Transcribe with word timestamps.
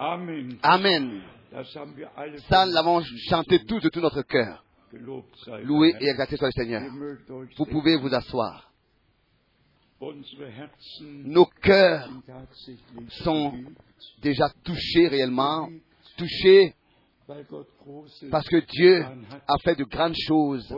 Amen. 0.00 0.58
Amen. 0.62 1.20
Ça, 2.48 2.64
nous 2.64 2.72
l'avons 2.72 3.02
chanté 3.28 3.62
tous 3.66 3.80
de 3.80 3.90
tout 3.90 4.00
notre 4.00 4.22
cœur. 4.22 4.64
Loué 5.62 5.94
et 6.00 6.08
exalté 6.08 6.38
soit 6.38 6.48
le 6.48 6.62
Seigneur. 6.62 6.82
Vous 7.58 7.66
pouvez 7.66 7.96
vous 7.98 8.12
asseoir. 8.14 8.72
Nos 11.02 11.44
cœurs 11.44 12.08
sont 13.24 13.52
déjà 14.22 14.48
touchés 14.64 15.08
réellement, 15.08 15.68
touchés 16.16 16.74
parce 18.30 18.48
que 18.48 18.56
Dieu 18.56 19.04
a 19.46 19.58
fait 19.62 19.74
de 19.74 19.84
grandes 19.84 20.16
choses 20.26 20.74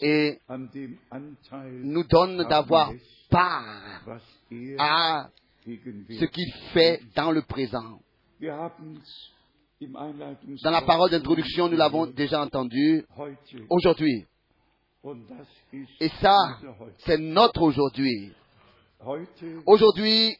et 0.00 0.38
nous 1.82 2.04
donne 2.04 2.44
d'avoir 2.48 2.92
part 3.28 4.04
à 4.78 5.28
ce 5.66 6.24
qu'il 6.26 6.52
fait 6.72 7.00
dans 7.16 7.32
le 7.32 7.42
présent. 7.42 7.98
Dans 10.62 10.70
la 10.70 10.82
parole 10.82 11.10
d'introduction, 11.10 11.68
nous 11.68 11.76
l'avons 11.76 12.06
déjà 12.06 12.42
entendu. 12.42 13.04
Aujourd'hui. 13.70 14.26
Et 16.00 16.08
ça, 16.20 16.36
c'est 16.98 17.18
notre 17.18 17.62
aujourd'hui. 17.62 18.32
Aujourd'hui, 19.66 20.36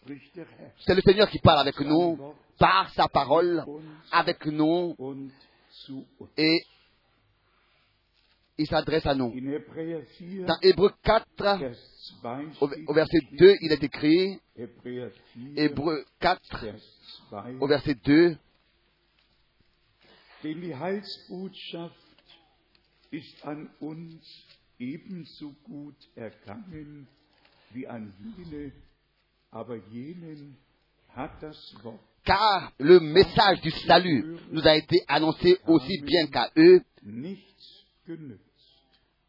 c'est 0.84 0.94
le 0.94 1.00
Seigneur 1.02 1.30
qui 1.30 1.38
parle 1.38 1.60
avec 1.60 1.78
nous 1.80 2.34
par 2.58 2.90
sa 2.94 3.06
parole, 3.06 3.64
avec 4.10 4.44
nous, 4.46 4.96
et 6.36 6.60
il 8.58 8.66
s'adresse 8.66 9.06
à 9.06 9.14
nous. 9.14 9.32
In 9.32 9.52
Hebräer 9.52 10.04
4, 10.18 10.46
Dans 10.46 10.58
Hébreu 10.62 10.90
4, 11.04 11.26
Vers 11.58 11.76
2 12.60 12.84
au, 12.88 12.92
verset 12.92 13.18
2, 13.38 13.56
il 13.60 13.72
est 13.72 13.84
écrit, 13.84 14.40
Hebräer 14.56 15.10
4, 15.10 15.56
Hébreu 15.56 16.04
4, 16.18 16.64
Vers 16.64 16.74
2, 16.74 16.80
au 17.32 17.66
verset 17.66 17.96
2, 18.04 18.38
denn 20.44 20.60
die 20.60 20.74
Heilsbotschaft 20.74 21.94
ist 23.10 23.44
an 23.44 23.70
uns 23.80 24.22
ebenso 24.78 25.52
gut 25.64 25.96
ergangen 26.14 27.08
wie 27.70 27.86
an 27.86 28.12
jene, 28.36 28.72
aber 29.50 29.76
jenen 29.90 30.56
hat 31.08 31.42
das 31.42 31.74
Wort. 31.82 32.00
Car 32.24 32.72
le 32.78 33.00
message 33.00 33.62
du 33.62 33.70
salut 33.70 34.38
nous 34.50 34.66
a 34.66 34.76
été 34.76 35.02
annoncé 35.08 35.58
aussi 35.66 36.02
bien 36.02 36.26
qu'à 36.26 36.50
eux. 36.56 36.82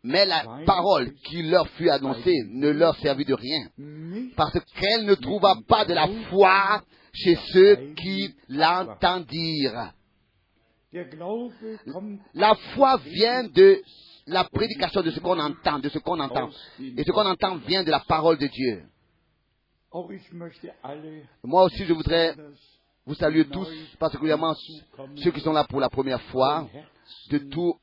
Mais 0.03 0.25
la 0.25 0.45
parole 0.65 1.13
qui 1.25 1.43
leur 1.43 1.67
fut 1.69 1.89
annoncée 1.89 2.37
ne 2.51 2.69
leur 2.69 2.95
servit 2.97 3.25
de 3.25 3.33
rien, 3.33 3.67
parce 4.35 4.57
qu'elle 4.79 5.05
ne 5.05 5.15
trouva 5.15 5.55
pas 5.67 5.85
de 5.85 5.93
la 5.93 6.07
foi 6.29 6.83
chez 7.13 7.35
ceux 7.51 7.93
qui 7.95 8.33
l'entendirent. 8.47 9.93
La 12.33 12.55
foi 12.73 12.97
vient 12.97 13.43
de 13.43 13.81
la 14.25 14.43
prédication 14.43 15.01
de 15.01 15.11
ce 15.11 15.19
qu'on 15.19 15.39
entend, 15.39 15.79
de 15.79 15.89
ce 15.89 15.99
qu'on 15.99 16.19
entend. 16.19 16.49
Et 16.79 17.03
ce 17.03 17.11
qu'on 17.11 17.25
entend 17.25 17.57
vient 17.57 17.83
de 17.83 17.91
la 17.91 17.99
parole 17.99 18.37
de 18.37 18.47
Dieu. 18.47 18.83
alle 20.83 21.23
Moi 21.43 21.63
aussi, 21.63 21.85
je 21.85 21.93
voudrais 21.93 22.35
vous 23.05 23.15
saluer 23.15 23.45
tous, 23.45 23.67
particulièrement 23.97 24.53
ceux 25.15 25.31
qui 25.31 25.41
sont 25.41 25.53
là 25.53 25.63
pour 25.63 25.79
la 25.79 25.89
première 25.89 26.21
fois, 26.23 26.67
de 27.31 27.37
tout 27.39 27.75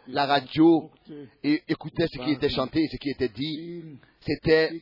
la 0.08 0.26
radio 0.26 0.90
et 1.44 1.62
écoutaient 1.68 2.08
ce 2.08 2.20
qui 2.24 2.32
était 2.32 2.50
chanté 2.50 2.82
et 2.82 2.88
ce 2.88 2.98
qui 2.98 3.10
était 3.10 3.30
dit. 3.30 3.84
C'était 4.22 4.82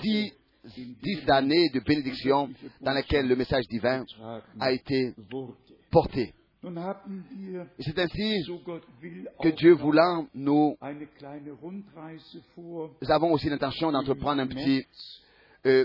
dix, 0.00 0.32
dix 0.76 1.30
années 1.30 1.68
de 1.70 1.80
bénédiction 1.80 2.50
dans 2.80 2.92
lesquelles 2.92 3.28
le 3.28 3.36
message 3.36 3.66
divin 3.68 4.04
a 4.60 4.72
été 4.72 5.14
porté. 5.90 6.34
C'est 7.80 7.98
ainsi 7.98 8.44
que 9.42 9.48
Dieu 9.48 9.72
voulant, 9.72 10.28
nous 10.32 10.76
avons 13.08 13.32
aussi 13.32 13.48
l'intention 13.48 13.90
d'entreprendre 13.90 14.42
un 14.42 14.46
petit, 14.46 14.86
euh, 15.66 15.84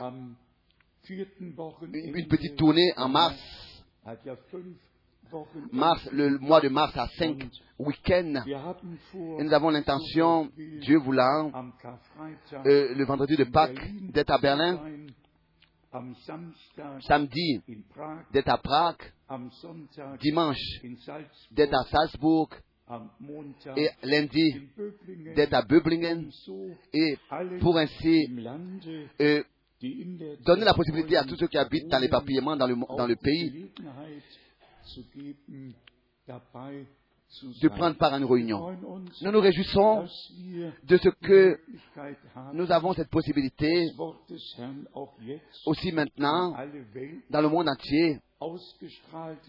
une 1.10 2.28
petite 2.28 2.56
tournée 2.58 2.94
en 2.96 3.10
mars. 3.10 3.36
Mars, 5.72 6.08
le 6.14 6.38
mois 6.38 6.62
de 6.62 6.70
mars 6.70 6.96
à 6.96 7.08
cinq 7.18 7.44
week-ends. 7.80 8.44
Et 8.46 9.44
nous 9.44 9.54
avons 9.54 9.70
l'intention, 9.72 10.50
Dieu 10.56 11.00
voulant, 11.00 11.52
euh, 12.66 12.94
le 12.94 13.04
vendredi 13.06 13.36
de 13.36 13.46
Pâques, 13.46 13.94
d'être 14.12 14.30
à 14.30 14.38
Berlin, 14.38 14.80
samedi, 17.02 17.62
d'être 18.32 18.50
à 18.50 18.58
Prague, 18.58 19.14
dimanche, 20.22 20.58
d'être 21.52 21.74
à 21.74 21.84
Salzburg, 21.84 22.50
Salzbourg, 22.88 23.76
et 23.76 23.90
lundi, 24.04 24.70
d'être 25.36 25.54
à 25.54 25.62
Böblingen, 25.62 26.30
et 26.94 27.18
pour 27.60 27.78
ainsi 27.78 28.28
euh, 29.22 29.44
donner 30.46 30.66
la 30.66 30.74
possibilité 30.74 31.18
à 31.18 31.24
tous 31.24 31.36
ceux 31.36 31.48
qui 31.48 31.58
habitent 31.58 31.88
dans 31.88 32.00
l'éparpillement 32.00 32.56
dans 32.56 32.68
le, 32.68 32.76
dans 32.76 33.08
le 33.08 33.16
pays 33.16 33.70
De 37.62 37.68
prendre 37.68 37.98
part 37.98 38.14
à 38.14 38.18
une 38.18 38.26
réunion. 38.26 38.76
Nous 39.22 39.32
nous 39.32 39.42
réjouissons 39.42 40.08
de 40.84 40.98
ce 40.98 41.10
que 41.10 41.60
nous 42.54 42.72
avons 42.72 42.94
cette 42.94 43.10
possibilité 43.10 43.86
aussi 45.66 45.90
in 45.90 45.94
maintenant 45.94 46.56
dans 47.30 47.42
le 47.42 47.50
monde 47.50 47.68
entier 47.68 48.20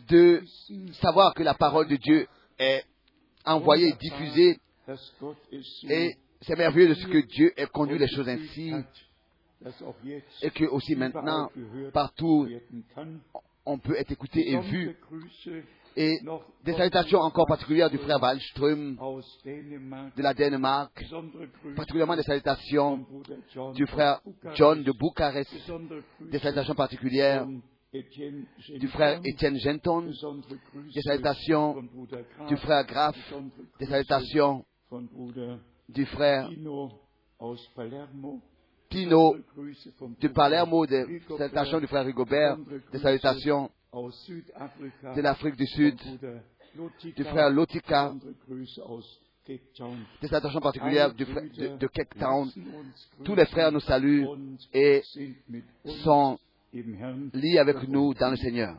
de 0.09 0.43
savoir 1.01 1.35
que 1.35 1.43
la 1.43 1.55
parole 1.55 1.89
de 1.89 1.97
Dieu 1.97 2.27
est 2.59 2.85
envoyée, 3.45 3.93
diffusée 3.93 4.59
et 5.89 6.17
c'est 6.43 6.57
merveilleux 6.57 6.89
de 6.89 6.95
ce 6.95 7.07
que 7.07 7.27
Dieu 7.27 7.53
ait 7.57 7.67
conduit 7.67 7.99
les 7.99 8.09
choses 8.09 8.29
ainsi 8.29 8.73
et 10.43 10.51
que 10.51 10.65
aussi 10.65 10.97
maintenant 10.97 11.49
partout 11.93 12.49
on 13.65 13.79
peut 13.79 13.97
être 13.97 14.11
écouté 14.11 14.51
et 14.51 14.59
vu 14.61 14.97
et 15.99 16.21
des 16.65 16.75
salutations 16.75 17.19
encore 17.19 17.47
particulières 17.47 17.91
du 17.91 17.99
frère 17.99 18.23
Wallström 18.23 18.97
de 20.17 20.23
la 20.23 20.33
Danemark, 20.33 21.05
particulièrement 21.75 22.15
des 22.15 22.23
salutations 22.23 23.05
du 23.75 23.85
frère 23.87 24.21
John 24.55 24.85
de 24.85 24.93
Bucarest, 24.93 25.53
des 26.21 26.39
salutations 26.39 26.77
particulières 26.77 27.49
du 27.93 28.87
frère 28.89 29.21
Étienne 29.25 29.59
Genton, 29.59 30.09
des 30.95 31.03
salutations 31.03 31.75
Graf, 31.75 32.47
du 32.49 32.57
frère 32.59 32.85
besondere 32.87 33.15
des 33.81 33.87
salutations 33.87 34.65
du 35.89 36.07
frère 36.07 36.49
Tino 38.89 39.37
de 40.21 40.29
Palermo, 40.29 40.87
des 40.87 41.23
salutations 41.37 41.81
du 41.81 41.89
frère 41.89 42.05
Rigobert, 42.05 42.57
des 42.93 42.99
salutations 43.01 43.71
de 45.15 45.21
l'Afrique 45.23 45.57
du 45.57 45.67
Sud, 45.67 45.97
du 47.17 47.25
frère 47.25 47.51
Lotika, 47.51 48.13
des 50.21 50.29
salutations 50.29 50.61
particulières 50.61 51.15
du 51.15 51.25
frère- 51.25 51.43
de, 51.57 51.77
de 51.79 51.87
Cape 51.87 52.15
Town. 52.19 52.51
Tous 53.25 53.35
les 53.35 53.47
frères 53.47 53.73
nous 53.73 53.81
saluent 53.81 54.27
et 54.75 55.03
sont 56.05 56.39
liés 57.33 57.59
avec 57.59 57.89
nous 57.89 58.13
dans 58.15 58.31
le 58.31 58.37
Seigneur. 58.37 58.77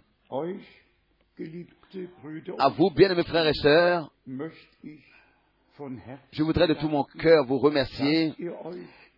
À 2.60 2.70
vous, 2.70 2.92
bien-aimés 2.92 3.24
frères 3.24 3.48
et 3.48 3.54
sœurs, 3.56 4.12
je 6.32 6.44
voudrais 6.44 6.68
de 6.68 6.74
tout 6.76 6.90
mon 6.90 7.04
cœur 7.04 7.46
vous 7.46 7.58
remercier 7.58 8.36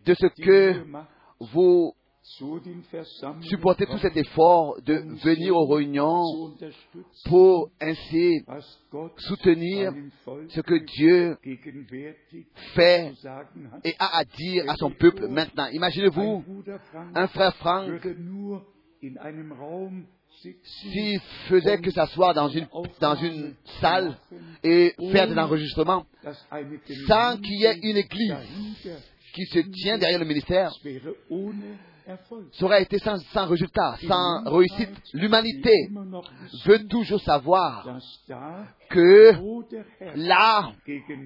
de 0.06 0.14
ce 0.14 0.26
que 0.42 0.84
vous 1.40 1.92
supporter 3.42 3.86
tout 3.86 3.98
cet 3.98 4.16
effort 4.16 4.80
de 4.82 4.94
venir 5.22 5.56
aux 5.56 5.66
réunions 5.66 6.54
pour 7.24 7.70
ainsi 7.80 8.44
soutenir 9.18 9.92
ce 10.48 10.60
que 10.60 10.74
Dieu 10.74 11.36
fait 12.74 13.12
et 13.84 13.94
a 13.98 14.18
à 14.18 14.24
dire 14.24 14.70
à 14.70 14.76
son 14.76 14.90
peuple 14.90 15.26
maintenant. 15.28 15.66
Imaginez-vous 15.66 16.44
un 17.14 17.26
frère 17.28 17.54
Franck 17.56 17.90
s'il 20.64 21.20
faisait 21.48 21.78
que 21.80 21.90
s'asseoir 21.90 22.34
dans 22.34 22.48
une, 22.48 22.66
dans 23.00 23.14
une 23.16 23.54
salle 23.80 24.16
et 24.62 24.94
faire 25.12 25.28
dass 26.22 26.46
eine 26.50 26.78
sans 27.06 27.36
qu'il 27.38 27.60
y 27.60 27.64
ait 27.64 27.78
une 27.82 27.96
église 27.96 28.34
qui 29.34 29.44
se 29.46 29.60
tient 29.60 29.98
derrière 29.98 30.18
le 30.18 30.24
ministère, 30.24 30.72
ça 32.52 32.64
aurait 32.64 32.82
été 32.82 32.98
sans, 32.98 33.18
sans 33.32 33.46
résultat, 33.46 33.96
sans 34.06 34.44
réussite. 34.44 34.90
L'humanité 35.12 35.88
veut 36.66 36.86
toujours 36.88 37.20
savoir 37.20 37.98
que 38.90 39.32
là 40.16 40.72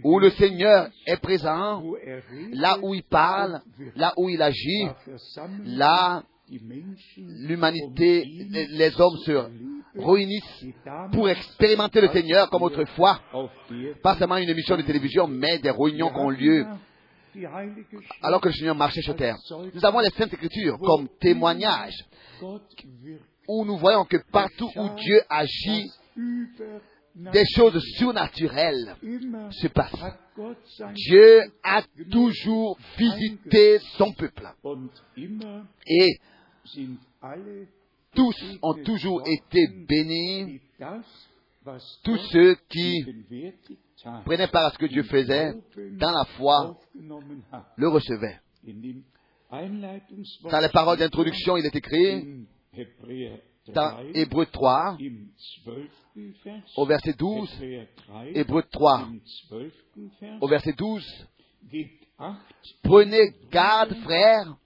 où 0.04 0.18
le 0.18 0.30
Seigneur 0.30 0.88
est 1.06 1.16
présent, 1.16 1.82
là 2.52 2.78
où 2.82 2.94
il 2.94 3.04
parle, 3.04 3.60
là 3.94 4.12
où 4.16 4.28
il 4.28 4.40
agit, 4.42 4.88
là 5.64 6.22
l'humanité, 6.48 8.22
um 8.22 8.66
les 8.70 9.00
hommes 9.00 9.16
se 9.24 9.48
réunissent 9.98 10.66
pour 11.12 11.28
expérimenter 11.28 12.00
le 12.00 12.08
Seigneur 12.08 12.48
comme 12.50 12.62
autrefois. 12.62 13.20
Pas 14.02 14.16
seulement 14.16 14.36
une 14.36 14.48
émission 14.48 14.76
de 14.76 14.82
télévision, 14.82 15.26
mais 15.26 15.58
des 15.58 15.70
réunions 15.70 16.10
qui 16.10 16.20
ont 16.20 16.30
lieu 16.30 16.66
alors 18.22 18.40
que 18.40 18.48
le 18.48 18.54
Seigneur 18.54 18.74
marchait 18.74 19.02
sur 19.02 19.16
terre. 19.16 19.36
Nous 19.74 19.84
avons 19.84 20.00
les 20.00 20.10
Saintes 20.10 20.32
Écritures 20.34 20.78
comme 20.78 21.08
témoignage 21.20 21.94
où 23.48 23.64
nous 23.64 23.76
voyons 23.78 24.04
que 24.04 24.16
partout 24.30 24.70
où 24.76 24.88
Dieu 24.96 25.20
agit, 25.28 25.90
des 27.14 27.44
choses 27.54 27.80
surnaturelles 27.96 28.96
se 29.50 29.68
passent. 29.68 29.92
Dieu 30.94 31.42
a 31.62 31.82
toujours 32.10 32.78
visité 32.98 33.78
son 33.96 34.12
peuple. 34.12 34.48
Et 35.86 36.18
tous 38.14 38.58
ont 38.62 38.74
toujours 38.84 39.22
été 39.26 39.66
bénis, 39.88 40.60
tous 42.04 42.18
ceux 42.32 42.56
qui 42.68 43.04
prenaient 44.24 44.48
part 44.48 44.66
à 44.66 44.70
ce 44.70 44.78
que 44.78 44.86
Dieu 44.86 45.02
faisait 45.04 45.54
dans 45.92 46.12
la 46.12 46.24
foi, 46.36 46.76
le 47.76 47.88
Einleitungswort 49.50 50.50
Dans 50.50 50.60
les 50.60 50.68
paroles 50.68 50.98
d'introduction, 50.98 51.56
il 51.56 51.66
est 51.66 51.74
écrit 51.74 52.46
dans 53.68 53.90
3, 53.90 54.04
Hébreu 54.14 54.46
3, 54.46 54.96
im 55.00 55.26
12. 55.64 55.88
Vers, 56.44 56.62
au 56.76 56.86
verset 56.86 57.12
12, 57.14 57.52
Hebräer 57.54 57.88
3, 57.96 58.26
Hébreu 58.34 58.62
3, 58.70 58.98
im 58.98 59.20
12. 59.50 59.72
Vers, 60.20 60.38
au 60.40 60.48
verset 60.48 60.72
12, 60.72 61.04
Gebt 61.70 62.06
acht, 62.18 62.40
Prenez 62.82 63.34
garde, 63.50 63.94
frères, 64.02 64.56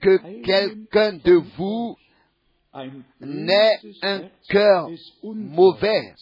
que 0.00 0.42
quelqu'un 0.42 1.14
de 1.14 1.42
vous 1.56 1.96
n'ait 3.20 3.80
un 4.02 4.22
cœur 4.48 4.88
mauvais 5.22 6.14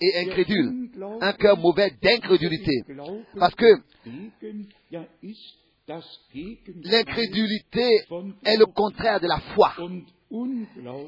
et 0.00 0.18
incrédule, 0.18 0.90
un 1.20 1.32
cœur 1.32 1.56
mauvais 1.58 1.90
d'incrédulité. 2.02 2.82
Parce 3.38 3.54
que 3.54 3.66
l'incrédulité 6.84 8.04
est 8.44 8.56
le 8.56 8.66
contraire 8.66 9.20
de 9.20 9.26
la 9.26 9.40
foi. 9.54 9.74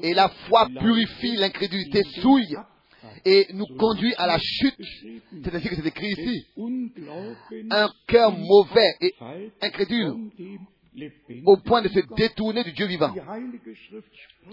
Et 0.03 0.13
la 0.13 0.29
foi 0.29 0.67
purifie, 0.79 1.35
l'incrédulité 1.37 2.01
souille 2.21 2.57
et 3.25 3.47
nous 3.53 3.67
conduit 3.77 4.13
à 4.17 4.27
la 4.27 4.37
chute. 4.39 4.75
C'est 5.43 5.55
ainsi 5.55 5.69
que 5.69 5.75
c'est 5.75 5.87
écrit 5.87 6.11
ici. 6.17 6.45
Un 7.69 7.89
cœur 8.07 8.31
mauvais 8.31 8.95
et 9.01 9.13
incrédule 9.61 10.31
au 11.45 11.57
point 11.57 11.81
de 11.81 11.89
se 11.89 11.99
détourner 12.15 12.63
du 12.63 12.73
Dieu 12.73 12.85
vivant. 12.85 13.13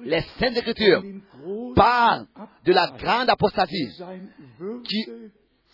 Les 0.05 0.23
Saintes 0.38 0.56
Écritures 0.56 1.02
parlent 1.75 2.26
de 2.64 2.73
la 2.73 2.88
grande 2.99 3.29
apostasie 3.29 3.90
qui 4.85 5.06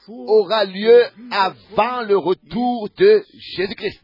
aura 0.08 0.64
lieu 0.64 1.05
avant 1.31 2.02
le 2.02 2.16
retour 2.16 2.88
de 2.96 3.25
Jésus-Christ. 3.56 4.02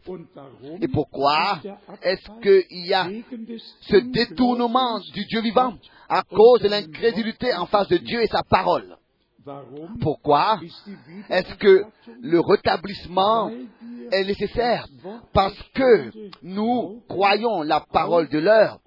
Et 0.81 0.87
pourquoi 0.87 1.61
est-ce 2.01 2.29
qu'il 2.41 2.85
y 2.87 2.93
a 2.93 3.07
ce 3.81 3.97
détournement 3.97 4.99
du 5.13 5.25
Dieu 5.25 5.41
vivant 5.41 5.75
à 6.09 6.23
cause 6.23 6.61
de 6.61 6.67
l'incrédulité 6.67 7.53
en 7.53 7.65
face 7.65 7.87
de 7.87 7.97
Dieu 7.97 8.21
et 8.21 8.27
sa 8.27 8.43
parole? 8.43 8.97
Pourquoi 10.01 10.59
est-ce 11.29 11.55
que 11.55 11.83
le 12.21 12.39
rétablissement 12.39 13.51
est 14.11 14.23
nécessaire? 14.23 14.87
Parce 15.33 15.61
que 15.73 16.11
nous 16.43 17.01
croyons 17.07 17.61
la 17.63 17.79
parole 17.79 18.29
de 18.29 18.39
l'heure. 18.39 18.79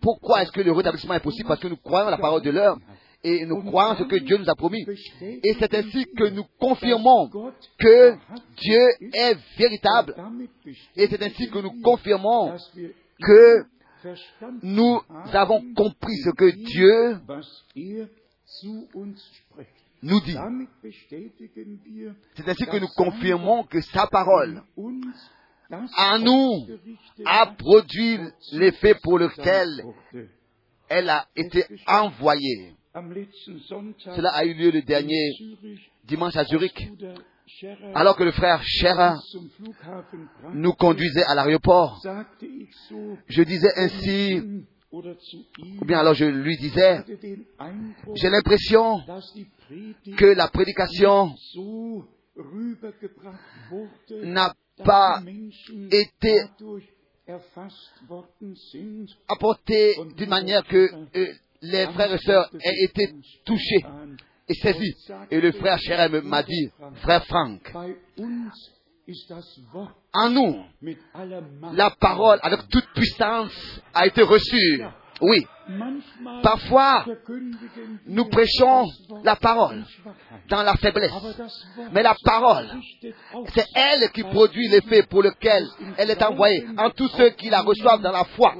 Pourquoi 0.00 0.42
est-ce 0.42 0.52
que 0.52 0.60
le 0.60 0.72
rétablissement 0.72 1.14
est 1.14 1.20
possible? 1.20 1.48
Parce 1.48 1.60
que 1.60 1.68
nous 1.68 1.76
croyons 1.76 2.10
la 2.10 2.18
parole 2.18 2.42
de 2.42 2.50
l'heure 2.50 2.76
et 3.22 3.44
nous 3.46 3.62
croyons 3.62 3.96
ce 3.96 4.04
que 4.04 4.16
Dieu 4.16 4.38
nous 4.38 4.48
a 4.48 4.54
promis. 4.54 4.84
Et 5.20 5.54
c'est 5.58 5.74
ainsi 5.74 6.06
que 6.16 6.28
nous 6.28 6.44
confirmons 6.58 7.28
que 7.78 8.14
Dieu 8.56 8.88
est 9.12 9.36
véritable. 9.58 10.14
Et 10.96 11.06
c'est 11.08 11.22
ainsi 11.22 11.48
que 11.50 11.58
nous 11.58 11.80
confirmons 11.82 12.56
que 13.20 13.64
nous 14.62 15.00
avons 15.32 15.62
compris 15.74 16.16
ce 16.24 16.30
que 16.30 16.50
Dieu 16.50 17.20
nous 20.02 20.20
dit. 20.20 20.36
C'est 22.36 22.48
ainsi 22.48 22.66
que 22.66 22.78
nous 22.78 22.88
confirmons 22.88 23.64
que 23.64 23.80
sa 23.80 24.06
parole 24.06 24.62
à 25.96 26.18
nous 26.18 26.66
a 27.24 27.46
produit 27.46 28.18
l'effet 28.52 28.94
pour 29.02 29.18
lequel 29.18 29.84
elle 30.88 31.10
a 31.10 31.26
été 31.34 31.64
envoyée. 31.86 32.76
Cela 32.94 34.30
a 34.30 34.44
eu 34.44 34.54
lieu 34.54 34.70
le 34.70 34.82
dernier 34.82 35.30
dimanche 36.04 36.36
à 36.36 36.44
Zurich, 36.44 36.88
alors 37.94 38.16
que 38.16 38.24
le 38.24 38.32
frère 38.32 38.62
brachte, 38.82 39.24
nous 40.54 40.72
conduisait 40.72 41.24
à 41.24 41.34
l'aéroport. 41.34 42.00
Je 43.28 43.42
disais 43.42 43.72
ainsi, 43.76 44.42
ou 45.80 45.84
bien 45.84 45.98
alors 45.98 46.14
je 46.14 46.24
lui 46.26 46.56
disais, 46.58 47.02
j'ai 48.14 48.30
l'impression 48.30 49.00
que 50.16 50.26
la 50.26 50.48
prédication 50.48 51.34
n'a 54.24 54.54
pas 54.84 55.20
été 55.90 56.42
apportée 59.28 59.94
d'une 60.16 60.28
manière 60.30 60.64
que 60.64 60.88
euh, 61.16 61.26
les 61.62 61.86
frères 61.88 62.12
et 62.14 62.18
sœurs 62.18 62.50
aient 62.60 62.84
été 62.84 63.14
touchés 63.44 63.84
et 64.48 64.54
saisis. 64.54 64.94
Et 65.30 65.40
le 65.40 65.50
frère 65.52 65.78
Scherer 65.80 66.08
me- 66.08 66.20
m'a 66.20 66.42
dit, 66.42 66.70
frère 67.02 67.24
Franck, 67.26 67.72
En 70.12 70.30
nous, 70.30 70.64
la 71.72 71.90
parole 71.90 72.38
avec 72.42 72.68
toute 72.68 72.86
puissance 72.92 73.80
a 73.94 74.06
été 74.06 74.22
reçue. 74.22 74.82
Oui, 75.20 75.46
parfois, 76.42 77.06
nous 78.06 78.28
prêchons 78.28 78.86
la 79.24 79.36
parole 79.36 79.84
dans 80.48 80.62
la 80.62 80.74
faiblesse. 80.74 81.12
Mais 81.92 82.02
la 82.02 82.14
parole, 82.22 82.68
c'est 83.54 83.66
elle 83.74 84.10
qui 84.10 84.22
produit 84.24 84.68
l'effet 84.68 85.04
pour 85.04 85.22
lequel 85.22 85.66
elle 85.96 86.10
est 86.10 86.22
envoyée 86.22 86.66
en 86.76 86.90
tous 86.90 87.08
ceux 87.08 87.30
qui 87.30 87.48
la 87.48 87.62
reçoivent 87.62 88.02
dans 88.02 88.12
la 88.12 88.24
foi. 88.24 88.54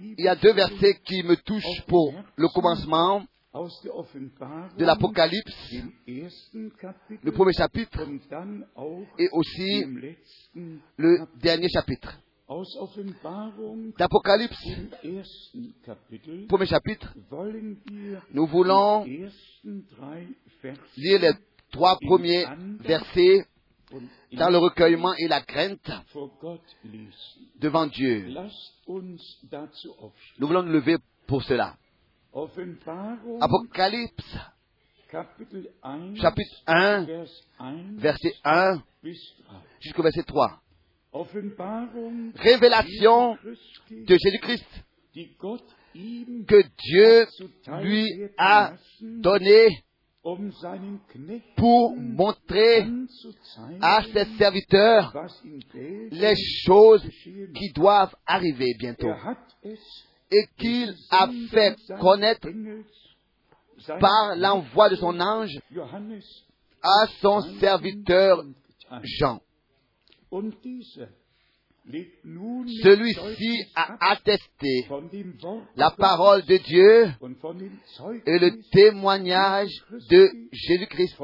Il 0.00 0.14
y 0.18 0.28
a 0.28 0.36
deux 0.36 0.52
versets 0.52 1.00
qui 1.04 1.22
me 1.24 1.36
touchent 1.36 1.82
pour 1.86 2.14
le 2.36 2.48
commencement 2.48 3.24
de 3.52 4.84
l'Apocalypse, 4.84 5.74
le 6.06 7.30
premier 7.32 7.52
chapitre, 7.52 8.06
et 9.18 9.28
aussi 9.32 9.84
le 10.96 11.26
dernier 11.40 11.68
chapitre. 11.68 12.16
D'Apocalypse, 13.98 14.64
premier 16.48 16.66
chapitre, 16.66 17.14
nous 18.32 18.46
voulons 18.46 19.04
lire 19.04 21.20
les 21.20 21.32
trois 21.70 21.98
premiers 21.98 22.46
versets 22.80 23.44
dans 24.32 24.50
le 24.50 24.58
recueillement 24.58 25.14
et 25.14 25.28
la 25.28 25.40
crainte 25.40 25.90
devant 27.58 27.86
Dieu. 27.86 28.28
Nous 30.38 30.46
voulons 30.46 30.62
nous 30.62 30.72
lever 30.72 30.96
pour 31.26 31.42
cela. 31.42 31.76
Apocalypse, 33.40 34.36
Kapitel 35.10 35.70
1, 35.82 36.14
chapitre 36.16 36.56
1, 36.66 37.04
Vers 37.04 37.26
1 37.58 37.96
verset 37.96 38.34
1 38.44 38.82
bis 39.02 39.18
3. 39.46 39.62
jusqu'au 39.80 40.02
verset 40.02 40.22
3. 40.24 40.60
Offenbarung 41.12 42.32
Révélation 42.34 43.38
de 43.90 44.16
Jésus-Christ 44.22 44.66
que 46.46 46.62
Dieu 46.76 47.26
lui 47.82 48.28
a 48.36 48.72
lassen, 49.00 49.22
um 50.36 50.50
pour 51.56 51.96
montrer 51.96 52.86
à 53.80 54.02
ses 54.02 54.24
serviteurs 54.36 55.14
les 56.10 56.34
choses 56.64 57.06
qui 57.54 57.72
doivent 57.72 58.14
arriver 58.26 58.74
bientôt. 58.78 59.12
Er 59.64 59.76
et 60.30 60.44
qu'il 60.58 60.94
a 61.10 61.28
fait 61.50 61.76
connaître 61.98 62.48
par 64.00 64.36
l'envoi 64.36 64.90
de 64.90 64.96
son 64.96 65.18
ange 65.18 65.58
à 66.82 67.06
son 67.20 67.40
serviteur 67.58 68.44
Jean. 69.02 69.40
Celui-ci 71.90 73.64
a 73.74 74.10
attesté 74.10 74.86
la 75.76 75.90
parole 75.90 76.42
de 76.44 76.56
Dieu 76.58 77.06
et 78.26 78.38
le 78.38 78.60
témoignage 78.70 79.70
de 80.10 80.28
Jésus-Christ, 80.52 81.16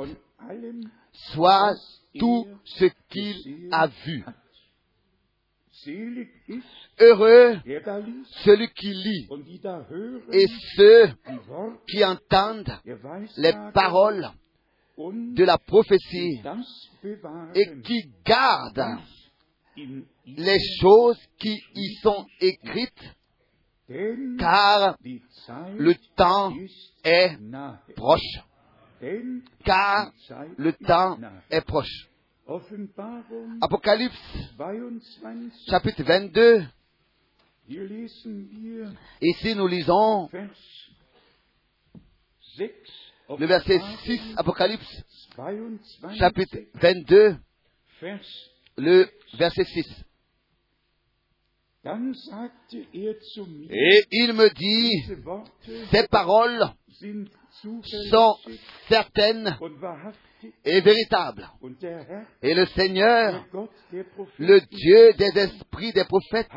soit 1.32 1.74
tout 2.18 2.46
ce 2.64 2.86
qu'il 3.10 3.68
a 3.72 3.88
vu. 4.06 4.24
Heureux 6.98 7.58
celui 8.44 8.68
qui 8.68 8.94
lit 8.94 9.28
et 10.32 10.46
ceux 10.76 11.10
qui 11.90 12.04
entendent 12.04 12.78
les 13.36 13.52
paroles 13.74 14.30
de 14.96 15.44
la 15.44 15.58
prophétie 15.58 16.40
et 17.54 17.80
qui 17.82 18.02
gardent 18.24 18.98
les 19.76 20.58
choses 20.80 21.18
qui 21.38 21.60
y 21.74 21.94
sont 22.02 22.26
écrites, 22.40 23.14
car 24.38 24.96
le 25.76 25.94
temps 26.16 26.52
est 27.02 27.36
proche. 27.94 28.40
Car 29.64 30.12
le 30.56 30.72
temps 30.72 31.18
est 31.50 31.60
proche. 31.62 32.08
Apocalypse 33.60 34.16
22, 34.56 35.50
chapitre 35.68 36.02
22. 36.02 36.66
hier 37.66 37.84
lesen 37.84 38.50
wir 38.50 38.92
Ici 39.20 39.54
nous 39.54 39.66
lisons 39.66 40.28
Vers 40.30 40.50
6, 42.56 42.70
le 43.38 43.46
verset 43.46 43.76
Offenbarung 43.76 43.98
6, 44.04 44.34
Apocalypse 44.36 45.02
22, 45.36 46.18
chapitre 46.18 46.58
22, 46.74 47.36
Vers, 48.00 48.20
le 48.76 49.08
verset 49.38 49.64
6. 49.64 50.04
dann 51.84 52.14
sagte 52.14 52.78
er 52.92 53.14
Et 53.70 54.06
il 54.10 54.32
me 54.32 54.48
dit, 54.48 54.90
ces 55.90 56.08
paroles 56.08 56.66
sont 58.10 58.36
certaines 58.88 59.58
et 60.64 60.80
véritables. 60.80 61.46
Et 62.42 62.54
le 62.54 62.66
Seigneur, 62.66 63.46
le 64.38 64.60
Dieu 64.60 65.12
des 65.18 65.38
esprits 65.38 65.92
des 65.92 66.04
prophètes, 66.04 66.48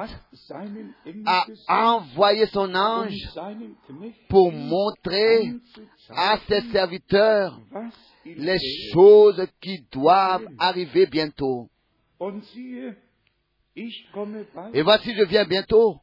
a 1.25 1.45
envoyé 1.67 2.45
son 2.47 2.73
ange 2.73 3.13
pour 4.29 4.51
montrer 4.53 5.53
à 6.09 6.39
ses 6.47 6.61
serviteurs 6.71 7.59
les 8.25 8.59
choses 8.93 9.45
qui 9.61 9.85
doivent 9.91 10.47
arriver 10.57 11.05
bientôt. 11.05 11.69
Et 14.73 14.81
voici, 14.81 15.13
je 15.15 15.23
viens 15.23 15.45
bientôt. 15.45 16.01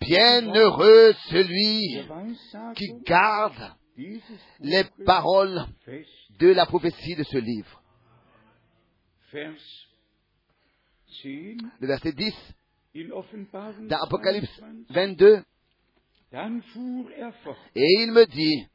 Bienheureux 0.00 1.12
celui 1.30 1.98
qui 2.76 2.86
garde 3.04 3.74
les 4.60 4.84
paroles 5.04 5.66
de 6.38 6.48
la 6.48 6.66
prophétie 6.66 7.16
de 7.16 7.24
ce 7.24 7.38
livre. 7.38 7.82
Vers 9.32 9.52
10 11.22 11.56
Le 11.80 11.86
verset 11.86 12.12
10 12.12 12.32
in 12.94 13.10
Offenbarung 13.10 13.88
dans 13.88 13.98
Apocalypse 14.02 14.60
22. 14.60 14.86
22. 14.90 15.44
Dann 16.30 16.62
fuhr 16.62 17.10
er 17.12 17.32
Et 17.74 18.02
il 18.02 18.12
me 18.12 18.26
dit, 18.26 18.66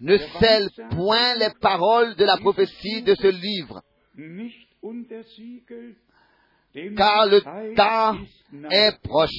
ne 0.00 0.18
scelle 0.18 0.68
point 0.90 1.34
les 1.36 1.50
paroles 1.60 2.14
de 2.16 2.24
la 2.24 2.36
prophétie 2.36 3.02
de 3.02 3.14
ce 3.14 3.28
livre, 3.28 3.82
car 6.96 7.26
le 7.26 7.40
temps 7.74 8.18
est 8.70 9.00
proche. 9.02 9.30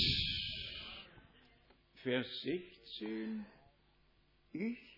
Vers 2.06 2.26
16 2.26 2.62
Ich, 4.54 4.90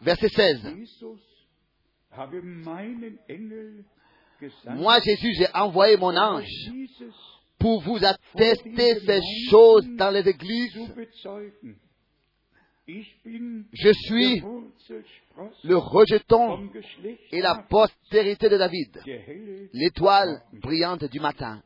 Verset 0.00 0.28
16. 0.28 0.62
Jesus, 0.76 1.20
habe 2.10 2.42
meinen 2.42 3.18
Engel 3.28 3.84
gesandt, 4.40 4.80
Moi, 4.80 5.00
Jésus, 5.00 5.34
j'ai 5.38 5.48
envoyé 5.54 5.96
mon 5.96 6.16
ange 6.16 6.48
pour 7.58 7.82
vous 7.82 8.04
attester 8.04 9.00
ces 9.00 9.20
choses 9.50 9.86
dans 9.96 10.10
les 10.10 10.28
églises. 10.28 10.76
Je 12.88 13.92
suis 13.92 14.42
le 15.64 15.76
rejeton 15.76 16.70
et 17.32 17.40
la 17.40 17.64
postérité 17.68 18.48
de 18.48 18.56
David, 18.56 19.02
l'étoile 19.72 20.42
brillante 20.52 21.04
du 21.04 21.18
matin. 21.18 21.62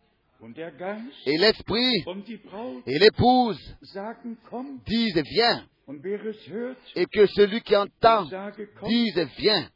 Et 1.26 1.36
l'esprit 1.36 2.04
et 2.86 2.98
l'épouse 2.98 3.76
disent 4.86 5.22
viens, 5.30 5.66
et 6.96 7.06
que 7.06 7.26
celui 7.26 7.60
qui 7.60 7.76
entend 7.76 8.24
dise 8.86 9.28
viens, 9.38 9.68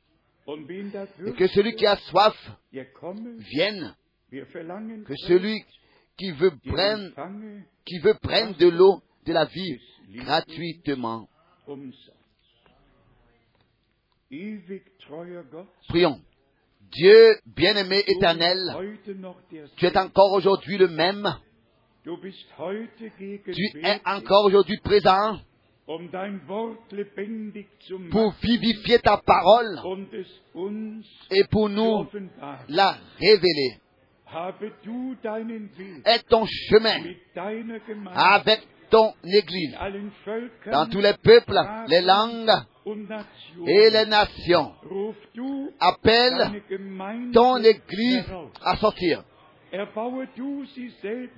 et 1.26 1.32
que 1.32 1.46
celui 1.48 1.74
qui 1.74 1.86
a 1.86 1.96
soif 1.96 2.52
vienne, 2.72 3.94
que 4.30 5.14
celui 5.26 5.62
qui 6.16 6.30
veut 6.30 6.56
prendre, 6.64 7.10
qui 7.84 7.98
veut 7.98 8.14
prendre 8.14 8.56
de 8.56 8.68
l'eau 8.68 9.02
de 9.26 9.32
la 9.34 9.44
vie 9.44 9.78
gratuitement. 10.14 11.28
Prions. 15.88 16.20
Dieu 16.92 17.36
bien-aimé 17.46 18.02
éternel, 18.06 18.58
tu 19.76 19.86
es 19.86 19.98
encore 19.98 20.32
aujourd'hui 20.32 20.78
le 20.78 20.88
même, 20.88 21.28
tu 22.04 23.80
es 23.82 24.00
encore 24.04 24.44
aujourd'hui 24.46 24.78
présent. 24.78 25.38
Um 25.86 26.08
pour 28.10 28.34
vivifier 28.42 28.98
ta 29.00 29.18
parole. 29.18 29.78
Et 31.30 31.44
pour 31.50 31.68
nous 31.68 32.06
la 32.68 32.96
révéler. 33.20 33.78
Est 36.06 36.26
ton 36.26 36.46
chemin. 36.46 37.02
avec 38.16 38.66
ton 38.94 39.12
Église 39.24 39.76
dans 40.70 40.86
tous 40.86 41.00
les 41.00 41.14
peuples, 41.14 41.58
les 41.88 42.00
langues 42.00 42.52
et 43.66 43.90
les 43.90 44.06
nations. 44.06 44.72
Appelle 45.80 46.62
ton 47.32 47.56
Église 47.56 48.24
à 48.62 48.76
sortir. 48.76 49.24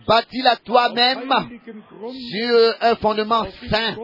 Bâtis-la 0.06 0.56
toi-même 0.56 1.32
sur 2.30 2.74
un 2.82 2.94
fondement 2.96 3.46
saint, 3.70 3.96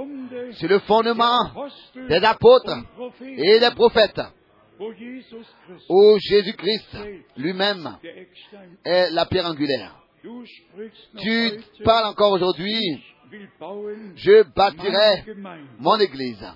sur 0.52 0.68
le 0.70 0.78
fondement 0.78 1.68
des 2.08 2.24
apôtres 2.24 2.78
et 3.20 3.60
des 3.60 3.70
prophètes, 3.76 4.22
où 5.90 6.16
Jésus-Christ 6.18 6.96
lui-même 7.36 7.98
est 8.82 9.10
la 9.10 9.26
pierre 9.26 9.44
angulaire. 9.44 9.98
Tu 11.18 11.60
parles 11.84 12.06
encore 12.06 12.32
aujourd'hui, 12.32 12.80
je 14.16 14.42
bâtirai 14.54 15.24
mon 15.78 15.98
Église. 15.98 16.46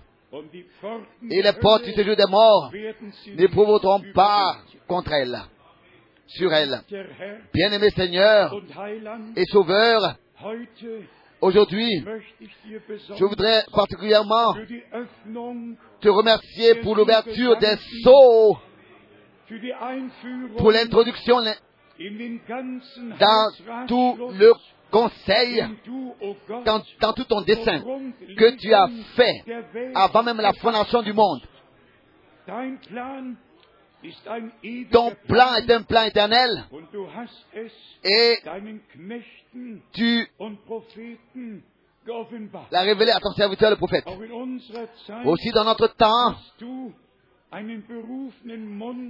Et 1.30 1.42
les 1.42 1.52
portes 1.54 1.84
du 1.84 1.92
séjour 1.92 2.16
des 2.16 2.26
morts 2.28 2.70
nicht 2.72 4.14
pas 4.14 4.58
contre 4.86 5.12
elle, 5.12 5.38
sur 6.26 6.52
elle. 6.52 6.82
Bien-aimé 7.54 7.88
Seigneur 7.90 8.54
et 9.36 9.44
Sauveur, 9.46 10.16
aujourd'hui, 11.40 12.04
je 13.16 13.24
voudrais 13.24 13.62
particulièrement 13.72 14.54
te 16.00 16.08
remercier 16.08 16.74
pour 16.82 16.96
l'ouverture 16.96 17.56
des 17.56 17.76
sceaux, 18.02 18.58
pour 20.58 20.72
l'introduction 20.72 21.40
dans 21.40 21.54
tout 23.86 24.18
le 24.38 24.52
conseil 24.90 25.64
dans, 26.64 27.12
tout 27.12 27.24
ton 27.24 27.42
dessein 27.42 27.80
que 28.36 28.56
tu 28.56 28.72
as 28.72 28.88
fait 29.14 29.44
avant 29.94 30.22
même 30.22 30.40
la 30.40 30.52
fondation 30.54 31.02
du 31.02 31.12
monde. 31.12 31.40
Ton 34.92 35.12
plan 35.26 35.54
est 35.56 35.70
un 35.70 35.82
plan 35.82 36.04
éternel 36.04 36.64
et 38.04 38.38
tu 39.92 40.28
l'as 42.70 42.80
révélé 42.82 43.10
à 43.10 43.18
ton 43.18 43.32
serviteur 43.32 43.70
le 43.70 43.76
prophète. 43.76 44.06
Aussi 45.24 45.50
dans 45.50 45.64
notre 45.64 45.88
temps, 45.88 46.36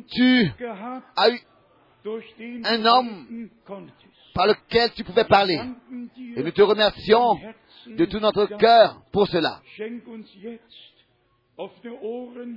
tu 0.08 0.52
as 1.16 1.30
eu 1.30 1.42
un 2.64 2.84
homme. 2.86 3.48
Par 4.36 4.46
lequel 4.46 4.92
tu 4.92 5.02
pouvais 5.02 5.24
parler. 5.24 5.58
Et 6.36 6.42
nous 6.42 6.50
te 6.50 6.62
remercions 6.62 7.40
de 7.86 8.04
tout 8.04 8.20
notre 8.20 8.44
cœur 8.58 9.00
pour 9.10 9.26
cela. 9.28 9.62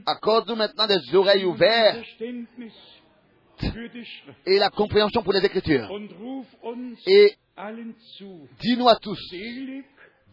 Accorde-nous 0.05 0.55
maintenant 0.55 0.87
des 0.87 1.15
oreilles 1.15 1.45
ouvertes 1.45 2.05
et 4.45 4.59
la 4.59 4.69
compréhension 4.69 5.23
pour 5.23 5.31
les 5.31 5.45
Écritures. 5.45 5.89
Et 7.07 7.33
dis-nous 8.59 8.89
à 8.89 8.97
tous, 8.97 9.19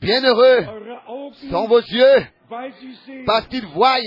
bienheureux 0.00 0.66
sont 1.48 1.68
vos 1.68 1.80
yeux 1.80 2.26
parce 3.24 3.46
qu'ils 3.46 3.66
voient, 3.66 3.98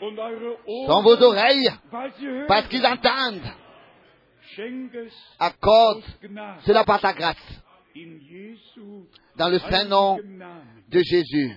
sont 0.00 1.02
vos 1.02 1.22
oreilles 1.22 1.70
parce 2.48 2.66
qu'ils 2.68 2.86
entendent. 2.86 3.52
Accorde 5.38 6.02
cela 6.64 6.84
par 6.84 7.00
ta 7.00 7.12
grâce. 7.12 7.36
Dans 9.36 9.48
le 9.48 9.58
saint 9.58 9.84
nom 9.84 10.18
de 10.88 11.00
Jésus. 11.00 11.56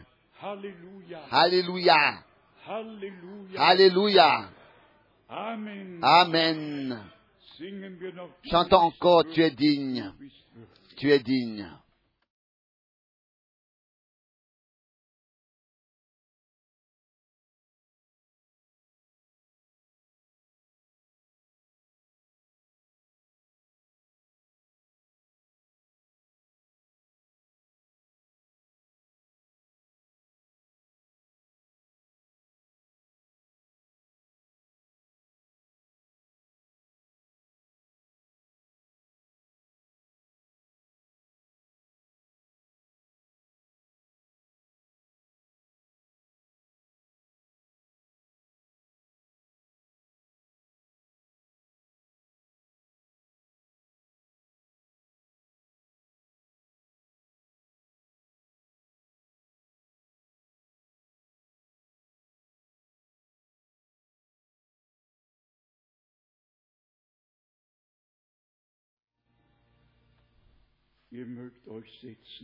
Alléluia. 1.32 2.24
Alléluia. 3.58 4.50
Amen. 6.02 7.04
Chantons 8.50 8.78
encore, 8.78 9.26
tu 9.34 9.42
es 9.42 9.52
digne. 9.52 10.14
Tu 10.98 11.12
es 11.12 11.20
digne. 11.20 11.68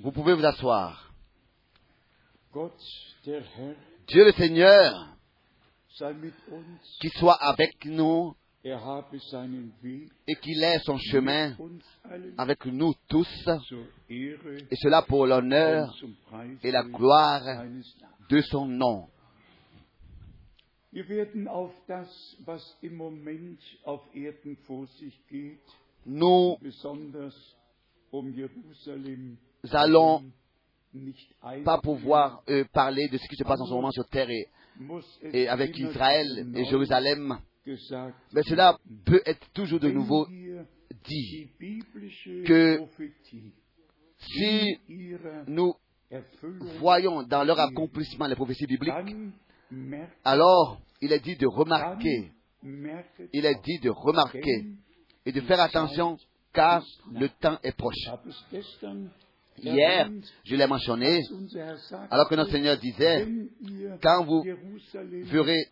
Vous 0.02 0.12
pouvez 0.12 0.34
vous 0.34 0.46
asseoir. 0.46 1.12
Dieu 4.08 4.26
le 4.26 4.32
Seigneur, 4.34 5.18
qui 7.00 7.10
soit 7.10 7.42
avec 7.42 7.86
nous 7.86 8.36
Er 8.64 8.78
et 10.28 10.36
qu'il 10.38 10.64
ait 10.64 10.80
son 10.80 10.98
chemin 10.98 11.56
avec 12.36 12.66
nous 12.66 12.94
tous, 13.08 13.48
et 14.10 14.76
cela 14.82 15.04
pour 15.04 15.28
l'honneur 15.28 15.96
et 16.64 16.72
la 16.72 16.84
gloire 16.84 17.44
de 18.28 18.42
son 18.42 18.66
nom. 18.66 19.08
Wir 20.92 21.06
Nous 29.64 29.76
allons 29.76 30.24
pas 31.66 31.80
pouvoir 31.82 32.42
euh, 32.50 32.64
parler 32.74 33.08
de 33.10 33.18
ce 33.18 33.28
qui 33.28 33.36
se 33.36 33.44
passe 33.44 33.60
en 33.60 33.66
ce 33.66 33.74
moment 33.74 33.92
sur 33.92 34.06
terre 34.08 34.30
et, 34.30 34.48
et 35.34 35.48
avec 35.48 35.78
Israël 35.78 36.28
et 36.56 36.66
Jérusalem, 36.66 37.38
mais 38.34 38.44
cela 38.44 38.78
peut 39.06 39.22
être 39.26 39.50
toujours 39.54 39.80
de 39.80 39.90
nouveau 39.90 40.28
dit. 41.04 41.50
que 42.46 42.80
Si 44.18 44.78
nous 45.48 45.74
voyons 46.80 47.24
dans 47.24 47.44
leur 47.44 47.60
accomplissement 47.60 48.28
les 48.28 48.36
prophéties 48.36 48.68
bibliques, 48.68 48.94
alors 50.24 50.80
il 51.02 51.12
est 51.12 51.20
dit 51.20 51.36
de 51.36 51.48
remarquer, 51.48 52.32
il 53.34 53.46
est 53.46 53.62
dit 53.64 53.80
de 53.80 53.90
remarquer 53.90 54.66
et 55.26 55.32
de 55.32 55.42
faire 55.42 55.60
attention 55.60 56.18
car 56.56 56.84
le 57.12 57.28
temps 57.30 57.60
est 57.64 57.76
proche. 57.76 58.10
Hier, 59.58 60.10
je 60.44 60.56
l'ai 60.56 60.68
mentionné, 60.68 61.22
alors 62.10 62.28
que 62.28 62.36
notre 62.36 62.52
Seigneur 62.52 62.78
disait, 62.78 63.28
quand 64.02 64.26
vous 64.26 64.44
verrez 65.24 65.66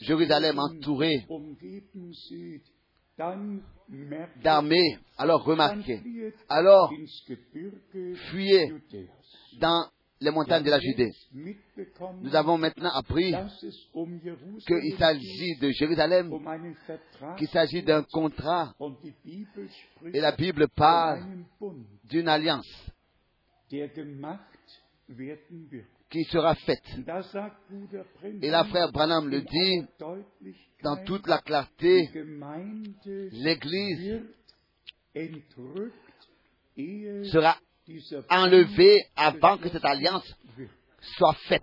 Jérusalem 0.00 0.56
Kriegstruppen 0.56 0.58
entouré 0.58 1.24
umgeben 1.30 2.12
seht, 2.12 2.62
dann 3.16 3.62
merkt 3.88 4.42
d'armées, 4.42 4.98
alors 5.16 5.42
remarquez, 5.44 6.02
alors 6.48 6.92
fuyez 8.30 8.72
dans 9.58 9.88
les 10.20 10.30
montagnes 10.30 10.64
de 10.64 10.70
la 10.70 10.78
Judée. 10.78 11.10
Nous 12.20 12.36
avons 12.36 12.58
maintenant 12.58 12.90
appris 12.90 13.34
qu'il 14.66 14.98
s'agit 14.98 15.58
de 15.60 15.70
Jérusalem, 15.70 16.30
qu'il 17.38 17.48
s'agit 17.48 17.82
d'un 17.82 18.02
contrat 18.02 18.74
et 20.12 20.20
la 20.20 20.32
Bible 20.32 20.68
parle 20.68 21.24
d'une 22.04 22.28
alliance 22.28 22.90
qui 26.10 26.24
sera 26.24 26.54
faite. 26.54 26.84
Et 28.42 28.50
là, 28.50 28.64
frère 28.64 28.92
Branham 28.92 29.28
le 29.28 29.40
dit 29.40 29.86
dans 30.82 31.02
toute 31.04 31.26
la 31.26 31.38
clarté, 31.38 32.10
l'Église 33.32 34.22
sera 37.32 37.56
Bund 38.76 39.00
avant 39.16 39.56
que 39.58 39.68
cette 39.68 39.84
alliance 39.84 40.32
soit 41.00 41.34
faite. 41.48 41.62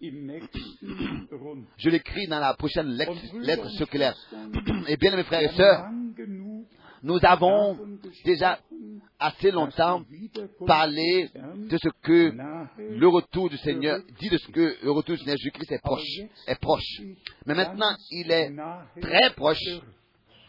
Je 0.00 1.90
l'écris 1.90 2.26
dans 2.28 2.40
la 2.40 2.54
prochaine 2.54 2.88
lettre, 2.88 3.68
circulaire. 3.76 4.14
Et 4.88 4.96
bien, 4.96 5.14
mes 5.16 5.24
frères 5.24 5.42
et 5.42 5.54
sœurs, 5.54 5.88
nous 7.02 7.18
avons 7.22 7.78
déjà 8.24 8.58
assez 9.18 9.50
longtemps 9.50 10.02
parlé 10.66 11.30
de 11.34 11.76
ce 11.76 11.88
que 12.02 12.32
le 12.78 13.08
retour 13.08 13.50
du 13.50 13.56
Seigneur, 13.58 14.00
dit 14.18 14.28
de 14.28 14.38
ce 14.38 14.50
que 14.50 14.76
le 14.82 14.90
retour 14.90 15.16
du 15.16 15.20
Seigneur 15.20 15.36
Jésus-Christ 15.36 15.72
est 15.72 15.82
proche, 15.82 16.18
est 16.46 16.60
proche. 16.60 17.00
Mais 17.46 17.54
maintenant, 17.54 17.94
il 18.10 18.30
est 18.30 18.50
très 19.00 19.30
proche 19.34 19.58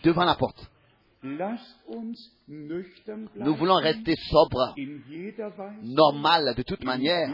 devant 0.03 0.25
la 0.25 0.35
porte. 0.35 0.69
Nous 1.23 1.37
voulons 3.55 3.75
rester 3.75 4.15
sobres, 4.29 4.73
normal 5.83 6.55
de 6.55 6.63
toute 6.63 6.83
manière, 6.83 7.29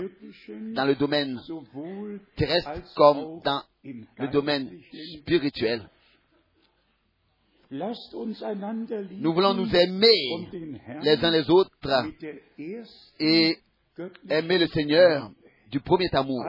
dans 0.76 0.86
le 0.86 0.95
domaine 0.95 1.39
terrestre 2.36 2.93
comme 2.95 3.41
dans 3.43 3.62
le 4.17 4.28
domaine 4.28 4.69
spirituel. 5.21 5.89
Nous 7.71 9.34
voulons 9.34 9.54
nous 9.54 9.73
aimer 9.73 10.50
les 11.02 11.23
uns 11.23 11.32
les 11.32 11.50
autres 11.50 11.71
et 13.19 13.58
aimer 14.30 14.58
le 14.58 14.67
Seigneur 14.67 15.32
du 15.71 15.80
premier 15.80 16.10
amour. 16.13 16.43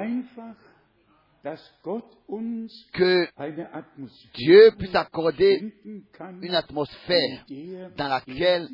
Que 2.93 3.29
Dieu 4.35 4.71
puisse 4.79 4.95
accorder 4.95 5.73
une 6.43 6.55
atmosphère 6.55 7.45
dans 7.97 8.07
er 8.07 8.09
laquelle 8.09 8.69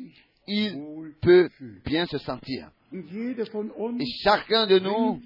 il 0.47 1.13
peut 1.21 1.49
bien 1.85 2.05
se 2.07 2.17
sentir. 2.19 2.69
Et 2.93 4.05
chacun 4.23 4.67
de 4.67 4.79
nous 4.79 5.21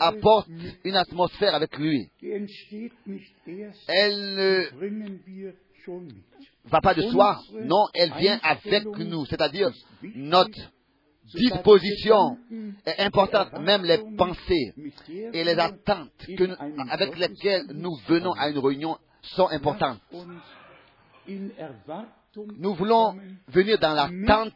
apporte 0.00 0.48
une 0.84 0.96
atmosphère 0.96 1.54
avec 1.54 1.76
lui. 1.78 2.10
Elle 3.88 4.36
ne 4.36 4.64
va 6.64 6.80
pas 6.80 6.94
de 6.94 7.02
soi, 7.02 7.40
non, 7.62 7.86
elle 7.94 8.12
vient 8.18 8.40
avec 8.42 8.84
nous, 8.84 9.24
c'est-à-dire 9.26 9.70
notre 10.14 10.58
disposition 11.34 12.38
est 12.84 13.00
importante, 13.00 13.52
même 13.60 13.84
les 13.84 13.98
pensées 14.16 14.72
et 15.32 15.44
les 15.44 15.58
attentes 15.58 16.10
que 16.36 16.44
nous- 16.44 16.56
avec 16.90 17.18
lesquelles 17.18 17.66
nous 17.74 17.94
venons 18.06 18.32
à 18.32 18.48
une 18.48 18.58
réunion 18.58 18.96
sont 19.22 19.48
importantes. 19.48 20.00
Nous 22.58 22.74
voulons 22.74 23.16
venir 23.48 23.78
dans 23.78 23.94
l'attente 23.94 24.52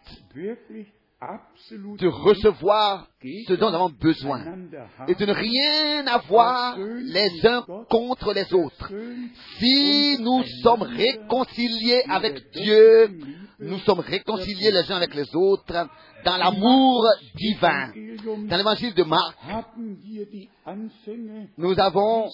de 1.98 2.06
recevoir 2.06 3.06
ce 3.48 3.52
dont 3.54 3.68
nous 3.70 3.74
avons 3.76 3.90
besoin 3.90 4.40
et 5.09 5.14
de 5.14 5.26
ne 5.26 5.33
rien 5.33 6.06
avoir 6.06 6.78
les 6.78 7.46
uns 7.46 7.62
contre 7.90 8.33
les 8.33 8.52
autres. 8.54 8.90
Si 9.59 10.16
nous 10.20 10.42
sommes 10.62 10.83
réconciliés 10.83 12.02
avec 12.09 12.50
Dieu, 12.52 13.18
nous 13.59 13.78
sommes 13.80 14.00
réconciliés 14.00 14.70
les 14.70 14.90
uns 14.90 14.96
avec 14.96 15.14
les 15.14 15.28
autres 15.35 15.88
dans 16.24 16.37
l'amour 16.37 17.04
divin. 17.35 17.92
Dans 18.48 18.56
l'évangile 18.56 18.94
de 18.94 19.02
Marc, 19.04 19.37
nous 21.56 21.80
avons 21.80 22.28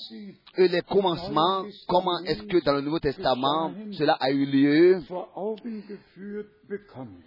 eu 0.57 0.68
les 0.68 0.81
commencements, 0.83 1.64
comment 1.87 2.18
est-ce 2.25 2.42
que 2.42 2.64
dans 2.64 2.75
le 2.75 2.81
Nouveau 2.81 2.99
Testament 2.99 3.72
cela 3.92 4.14
a 4.14 4.31
eu 4.31 4.44
lieu, 4.46 5.01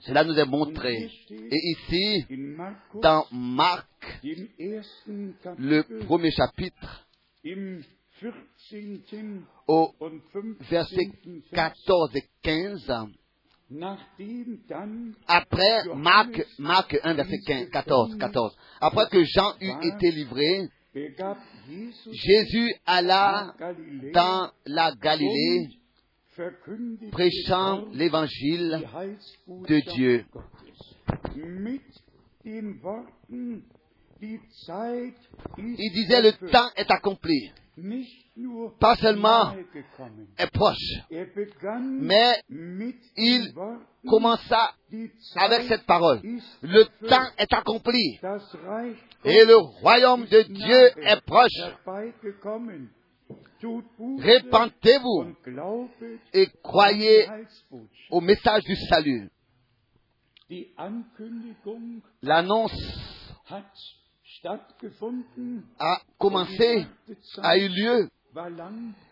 cela 0.01 0.23
nous 0.23 0.37
est 0.37 0.45
montré. 0.45 1.09
Et 1.29 1.71
ici, 1.71 2.25
dans 3.01 3.25
Marc, 3.31 3.87
le 4.23 6.05
premier 6.05 6.31
chapitre, 6.31 7.05
im 7.45 7.81
14. 8.19 9.43
au 9.67 9.93
und 9.99 10.21
15. 10.33 10.57
verset 10.69 11.11
Vers, 11.51 11.73
14 11.73 12.15
et 12.15 12.23
15, 12.43 12.87
nachdem 12.87 12.87
dann 12.87 13.18
après 15.27 15.83
Marc, 15.95 16.45
Marc 16.57 16.97
1, 17.03 17.13
verset 17.13 17.39
15, 17.45 17.69
14, 17.69 18.17
14, 18.17 18.57
après 18.81 19.07
que 19.09 19.23
Jean 19.23 19.53
eut 19.61 19.87
été 19.95 20.11
livré, 20.11 20.69
Jésus 22.11 22.73
alla 22.85 23.53
dans 24.13 24.51
la 24.65 24.91
Galilée 24.95 25.69
prêchant 27.11 27.85
l'évangile 27.93 28.81
de 29.47 29.93
Dieu. 29.93 30.25
Il 35.57 35.91
disait 35.93 36.21
le 36.21 36.51
temps 36.51 36.69
est 36.75 36.89
accompli, 36.89 37.51
pas 38.79 38.95
seulement 38.95 39.53
est 40.37 40.51
proche, 40.51 40.75
mais 41.81 42.41
il 43.17 43.53
commença 44.07 44.73
avec 45.35 45.67
cette 45.67 45.85
parole. 45.85 46.21
Le 46.61 46.83
temps 47.07 47.29
est 47.37 47.53
accompli 47.53 48.19
et 49.25 49.45
le 49.45 49.55
royaume 49.81 50.25
de 50.25 50.41
Dieu 50.43 51.03
est 51.03 51.21
proche. 51.25 51.51
Répentez-vous 54.19 55.35
et 56.33 56.47
croyez 56.63 57.27
au 58.09 58.21
message 58.21 58.63
du 58.63 58.75
salut. 58.87 59.29
L'annonce 62.21 62.71
a 65.79 66.01
commencé, 66.17 66.87
a 67.41 67.57
eu 67.57 67.67
lieu 67.67 68.09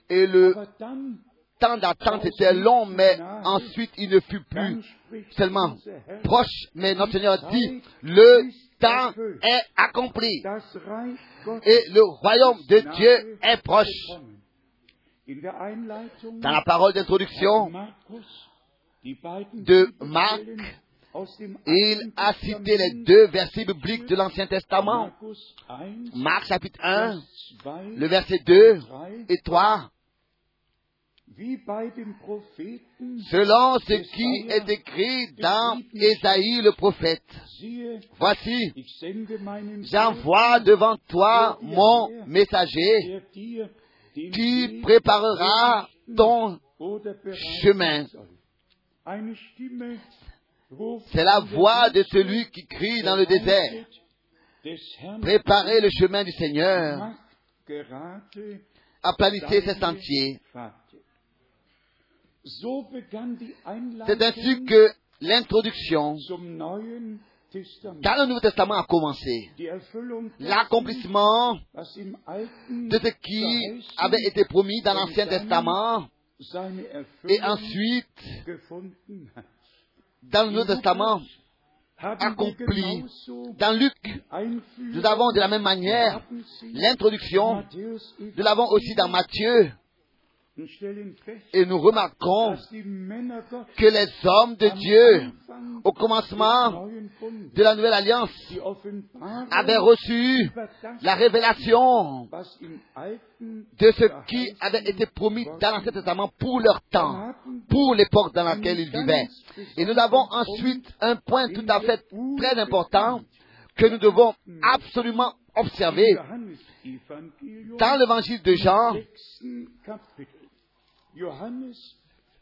et 0.10 0.27
le 0.27 0.56
temps 1.60 1.77
d'attente 1.77 2.25
était 2.25 2.53
long, 2.53 2.86
mais 2.86 3.19
ensuite 3.43 3.91
il 3.97 4.10
ne 4.10 4.19
fut 4.19 4.43
plus 4.43 4.84
seulement 5.32 5.75
proche, 6.23 6.67
mais 6.75 6.93
notre 6.93 7.13
Seigneur 7.13 7.49
dit, 7.49 7.82
le 8.03 8.49
temps 8.80 9.13
est 9.41 9.62
accompli. 9.75 10.43
Et 11.63 11.80
le 11.89 12.03
royaume 12.03 12.60
de 12.69 12.80
Dieu 12.95 13.38
est 13.41 13.62
proche. 13.63 13.88
Dans 15.27 16.51
la 16.51 16.62
parole 16.62 16.93
d'introduction, 16.93 17.71
de 19.53 19.93
Marc, 20.06 20.41
il 21.65 22.11
a 22.15 22.33
cité 22.33 22.77
les 22.77 23.03
deux 23.03 23.27
versets 23.27 23.65
bibliques 23.65 24.05
de 24.07 24.15
l'Ancien 24.15 24.47
Testament. 24.47 25.11
Markus 25.21 25.55
1, 25.69 25.85
Marc 26.15 26.45
chapitre 26.45 26.79
1, 26.81 27.21
Vers 27.63 27.83
2, 27.83 27.95
le 27.95 28.07
verset 28.07 28.39
2 28.45 28.79
3, 28.79 29.09
et 29.29 29.37
3. 29.43 29.91
wie 31.37 31.57
bei 31.57 31.91
dem 31.91 32.15
Propheten, 32.15 33.19
Selon 33.29 33.77
ce 33.79 33.93
qui 33.93 34.47
est 34.49 34.67
écrit 34.69 35.33
dans 35.39 35.79
Ésaïe 35.93 36.61
le 36.63 36.71
prophète. 36.71 37.21
Voici, 38.17 38.73
j'envoie 39.91 40.59
devant 40.61 40.97
toi 41.07 41.59
mon 41.61 42.25
messager 42.25 43.21
den 44.15 44.31
qui 44.31 44.79
préparera 44.81 45.87
ton 46.15 46.59
chemin. 47.61 48.07
C'est 51.12 51.23
la 51.23 51.39
voix 51.39 51.89
de 51.89 52.03
celui 52.03 52.49
qui 52.51 52.65
crie 52.65 53.01
dans 53.01 53.15
le 53.15 53.25
désert. 53.25 53.86
Préparez 55.21 55.80
le 55.80 55.89
chemin 55.89 56.23
du 56.25 56.32
Seigneur, 56.32 57.13
aplanissez 59.01 59.62
ses 59.62 59.80
sentiers. 59.80 60.39
C'est 64.06 64.21
ainsi 64.21 64.65
que 64.65 64.89
l'introduction 65.21 66.17
dans 66.60 66.75
le 68.15 68.25
Nouveau 68.25 68.41
Testament 68.41 68.75
a 68.75 68.84
commencé. 68.84 69.49
L'accomplissement 70.39 71.53
de 71.53 72.99
ce 72.99 73.10
qui 73.21 73.84
avait 73.97 74.23
été 74.25 74.43
promis 74.45 74.82
dans 74.82 74.93
l'Ancien 74.93 75.27
Testament 75.27 76.10
et 77.30 77.41
ensuite. 77.41 78.06
Dans 80.23 80.43
le 80.45 80.51
Nouveau 80.51 80.65
Testament 80.65 81.21
accompli. 81.97 83.06
Dans 83.58 83.77
Luc, 83.77 83.95
nous 84.80 85.06
avons 85.06 85.32
de 85.32 85.39
la 85.39 85.47
même 85.47 85.63
manière 85.63 86.21
l'introduction, 86.73 87.63
nous 87.73 88.43
l'avons 88.43 88.67
aussi 88.69 88.93
dans 88.95 89.08
Matthieu 89.08 89.71
et 91.53 91.65
nous 91.65 91.79
remarquons 91.79 92.55
que 93.77 93.85
les 93.85 94.07
hommes 94.27 94.55
de 94.55 94.69
Dieu, 94.69 95.31
au 95.83 95.91
commencement 95.91 96.87
de 97.53 97.63
la 97.63 97.75
Nouvelle 97.75 97.93
Alliance, 97.93 98.31
avaient 99.51 99.77
reçu 99.77 100.49
la 101.01 101.13
révélation 101.13 102.27
de 103.39 103.91
ce 103.91 104.25
qui 104.27 104.47
avait 104.59 104.89
été 104.89 105.05
promis 105.05 105.45
dans 105.61 105.71
l'Ancien 105.71 105.91
Testament 105.91 106.31
pour 106.39 106.59
leur 106.59 106.81
temps, 106.89 107.33
pour 107.69 107.93
l'époque 107.93 108.33
dans 108.33 108.43
laquelle 108.43 108.79
ils 108.79 108.89
vivaient. 108.89 109.27
Et 109.77 109.85
nous 109.85 109.97
avons 109.99 110.25
ensuite 110.31 110.91
un 111.01 111.17
point 111.17 111.49
tout 111.49 111.65
à 111.67 111.81
fait 111.81 112.03
très 112.37 112.59
important 112.59 113.21
que 113.75 113.85
nous 113.85 113.99
devons 113.99 114.33
absolument 114.73 115.33
observer. 115.55 116.17
Dans 117.77 117.99
l'évangile 117.99 118.41
de 118.41 118.53
Jean 118.55 118.93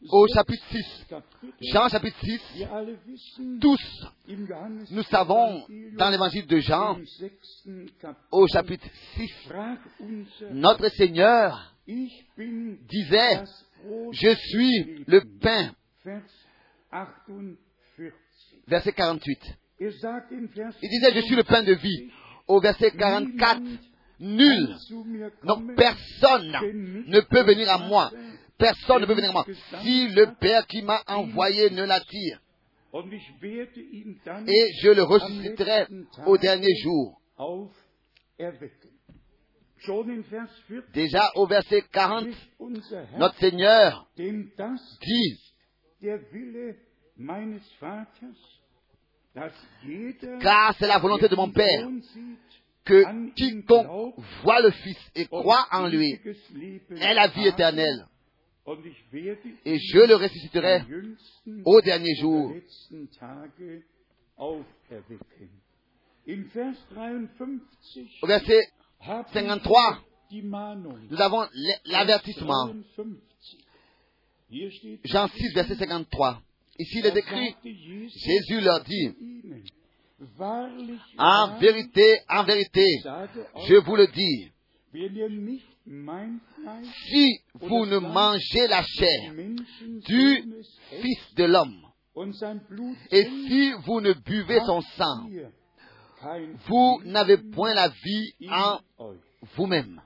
au 0.08 0.26
chapitre 0.28 0.64
6. 0.70 1.06
Kapitel. 1.08 1.52
Jean 1.72 1.88
chapitre 1.88 2.18
6, 2.20 2.40
Wir 2.56 2.72
alle 2.72 2.96
wissen, 3.06 3.58
tous 3.60 4.06
nous 4.90 5.02
savons 5.04 5.64
dans 5.96 6.10
l'évangile 6.10 6.46
de 6.46 6.58
Jean 6.58 6.98
au 8.30 8.46
chapitre 8.46 8.86
6, 9.16 9.28
sprach 9.44 9.78
unser 10.00 10.50
notre 10.52 10.88
Seigneur 10.90 11.72
disait, 11.86 13.44
je 14.12 14.34
suis 14.34 15.04
le 15.06 15.22
pain, 15.40 15.72
Vers 16.04 16.22
48. 16.90 18.12
verset 18.66 18.92
48. 18.92 19.38
Er 19.80 19.90
Il 20.82 20.88
disait, 20.88 21.14
je 21.14 21.20
suis 21.20 21.36
le 21.36 21.44
pain 21.44 21.62
de 21.62 21.72
vie. 21.72 22.10
Au 22.48 22.60
verset 22.60 22.92
44, 22.92 23.60
nul, 24.20 24.76
kommen, 25.42 25.74
personne 25.76 26.52
ne 27.06 27.20
peut 27.20 27.42
venir 27.42 27.68
à 27.70 27.78
moi. 27.78 28.10
Personne 28.58 29.02
ne 29.02 29.06
peut 29.06 29.14
venir 29.14 29.30
à 29.30 29.32
moi. 29.32 29.46
Si 29.82 30.08
le 30.08 30.34
Père 30.38 30.66
qui 30.66 30.82
m'a 30.82 31.02
envoyé 31.06 31.70
ne 31.70 31.84
l'attire. 31.84 32.40
Et 32.94 34.72
je 34.82 34.90
le 34.90 35.02
ressusciterai 35.02 35.86
au 36.26 36.38
dernier 36.38 36.74
jour. 36.82 37.20
auferwecken. 37.38 38.90
Schon 39.78 40.10
in 40.10 40.22
Vers 40.22 40.48
40 40.68 40.92
Déjà 40.94 41.30
au 41.34 41.46
verset 41.46 41.82
40, 41.92 42.22
spricht 42.22 42.60
unser 42.60 42.96
Herr, 42.96 43.18
notre 43.18 43.38
Seigneur 43.38 44.08
dit, 44.16 45.38
Car 50.40 50.74
c'est 50.78 50.86
la 50.86 50.98
volonté 50.98 51.28
de 51.28 51.36
mon 51.36 51.50
Père 51.50 51.88
que 52.84 53.32
quiconque 53.34 54.14
voit 54.42 54.60
le 54.62 54.70
Fils 54.70 55.10
et 55.14 55.26
croit 55.26 55.66
en 55.72 55.88
lui 55.88 56.18
ait 56.90 57.14
la 57.14 57.28
vie 57.28 57.46
éternelle. 57.46 58.06
Et 59.64 59.78
je 59.78 59.98
le 59.98 60.16
ressusciterai 60.16 60.82
au 61.64 61.80
dernier 61.82 62.14
jour. 62.16 62.52
letzten 62.52 63.08
Tage 63.08 63.82
auferwecken. 64.36 65.50
In 66.26 66.42
Vers 66.52 66.76
53 66.90 67.60
Au 68.22 68.26
verset 68.26 68.60
haben 69.00 69.28
53, 69.32 69.70
wir 69.70 70.04
die 70.30 70.42
Mahnung. 70.42 70.98
nous 71.08 71.20
avons 71.20 71.46
l'avertissement. 71.84 72.66
53. 72.96 73.20
Hier 74.50 74.70
steht 74.70 75.00
Jean 75.04 75.28
6, 75.28 75.54
verset 75.54 75.76
53. 75.76 76.42
Ici, 76.78 76.98
il 76.98 77.06
est 77.06 77.16
écrit, 77.16 77.54
Jésus 77.62 78.60
leur 78.60 78.82
dit, 78.84 79.14
en 81.18 81.58
vérité, 81.58 82.18
en 82.28 82.44
vérité, 82.44 82.84
je 83.68 83.76
vous 83.76 83.96
le 83.96 84.06
dis, 84.08 84.50
si 85.86 87.38
vous 87.54 87.86
ne 87.86 87.98
mangez 87.98 88.66
la 88.68 88.82
chair 88.82 89.34
du 90.06 90.44
Fils 91.00 91.34
de 91.36 91.44
l'homme, 91.44 91.80
et 93.10 93.24
si 93.24 93.72
vous 93.84 94.00
ne 94.00 94.12
buvez 94.12 94.60
son 94.60 94.80
sang, 94.80 95.28
vous 96.66 97.02
n'avez 97.04 97.36
point 97.38 97.74
la 97.74 97.88
vie 97.88 98.32
en 98.48 98.80
vous-même. 99.54 100.00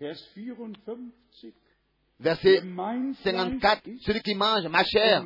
Vers 0.00 0.16
54. 0.16 0.98
Verset 2.20 2.62
Wer 2.62 2.64
mein 2.64 3.14
54, 3.14 3.82
Fleisch 3.82 3.94
isst 3.94 4.06
celui 4.06 4.20
qui 4.22 4.34
mange 4.34 4.66
ma 4.66 4.82
chair 4.84 5.24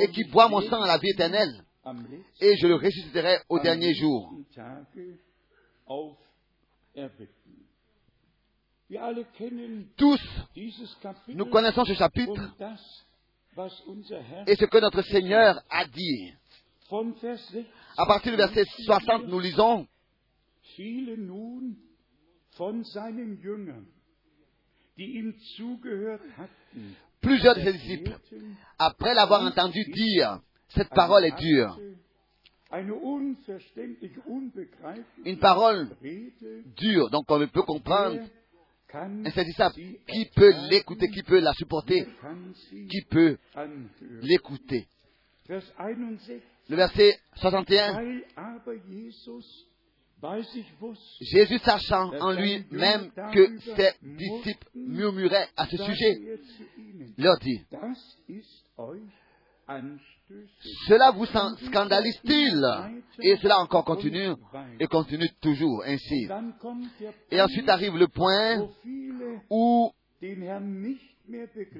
et 0.00 0.08
qui 0.08 0.24
boit 0.24 0.48
mon 0.48 0.60
sang 0.62 0.82
a 0.82 0.86
la 0.88 0.98
vie 0.98 1.10
éternelle, 1.10 1.64
et 2.40 2.56
je 2.56 2.66
le 2.66 2.76
ressusciterai 2.76 3.38
au 3.48 3.58
dernier 3.58 3.94
jour. 3.94 4.32
Tous, 9.96 10.20
nous 11.28 11.46
connaissons 11.46 11.84
ce 11.84 11.94
chapitre 11.94 12.54
Herr 13.56 14.44
et 14.46 14.56
ce 14.56 14.64
que 14.64 14.78
notre 14.78 15.02
Seigneur 15.02 15.62
a 15.70 15.84
dit. 15.86 16.32
von 16.90 17.12
Vers 17.20 17.38
16 17.38 17.64
À 17.96 18.06
partir 18.06 18.32
du 18.32 18.36
verset 18.36 18.64
60, 18.84 19.26
nous 19.26 19.40
lisons, 19.40 19.86
plusieurs 27.20 27.54
de 27.54 27.60
ses 27.60 27.72
disciples, 27.72 28.18
après 28.78 29.14
l'avoir 29.14 29.42
entendu 29.42 29.84
dire, 29.92 30.40
cette 30.68 30.90
parole 30.90 31.24
est 31.24 31.38
dure, 31.38 31.78
une 35.24 35.38
parole 35.38 35.88
dure, 36.76 37.10
donc 37.10 37.24
on 37.28 37.38
ne 37.38 37.46
peut 37.46 37.62
comprendre, 37.62 38.20
insaisissable. 39.24 39.74
Qui 39.74 40.26
peut 40.34 40.52
l'écouter, 40.70 41.08
qui 41.08 41.22
peut 41.22 41.40
la 41.40 41.52
supporter, 41.54 42.06
qui 42.70 43.02
peut 43.10 43.36
l'écouter? 44.22 44.86
Vers 45.46 45.62
61. 45.62 46.40
Le 46.70 46.76
verset 46.76 47.18
61, 47.36 47.94
Weil 47.94 48.24
aber 48.36 48.74
Jesus 48.88 49.68
bei 50.22 50.42
sich 50.42 50.64
wusste, 50.80 51.02
Jésus 51.20 51.58
sachant 51.58 52.10
en 52.18 52.32
lui-même 52.32 53.10
que 53.34 53.58
ses 53.58 53.92
disciples 54.00 54.68
murmuraient 54.74 55.48
à 55.56 55.66
ce 55.66 55.76
sujet, 55.76 56.14
er 56.22 56.38
leur 57.18 57.38
dit, 57.40 57.60
cela 60.88 61.10
vous 61.12 61.26
scandalise-t-il? 61.26 62.64
Et 63.20 63.36
cela 63.36 63.58
encore 63.58 63.84
continue 63.84 64.34
et 64.80 64.86
continue 64.86 65.28
toujours 65.40 65.82
ainsi. 65.86 66.28
Et 67.30 67.40
ensuite 67.40 67.68
arrive 67.68 67.96
le 67.96 68.08
point 68.08 68.68
où 69.50 69.92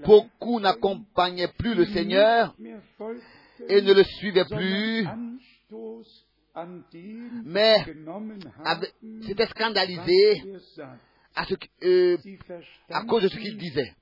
beaucoup 0.05 0.61
n'accompagnaient 0.61 1.53
plus 1.59 1.75
le 1.75 1.87
Seigneur 1.87 2.55
et 3.69 3.81
ne 3.83 3.93
le 3.93 4.05
suivaient 4.05 4.45
plus, 4.45 5.07
mais 7.45 7.85
genommen 7.87 8.39
avaient- 8.65 8.93
à, 11.35 11.45
ce, 11.47 11.55
euh, 11.85 12.17
à 12.91 13.05
cause 13.05 13.23
de 13.25 13.29
ce 13.29 13.37
qu'il 13.39 13.57
disait, 13.57 13.93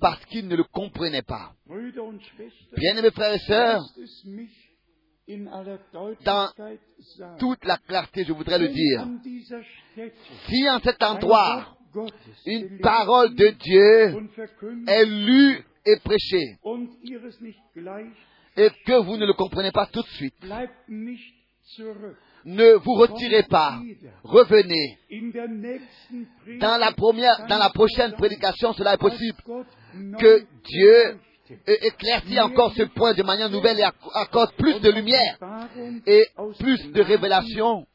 parce 0.00 0.24
qu'ils 0.26 0.46
ne 0.46 0.56
le 0.56 0.64
comprenaient 0.64 1.22
pas. 1.22 1.52
Bien-aimés 2.76 3.10
frères 3.10 3.34
et 3.34 3.38
sœurs, 3.38 3.82
sagen. 6.22 7.38
toute 7.38 7.64
la 7.64 7.78
clarté, 7.78 8.24
je 8.24 8.32
voudrais 8.32 8.58
le 8.58 8.68
dire. 8.68 9.08
Si 10.48 10.68
en 10.70 10.80
cet 10.80 11.02
endroit, 11.02 11.76
une 12.44 12.78
parole 12.78 13.34
de 13.34 13.48
Dieu 13.48 14.14
est 14.86 15.06
lue 15.06 15.64
et 15.86 15.96
prêchée, 16.04 16.58
et 18.56 18.70
que 18.86 19.02
vous 19.04 19.16
ne 19.16 19.26
le 19.26 19.32
comprenez 19.32 19.72
pas 19.72 19.86
tout 19.86 20.02
de 20.02 20.08
suite. 20.08 20.34
Ne 22.44 22.74
vous 22.74 22.94
retirez 22.94 23.42
pas, 23.44 23.80
revenez. 24.22 24.98
Dans 26.60 26.76
la 26.78 26.92
première, 26.92 27.46
dans 27.48 27.58
la 27.58 27.70
prochaine 27.70 28.12
prédication, 28.12 28.72
cela 28.72 28.94
est 28.94 28.98
possible 28.98 29.36
que 30.18 30.44
Dieu 30.64 31.18
éclaircit 31.66 32.40
encore 32.40 32.72
ce 32.74 32.82
point 32.84 33.14
de 33.14 33.22
manière 33.22 33.50
nouvelle 33.50 33.78
et 33.78 33.84
acc- 33.84 34.10
accorde 34.14 34.52
plus 34.54 34.80
de 34.80 34.90
lumière 34.90 35.36
et 36.06 36.26
plus 36.58 36.90
de 36.92 37.02
révélation 37.02 37.86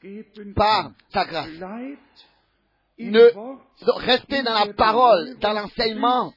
par 0.55 0.91
sa 1.13 1.25
grâce. 1.25 1.49
Ne 2.99 3.29
restez 4.05 4.41
dans 4.43 4.53
la 4.53 4.73
parole, 4.73 5.37
dans 5.39 5.53
l'enseignement, 5.53 6.33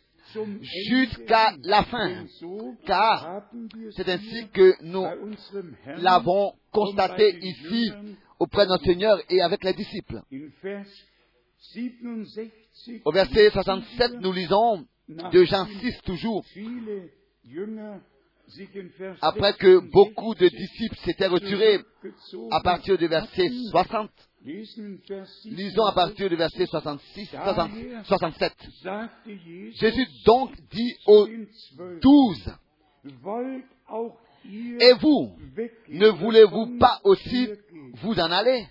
jusqu'à 0.61 1.55
la 1.63 1.85
fin. 1.85 2.27
Car 2.87 3.43
c'est 3.97 4.09
ainsi 4.09 4.49
que 4.53 4.75
nous 4.83 5.07
l'avons 5.99 6.53
constaté 6.73 7.39
ici 7.41 7.93
auprès 8.39 8.65
de 8.65 8.71
notre 8.71 8.85
Seigneur 8.85 9.21
et 9.31 9.41
avec 9.41 9.65
les 9.65 9.75
disciples. 9.75 10.21
in 10.33 10.49
Vers 10.63 10.87
67 11.73 13.03
Au 13.05 13.13
verset 13.13 13.51
67, 13.51 14.21
nous 14.21 14.33
lisons 14.33 14.87
de 15.09 15.45
Jean 15.45 15.67
6 15.67 16.01
toujours, 16.05 16.45
après 19.21 19.55
que 19.55 19.79
66 19.79 19.91
beaucoup 19.91 20.35
de 20.35 20.49
disciples 20.49 20.97
s'étaient 21.05 21.27
retirés 21.27 21.81
à 22.51 22.61
partir 22.61 22.99
du 22.99 23.07
verset 23.07 23.47
hatten, 23.47 23.71
60, 23.71 24.11
lesen 24.11 24.11
Vers 24.11 24.34
lisons 24.45 25.87
à 25.87 25.93
partir 25.93 26.29
du 26.29 26.37
verset 26.37 26.67
66, 26.67 27.27
60 27.27 27.71
67. 28.05 28.53
sagte 28.83 29.13
Jesus 29.27 29.77
Jésus 29.81 30.07
donc 30.27 30.55
dit 30.71 30.95
aux 31.07 31.27
douze, 32.03 32.53
et 34.81 34.93
vous, 35.01 35.37
ne 35.89 36.09
voulez-vous 36.09 36.79
pas 36.79 37.01
aussi 37.05 37.49
vous 38.03 38.15
en 38.21 38.31
aller? 38.31 38.67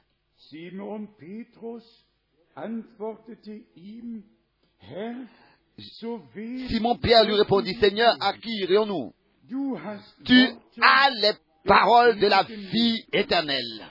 Simon 6.70 6.98
Pierre 6.98 7.26
lui 7.26 7.34
répondit, 7.34 7.74
Seigneur, 7.76 8.16
à 8.20 8.34
qui 8.34 8.52
irions-nous? 8.62 9.14
Tu 10.26 10.48
as 10.82 11.10
les 11.10 11.34
paroles 11.66 12.20
de 12.20 12.28
la 12.28 12.44
vie 12.44 13.04
éternelle. 13.12 13.88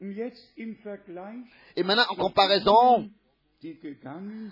Et 0.00 1.82
maintenant, 1.82 2.06
en 2.10 2.16
comparaison 2.16 3.10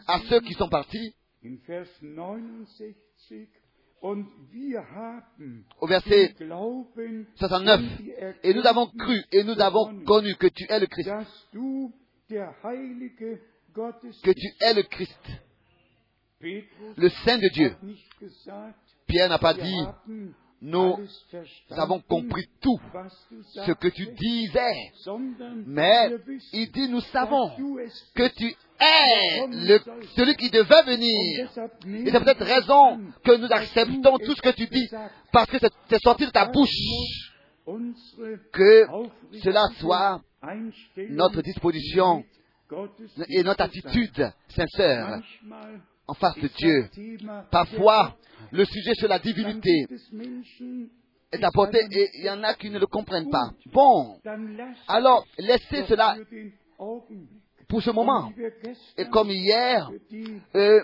à 0.07 0.20
ceux 0.28 0.40
qui 0.40 0.54
sont 0.54 0.68
partis, 0.68 1.14
in 1.44 1.59
Vers 1.66 1.88
69, 2.00 2.96
und 4.00 4.26
wir 4.50 4.80
haben 4.80 5.64
au 5.80 5.87
verset 5.87 6.35
den 6.38 6.46
Glauben 6.46 7.26
69, 7.38 7.90
und 7.90 7.98
die 7.98 8.12
et 8.42 8.54
nous 8.54 8.66
avons 8.66 8.87
cru 8.87 9.22
et 9.33 9.44
nous 9.44 9.61
avons 9.61 10.04
connu 10.04 10.35
que 10.37 10.46
tu 10.46 10.64
es 10.68 10.78
le 10.78 10.87
Christ, 10.87 11.11
que 14.22 14.33
tu 14.33 14.46
es 14.61 14.74
le 14.74 14.83
Christ, 14.83 15.20
le 16.40 17.09
Saint 17.24 17.38
de 17.38 17.48
Dieu. 17.48 17.76
Pierre 19.07 19.28
n'a 19.28 19.38
pas 19.38 19.54
dit, 19.54 19.87
nous 20.64 20.98
avons 21.70 22.00
compris 22.00 22.46
tout 22.62 22.81
ce 23.66 23.72
que 23.72 23.88
tu 23.88 24.07
disais, 24.14 24.92
mais 25.66 26.11
il 26.55 26.72
dit, 26.72 26.88
nous 26.88 27.03
savons 27.03 27.50
que 28.14 28.29
tu 28.29 28.46
es 28.81 29.79
celui 30.16 30.35
qui 30.37 30.48
devait 30.50 30.83
venir. 30.85 31.50
Et 32.07 32.11
c'est 32.11 32.24
peut-être 32.24 32.44
raison 32.44 32.98
que 33.22 33.37
nous 33.37 33.53
acceptons 33.53 34.16
tout 34.18 34.35
ce 34.35 34.40
que 34.40 34.55
tu 34.55 34.66
dis, 34.66 34.88
parce 35.33 35.50
que 35.50 35.59
c'est 35.90 36.03
sorti 36.03 36.24
de 36.24 36.31
ta 36.31 36.46
bouche. 36.46 36.70
Que 38.53 38.87
cela 39.42 39.66
soit 39.81 40.22
notre 41.11 41.42
disposition 41.42 42.24
et 43.29 43.42
notre 43.42 43.64
attitude 43.64 44.33
sincère 44.48 45.20
en 46.07 46.14
face 46.14 46.37
de 46.37 46.49
Dieu. 46.49 46.88
Parfois, 47.51 48.17
le 48.51 48.64
sujet 48.64 48.95
sur 48.95 49.09
la 49.09 49.19
divinité 49.19 49.87
est 51.33 51.45
apporté 51.45 51.79
et 51.90 52.09
il 52.14 52.25
y 52.25 52.31
en 52.31 52.43
a 52.43 52.55
qui 52.55 52.71
ne 52.71 52.79
le 52.79 52.87
comprennent 52.87 53.31
pas. 53.31 53.51
Bon, 53.73 54.19
alors 54.88 55.25
laissez 55.38 55.85
cela 55.88 56.17
pour 57.69 57.83
ce 57.83 57.90
moment. 57.90 58.31
Et 58.97 59.07
comme 59.07 59.31
hier, 59.31 59.90
euh, 60.55 60.81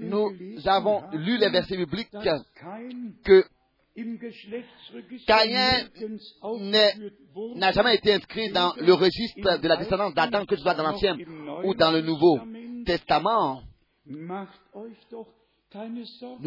nous 0.00 0.32
avons 0.66 1.02
lu 1.12 1.36
les 1.38 1.48
versets 1.50 1.76
bibliques 1.76 2.10
que 3.24 3.44
Caïn 5.26 5.88
n'a 7.56 7.72
jamais 7.72 7.94
été 7.96 8.14
inscrit 8.14 8.50
dans 8.50 8.74
le 8.76 8.92
registre 8.92 9.58
de 9.60 9.68
la 9.68 9.76
descendance 9.76 10.14
d'Adam, 10.14 10.44
que 10.46 10.56
ce 10.56 10.62
soit 10.62 10.74
dans 10.74 10.82
l'Ancien 10.82 11.16
ou 11.64 11.74
dans 11.74 11.92
le 11.92 12.00
Nouveau 12.00 12.40
Testament. 12.84 13.62
Ne 14.06 14.46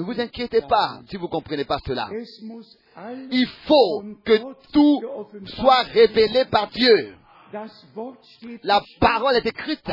vous 0.01 0.19
inquiétez 0.19 0.61
pas 0.61 1.01
si 1.09 1.17
vous 1.17 1.25
ne 1.25 1.31
comprenez 1.31 1.65
pas 1.65 1.79
cela. 1.85 2.09
Il 3.31 3.47
faut 3.65 4.03
que 4.23 4.71
tout 4.71 5.01
soit 5.55 5.81
révélé 5.83 6.45
par 6.45 6.69
Dieu. 6.69 7.15
La 8.63 8.81
parole 8.99 9.35
est 9.35 9.45
écrite, 9.45 9.89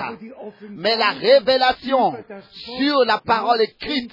mais 0.70 0.96
la 0.96 1.10
révélation 1.10 2.16
sur 2.76 3.04
la 3.04 3.18
parole 3.18 3.60
écrite 3.62 4.12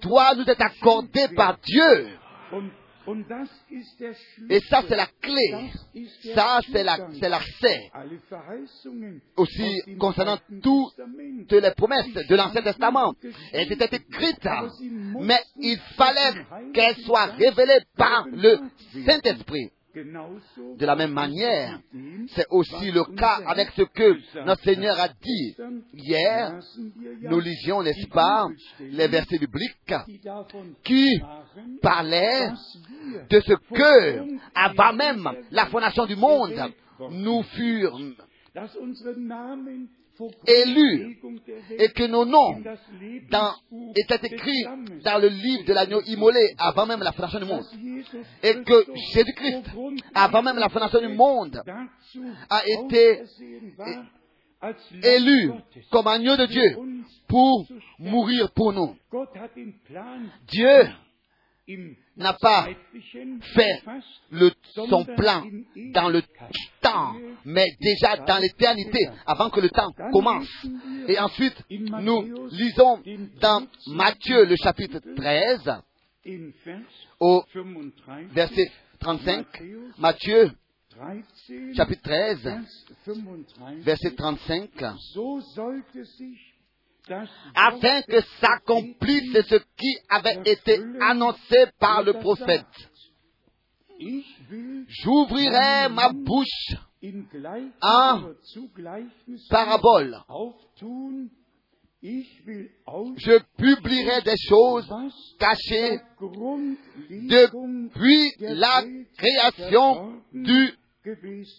doit 0.00 0.34
nous 0.34 0.44
être 0.44 0.62
accordée 0.62 1.28
par 1.36 1.58
Dieu. 1.58 2.08
Et 4.50 4.60
ça, 4.60 4.82
c'est 4.88 4.96
la 4.96 5.06
clé. 5.20 5.70
Ça, 6.34 6.60
c'est 6.70 6.82
l'accès. 6.82 7.90
Aussi, 9.36 9.82
concernant 9.98 10.38
toutes 10.62 10.94
les 11.50 11.70
promesses 11.72 12.12
de 12.12 12.34
l'Ancien 12.36 12.62
Testament, 12.62 13.14
elles 13.52 13.72
étaient 13.72 13.96
écrites, 13.96 14.48
mais 15.20 15.40
il 15.56 15.78
fallait 15.96 16.44
qu'elles 16.74 16.96
soient 17.04 17.26
révélées 17.26 17.80
par 17.96 18.26
le 18.30 18.58
Saint-Esprit. 19.06 19.70
De 19.94 20.86
la 20.86 20.94
même 20.96 21.12
manière, 21.12 21.80
c'est 22.28 22.46
aussi 22.50 22.90
le 22.90 23.04
cas 23.16 23.40
avec 23.46 23.70
ce 23.70 23.82
que 23.82 24.44
notre 24.44 24.62
Seigneur 24.62 24.98
a 25.00 25.08
dit 25.08 25.56
hier. 25.94 26.60
Nous 27.22 27.40
lisions, 27.40 27.82
n'est-ce 27.82 28.06
pas, 28.08 28.48
les 28.80 29.08
versets 29.08 29.38
bibliques 29.38 29.94
qui 30.84 31.20
parlaient 31.80 32.50
de 33.30 33.40
ce 33.40 33.54
que, 33.54 34.38
avant 34.54 34.92
même 34.92 35.28
la 35.50 35.66
fondation 35.66 36.06
du 36.06 36.16
monde, 36.16 36.54
nous 37.10 37.42
fûmes 37.42 38.14
élus 40.46 41.18
et 41.78 41.88
que 41.88 42.04
nos 42.04 42.24
noms 42.24 42.62
étaient 43.96 44.26
écrits 44.26 44.64
dans 45.04 45.18
le 45.18 45.28
livre 45.28 45.64
de 45.64 45.72
l'agneau 45.72 46.00
immolé 46.06 46.54
avant 46.58 46.86
même 46.86 47.00
la 47.00 47.12
fondation 47.12 47.38
du 47.38 47.44
monde. 47.44 47.64
Et 48.42 48.54
que 48.62 48.86
Jésus-Christ, 49.14 49.64
avant 50.14 50.42
même 50.42 50.58
la 50.58 50.68
fondation 50.68 51.00
du 51.00 51.08
monde, 51.08 51.62
a 52.50 52.62
été 52.66 53.22
élu 55.02 55.52
comme 55.90 56.06
agneau 56.06 56.36
de 56.36 56.46
Dieu 56.46 56.76
pour 57.28 57.66
mourir 57.98 58.50
pour 58.52 58.72
nous. 58.72 58.96
Dieu 60.48 60.88
n'a 62.18 62.32
pas 62.34 62.68
fait 63.54 63.82
son 64.74 65.04
plan 65.04 65.44
dans 65.92 66.08
le 66.08 66.22
temps, 66.80 67.14
mais 67.44 67.66
déjà 67.80 68.16
dans 68.16 68.38
l'éternité, 68.38 69.08
avant 69.26 69.50
que 69.50 69.60
le 69.60 69.70
temps 69.70 69.92
commence. 70.12 70.48
Et 71.06 71.18
ensuite, 71.18 71.56
nous 71.70 72.48
lisons 72.50 73.00
dans 73.40 73.66
Matthieu 73.88 74.44
le 74.44 74.56
chapitre 74.56 75.00
13, 75.16 75.82
au 77.20 77.44
verset 78.32 78.70
35, 79.00 79.46
Matthieu 79.98 80.50
chapitre 81.74 82.02
13, 82.02 82.50
verset 83.78 84.10
35, 84.16 84.70
afin 87.54 88.02
que 88.02 88.20
s'accomplisse 88.40 89.46
ce 89.48 89.56
qui 89.76 89.96
avait 90.08 90.42
été 90.44 90.80
annoncé 91.00 91.66
par 91.78 92.02
le 92.02 92.14
prophète. 92.14 92.66
J'ouvrirai 95.02 95.88
ma 95.90 96.12
bouche 96.12 96.76
en 97.82 98.32
parabole. 99.50 100.18
Je 102.02 103.38
publierai 103.56 104.22
des 104.22 104.36
choses 104.48 104.88
cachées 105.38 105.98
depuis 107.10 108.32
la 108.40 108.84
création 109.16 110.22
du 110.32 110.74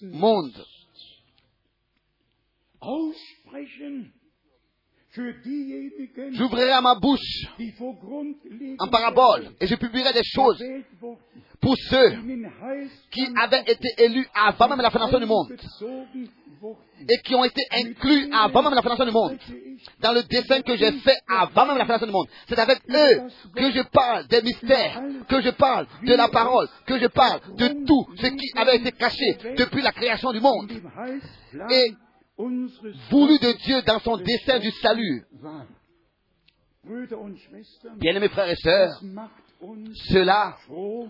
monde. 0.04 0.66
J'ouvrirai 6.32 6.82
ma 6.82 6.96
bouche 6.96 7.48
en 8.80 8.88
parabole 8.88 9.52
et 9.60 9.66
je 9.66 9.76
publierai 9.76 10.14
des 10.14 10.24
choses 10.24 10.64
pour 11.60 11.76
ceux 11.90 12.12
qui 13.12 13.28
avaient 13.36 13.64
été 13.66 13.88
élus 13.98 14.28
avant 14.36 14.70
même 14.70 14.82
la 14.82 14.92
fondation 14.92 15.20
du 15.20 15.26
monde 15.26 15.52
et 17.10 17.18
qui 17.24 17.34
ont 17.34 17.44
été 17.44 17.62
inclus 17.72 18.30
avant 18.34 18.62
même 18.62 18.74
la 18.76 18.82
fondation 18.82 19.06
du 19.06 19.12
monde 19.12 19.38
dans 20.00 20.12
le 20.12 20.24
dessin 20.24 20.62
que 20.62 20.76
j'ai 20.76 20.92
fait 20.92 21.18
avant 21.28 21.66
même 21.66 21.78
la 21.78 21.86
fondation 21.86 22.06
du 22.08 22.14
monde. 22.14 22.28
C'est 22.48 22.60
avec 22.60 22.80
eux 22.90 23.22
que 23.56 23.72
je 23.72 23.82
parle 23.90 24.28
des 24.28 24.42
mystères, 24.42 25.02
que 25.28 25.42
je 25.42 25.50
parle 25.50 25.88
de 26.04 26.14
la 26.14 26.28
parole, 26.28 26.68
que 26.86 27.00
je 27.00 27.08
parle 27.08 27.40
de 27.56 27.86
tout 27.86 28.08
ce 28.16 28.28
qui 28.28 28.52
avait 28.56 28.76
été 28.76 28.92
caché 28.92 29.38
depuis 29.58 29.82
la 29.82 29.92
création 29.92 30.32
du 30.32 30.40
monde. 30.40 30.72
Et 31.72 31.94
voulu 33.10 33.38
de 33.40 33.58
Dieu 33.64 33.82
dans 33.84 34.00
son 34.00 34.18
dessein 34.18 34.60
du 34.60 34.72
salut. 34.72 35.26
Bien-aimés 37.98 38.30
frères 38.30 38.50
et 38.50 38.56
sœurs, 38.56 39.02
cela 40.12 40.58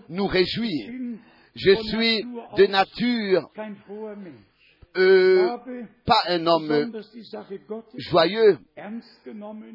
nous 0.08 0.26
réjouit. 0.26 1.18
Je 1.54 1.74
suis 1.74 2.22
de 2.56 2.66
nature 2.66 3.50
euh, 4.96 5.56
pas 6.04 6.20
un 6.28 6.46
homme 6.46 6.92
joyeux. 7.96 8.58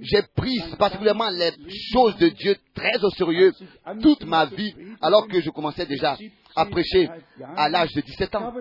J'ai 0.02 0.22
pris 0.36 0.60
particulièrement 0.78 1.30
les 1.30 1.52
choses 1.94 2.18
de 2.18 2.30
Dieu 2.30 2.56
très 2.74 3.04
au 3.04 3.10
sérieux 3.12 3.52
toute 4.02 4.26
ma 4.26 4.46
vie, 4.46 4.74
alors 5.02 5.28
que 5.28 5.40
je 5.42 5.50
commençais 5.50 5.86
déjà 5.86 6.18
à 6.56 6.66
prêcher 6.66 7.10
à 7.56 7.70
l'âge 7.70 7.94
de 7.94 8.02
17 8.02 8.36
ans. 8.36 8.54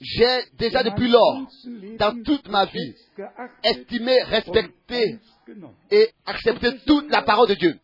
J'ai 0.00 0.42
déjà 0.58 0.82
depuis 0.82 1.08
lors, 1.08 1.46
dans 1.98 2.22
toute 2.22 2.48
ma 2.48 2.64
vie, 2.66 2.94
estimé, 3.62 4.22
respecté 4.22 5.18
et 5.90 6.08
accepté 6.26 6.78
toute 6.86 7.10
la 7.10 7.22
parole 7.22 7.48
de 7.48 7.54
Dieu. 7.54 7.78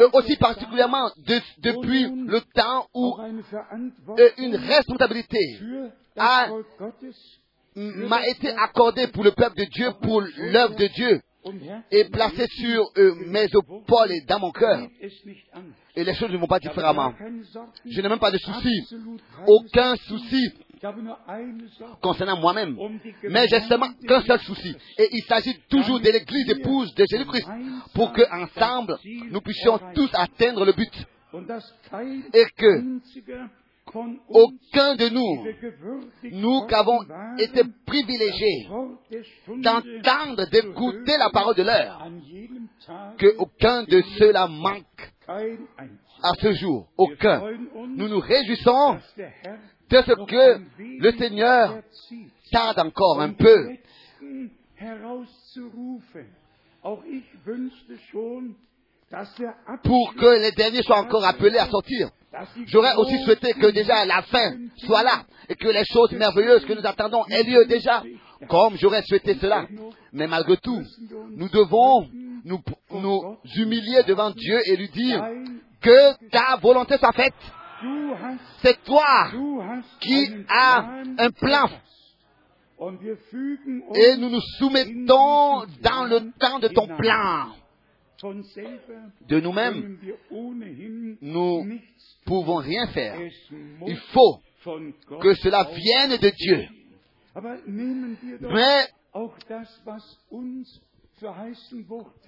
Et 0.00 0.04
aussi 0.14 0.36
particulièrement 0.36 1.10
depuis 1.58 2.04
le 2.04 2.40
temps 2.54 2.86
où 2.94 3.14
une 4.38 4.56
responsabilité 4.56 5.38
m'a 7.76 8.28
été 8.28 8.50
accordée 8.50 9.06
pour 9.08 9.24
le 9.24 9.32
peuple 9.32 9.56
de 9.58 9.64
Dieu, 9.64 9.92
pour 10.00 10.20
l'œuvre 10.20 10.76
de 10.76 10.86
Dieu, 10.86 11.20
et 11.90 12.04
placée 12.06 12.46
sur 12.48 12.90
mes 13.26 13.44
épaules 13.44 14.12
et 14.12 14.22
dans 14.22 14.40
mon 14.40 14.50
cœur. 14.50 14.80
Et 15.94 16.04
les 16.04 16.14
choses 16.14 16.30
ne 16.30 16.36
vont 16.36 16.46
pas 16.46 16.58
différemment. 16.58 17.14
Je 17.84 18.00
n'ai 18.00 18.08
même 18.08 18.18
pas 18.18 18.30
de 18.30 18.38
souci, 18.38 18.86
aucun 19.46 19.94
souci 19.96 20.52
concernant 22.02 22.38
moi-même. 22.38 22.76
Mais 23.22 23.46
j'ai 23.48 23.60
seulement 23.62 23.88
qu'un 24.06 24.22
seul 24.22 24.40
souci. 24.40 24.76
Et 24.98 25.08
il 25.12 25.22
s'agit 25.24 25.58
toujours 25.70 26.00
de 26.00 26.10
l'Église 26.10 26.50
épouse 26.50 26.94
de 26.94 27.04
Jésus-Christ 27.08 27.48
pour 27.94 28.12
que 28.12 28.22
ensemble 28.30 28.98
nous 29.30 29.40
puissions 29.40 29.78
tous 29.94 30.10
atteindre 30.14 30.64
le 30.64 30.72
but. 30.72 30.92
Et 32.34 32.44
que 32.56 33.00
aucun 34.28 34.96
de 34.96 35.08
nous, 35.08 35.46
nous 36.32 36.66
qui 36.66 36.74
avons 36.74 36.98
été 37.38 37.62
privilégiés 37.86 38.68
d'entendre, 39.58 40.46
d'écouter 40.50 41.16
la 41.18 41.30
parole 41.30 41.54
de 41.54 41.62
l'heure, 41.62 42.06
que 43.18 43.36
aucun 43.38 43.84
de 43.84 44.02
ceux-là 44.18 44.48
manque 44.48 45.12
à 45.28 46.32
ce 46.40 46.52
jour. 46.52 46.88
Aucun. 46.96 47.42
Nous 47.74 48.08
nous 48.08 48.20
réjouissons 48.20 48.98
de 49.90 50.02
ce 50.02 50.12
que 50.26 50.60
le 50.78 51.12
Seigneur 51.12 51.82
tarde 52.50 52.78
encore 52.80 53.20
un 53.20 53.32
peu. 53.32 53.68
Pour 59.84 60.14
que 60.14 60.42
les 60.42 60.52
derniers 60.52 60.82
soient 60.82 61.00
encore 61.00 61.24
appelés 61.24 61.58
à 61.58 61.68
sortir. 61.68 62.10
J'aurais 62.66 62.94
aussi 62.96 63.22
souhaité 63.24 63.52
que 63.54 63.66
déjà 63.68 64.04
la 64.04 64.22
fin 64.22 64.52
soit 64.78 65.02
là 65.02 65.24
et 65.48 65.54
que 65.54 65.68
les 65.68 65.84
choses 65.84 66.12
merveilleuses 66.12 66.64
que 66.64 66.72
nous 66.72 66.86
attendons 66.86 67.24
aient 67.26 67.42
lieu 67.42 67.64
déjà 67.66 68.02
comme 68.48 68.76
j'aurais 68.76 69.02
souhaité 69.02 69.36
cela. 69.40 69.66
Mais 70.12 70.26
malgré 70.26 70.56
tout, 70.58 70.82
nous 71.36 71.48
devons 71.48 72.08
nous, 72.44 73.36
humilier 73.56 74.02
devant 74.04 74.30
Dieu 74.30 74.58
et 74.66 74.76
lui 74.76 74.88
dire 74.88 75.24
que 75.80 76.28
ta 76.30 76.56
volonté 76.56 76.96
soit 76.98 77.12
faite. 77.12 77.34
C'est 78.62 78.82
toi 78.84 79.30
qui 80.00 80.28
as 80.48 80.84
un 81.18 81.30
plan 81.30 81.68
et 83.94 84.16
nous 84.18 84.28
nous 84.28 84.40
soumettons 84.58 85.64
dans 85.82 86.04
le 86.04 86.30
temps 86.38 86.58
de 86.58 86.68
ton 86.68 86.86
plan. 86.86 87.46
De 89.28 89.40
nous-mêmes, 89.40 89.98
nous 91.20 91.64
ne 91.64 91.76
pouvons 92.24 92.56
rien 92.56 92.86
faire. 92.88 93.18
Il 93.86 93.96
faut 94.12 94.40
que 95.20 95.34
cela 95.34 95.64
vienne 95.74 96.16
de 96.18 96.30
Dieu. 96.30 96.68
Mais 98.40 98.86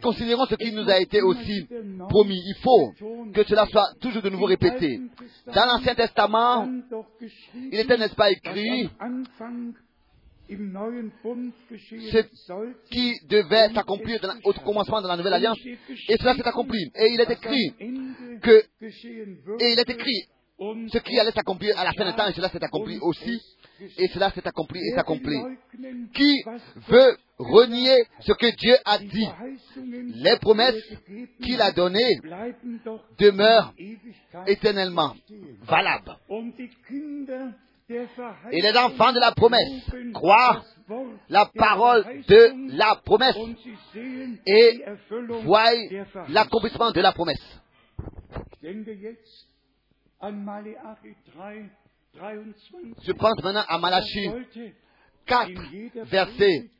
considérons 0.03 0.47
ce 0.47 0.55
qui 0.55 0.72
nous 0.72 0.89
a 0.89 0.99
été 0.99 1.20
aussi 1.22 1.66
promis. 2.09 2.41
Il 2.45 2.57
faut 2.62 2.93
que 3.32 3.45
cela 3.45 3.66
soit 3.66 3.95
toujours 4.01 4.22
de 4.22 4.30
nouveau 4.30 4.47
répété. 4.47 5.01
Dans 5.47 5.66
l'Ancien 5.66 5.95
Testament, 5.95 6.68
il 7.55 7.78
était, 7.78 7.97
n'est-ce 7.99 8.14
pas, 8.14 8.30
écrit 8.30 8.89
ce 10.49 12.22
qui 12.90 13.14
devait 13.26 13.72
s'accomplir 13.74 14.20
au 14.44 14.53
commencement 14.53 15.03
de 15.03 15.09
la 15.09 15.16
nouvelle 15.16 15.34
alliance, 15.34 15.59
et 15.64 16.16
cela 16.18 16.34
s'est 16.34 16.46
accompli. 16.46 16.90
Et 16.94 17.09
il 17.12 17.20
est 17.20 17.30
écrit 17.30 17.74
que, 18.40 18.64
et 18.80 19.72
il 19.72 19.78
est 19.78 19.90
écrit 19.90 20.24
ce 20.92 20.99
qui 20.99 21.18
allait 21.20 21.32
s'accomplir 21.32 21.78
à 21.78 21.84
la 21.84 21.92
fin 21.92 22.11
du 22.11 22.16
temps, 22.16 22.28
et 22.28 22.32
cela 22.32 22.49
s'est 22.49 22.64
accompli 22.64 22.99
aussi, 23.01 23.40
et 23.96 24.09
cela 24.09 24.30
s'est 24.32 24.46
accompli 24.46 24.80
et 24.80 24.94
s'accomplit. 24.94 25.40
Qui 26.14 26.42
veut 26.88 27.16
renier 27.38 28.05
ce 28.20 28.32
que 28.32 28.57
Dieu 28.57 28.74
a 28.84 28.99
dit? 28.99 29.28
Les 30.14 30.36
promesses 30.40 30.82
qu'il 31.42 31.61
a 31.61 31.70
données 31.70 32.18
demeurent 33.18 33.72
éternellement 34.46 35.14
valables. 35.62 36.16
Et 37.91 38.61
les 38.61 38.76
enfants 38.76 39.12
de 39.12 39.20
la 39.20 39.32
promesse 39.32 39.91
croient 40.12 40.62
la 41.28 41.47
parole 41.47 42.05
de 42.28 42.76
la 42.76 42.97
promesse 42.97 43.36
et 44.47 44.84
voient 45.43 45.72
l'accomplissement 46.28 46.91
de 46.91 47.01
la 47.01 47.12
promesse. 47.12 47.61
Je 53.03 53.12
pense 53.12 53.43
maintenant 53.43 53.64
à 53.66 53.78
Malachie 53.78 54.30
4, 55.24 55.51
verset 56.05 56.70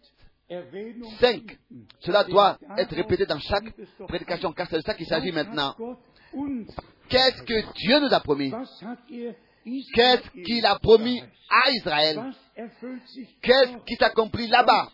5. 1.21 1.59
Cela 2.01 2.25
doit 2.25 2.59
être 2.77 2.95
répété 2.95 3.25
dans 3.25 3.39
chaque 3.39 3.73
prédication, 4.09 4.53
car 4.53 4.67
c'est 4.69 4.77
de 4.77 4.83
ça 4.83 4.93
qu'il 4.95 5.07
s'agit 5.07 5.33
maintenant. 5.33 5.75
Qu'est-ce 7.09 7.43
que 7.43 7.73
Dieu 7.75 8.01
nous 8.01 8.13
a 8.13 8.21
promis? 8.21 8.53
Qu'est-ce 9.95 10.43
qu'il 10.45 10.65
a 10.67 10.79
promis 10.79 11.23
à 11.51 11.71
Israël? 11.71 12.33
Qu'est-ce 13.43 13.85
qui 13.87 13.95
s'accomplit 13.97 14.49
là-bas? 14.49 14.91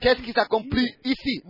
Qu'est-ce 0.00 0.20
qui 0.22 0.32
s'accomplit 0.32 0.88
ici? 1.04 1.42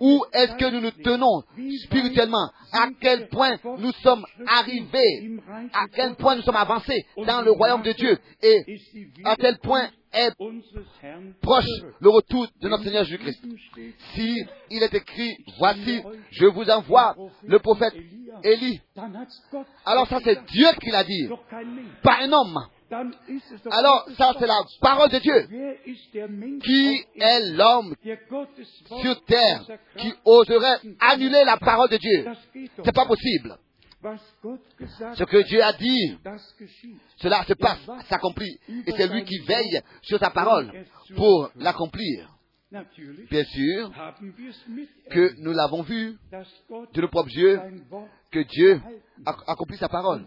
Où 0.00 0.24
est-ce 0.32 0.54
que 0.56 0.70
nous 0.70 0.80
nous 0.80 0.90
tenons 0.90 1.42
spirituellement? 1.84 2.50
À 2.72 2.88
quel 3.00 3.28
point 3.28 3.56
nous 3.78 3.92
sommes 4.02 4.24
arrivés? 4.46 5.38
À 5.72 5.86
quel 5.94 6.14
point 6.16 6.36
nous 6.36 6.42
sommes 6.42 6.56
avancés 6.56 7.06
dans 7.26 7.40
le 7.42 7.52
royaume 7.52 7.82
de 7.82 7.92
Dieu? 7.92 8.18
Et 8.42 8.64
à 9.24 9.36
quel 9.36 9.58
point 9.58 9.88
est 10.16 10.32
proche 11.42 11.64
le 12.00 12.08
retour 12.08 12.46
de 12.60 12.68
notre 12.68 12.84
Seigneur 12.84 13.04
Jésus-Christ. 13.04 13.44
Si 14.14 14.44
il 14.70 14.82
est 14.82 14.94
écrit, 14.94 15.36
voici, 15.58 16.02
je 16.30 16.46
vous 16.46 16.68
envoie 16.70 17.14
le 17.44 17.58
prophète 17.58 17.94
Élie. 18.42 18.80
Alors 19.84 20.08
ça 20.08 20.18
c'est 20.22 20.44
Dieu 20.46 20.66
qui 20.80 20.90
l'a 20.90 21.04
dit, 21.04 21.28
pas 22.02 22.18
un 22.22 22.32
homme. 22.32 22.58
Alors 23.70 24.06
ça 24.16 24.32
c'est 24.38 24.46
la 24.46 24.60
parole 24.80 25.10
de 25.10 25.18
Dieu. 25.18 25.48
Qui 26.62 27.04
est 27.18 27.52
l'homme 27.52 27.94
sur 29.02 29.24
terre 29.24 29.66
qui 29.98 30.12
oserait 30.24 30.80
annuler 31.00 31.44
la 31.44 31.56
parole 31.56 31.88
de 31.88 31.96
Dieu? 31.96 32.26
C'est 32.84 32.94
pas 32.94 33.06
possible. 33.06 33.58
Ce 35.14 35.24
que 35.24 35.42
Dieu 35.48 35.62
a 35.62 35.72
dit, 35.72 36.18
cela 37.16 37.44
se 37.44 37.54
passe, 37.54 37.80
s'accomplit. 38.08 38.58
Et 38.86 38.92
c'est 38.92 39.08
lui 39.08 39.24
qui 39.24 39.38
veille 39.40 39.80
sur 40.02 40.18
sa 40.18 40.30
parole 40.30 40.72
pour 41.14 41.50
l'accomplir. 41.56 42.32
Bien 42.70 43.44
sûr 43.44 43.92
que 45.10 45.40
nous 45.40 45.52
l'avons 45.52 45.82
vu 45.82 46.18
de 46.92 47.00
le 47.00 47.08
propre 47.08 47.28
Dieu, 47.28 47.60
que 48.30 48.40
Dieu 48.40 48.80
accomplit 49.24 49.78
sa 49.78 49.88
parole. 49.88 50.26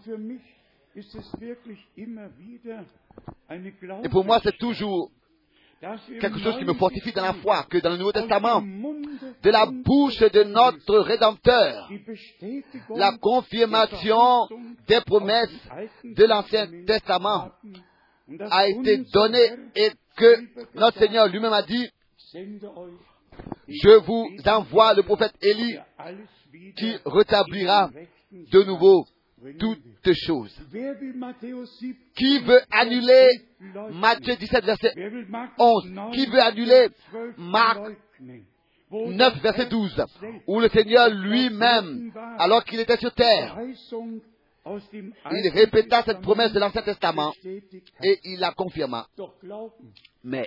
Et 4.02 4.08
pour 4.08 4.24
moi, 4.24 4.40
c'est 4.42 4.56
toujours 4.58 5.10
quelque 6.20 6.38
chose 6.40 6.58
qui 6.58 6.64
me 6.64 6.74
fortifie 6.74 7.12
dans 7.12 7.22
la 7.22 7.34
foi, 7.34 7.64
que 7.70 7.78
dans 7.78 7.90
le 7.90 7.96
Nouveau 7.96 8.12
Testament, 8.12 8.62
de 8.62 9.50
la 9.50 9.66
bouche 9.66 10.18
de 10.18 10.42
notre 10.44 10.98
Rédempteur, 10.98 11.88
la 12.94 13.12
confirmation 13.18 14.48
des 14.86 15.00
promesses 15.00 15.68
de 16.04 16.24
l'Ancien 16.24 16.68
Testament 16.86 17.50
a 18.50 18.68
été 18.68 18.98
donnée 19.12 19.50
et 19.74 19.90
que 20.16 20.36
notre 20.74 20.98
Seigneur 20.98 21.28
lui-même 21.28 21.52
a 21.52 21.62
dit, 21.62 21.88
je 23.68 23.98
vous 24.00 24.28
envoie 24.46 24.94
le 24.94 25.02
prophète 25.02 25.34
Élie 25.40 25.78
qui 26.76 26.96
rétablira 27.06 27.90
de 28.32 28.62
nouveau 28.64 29.06
toutes 29.58 30.12
choses. 30.12 30.54
Qui 32.14 32.38
veut 32.40 32.60
annuler 32.70 33.28
Matthieu 33.92 34.36
17, 34.36 34.64
verset 34.64 34.92
11 35.58 35.84
Qui 36.12 36.26
veut 36.26 36.40
annuler 36.40 36.88
Marc 37.36 37.80
9, 38.90 39.42
verset 39.42 39.66
12 39.66 40.04
Où 40.46 40.60
le 40.60 40.68
Seigneur 40.68 41.10
lui-même, 41.10 42.12
alors 42.38 42.64
qu'il 42.64 42.80
était 42.80 42.98
sur 42.98 43.12
terre, 43.12 43.58
il 44.66 45.48
répéta 45.54 46.02
cette 46.02 46.20
promesse 46.20 46.52
de 46.52 46.60
l'Ancien 46.60 46.82
Testament 46.82 47.32
et 47.44 48.18
il 48.24 48.40
la 48.40 48.52
confirma. 48.52 49.06
Mais 50.22 50.46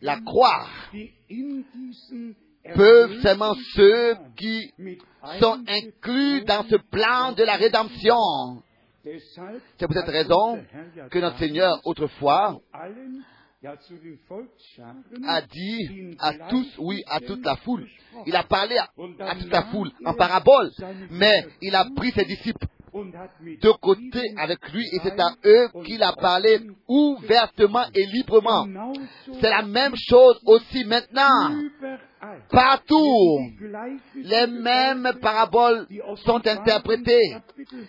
la 0.00 0.20
croire 0.20 0.90
peuvent 2.74 3.20
seulement 3.20 3.54
ceux 3.74 4.16
qui 4.36 4.72
sont 5.40 5.62
inclus 5.66 6.44
dans 6.44 6.64
ce 6.64 6.76
plan 6.76 7.32
de 7.32 7.42
la 7.42 7.56
rédemption. 7.56 8.62
C'est 9.04 9.86
pour 9.86 9.94
cette 9.94 10.08
raison 10.08 10.62
que 11.10 11.18
notre 11.18 11.38
Seigneur, 11.38 11.80
autrefois, 11.84 12.60
a 15.24 15.42
dit 15.42 16.16
à 16.18 16.32
tous, 16.48 16.66
oui, 16.78 17.02
à 17.08 17.20
toute 17.20 17.44
la 17.44 17.56
foule. 17.56 17.86
Il 18.26 18.36
a 18.36 18.42
parlé 18.44 18.76
à, 18.78 18.88
toute 19.36 19.52
la 19.52 19.62
foule 19.64 19.90
en 20.04 20.14
parabole, 20.14 20.70
mais 21.10 21.46
il 21.60 21.74
a 21.74 21.84
pris 21.96 22.12
ses 22.12 22.24
disciples 22.24 22.66
de 22.92 23.70
côté 23.80 24.20
avec 24.36 24.58
lui 24.72 24.84
et 24.92 24.98
c'est 25.02 25.18
à 25.18 25.34
eux 25.44 25.68
qu'il 25.84 26.02
a 26.02 26.12
parlé 26.12 26.60
ouvertement 26.86 27.84
et 27.94 28.06
librement. 28.06 28.66
C'est 29.40 29.50
la 29.50 29.62
même 29.62 29.94
chose 29.96 30.40
aussi 30.44 30.84
maintenant. 30.84 31.56
Partout, 32.50 33.40
les 34.14 34.46
mêmes 34.46 35.12
paraboles 35.20 35.88
sont 36.24 36.46
interprétées. 36.46 37.36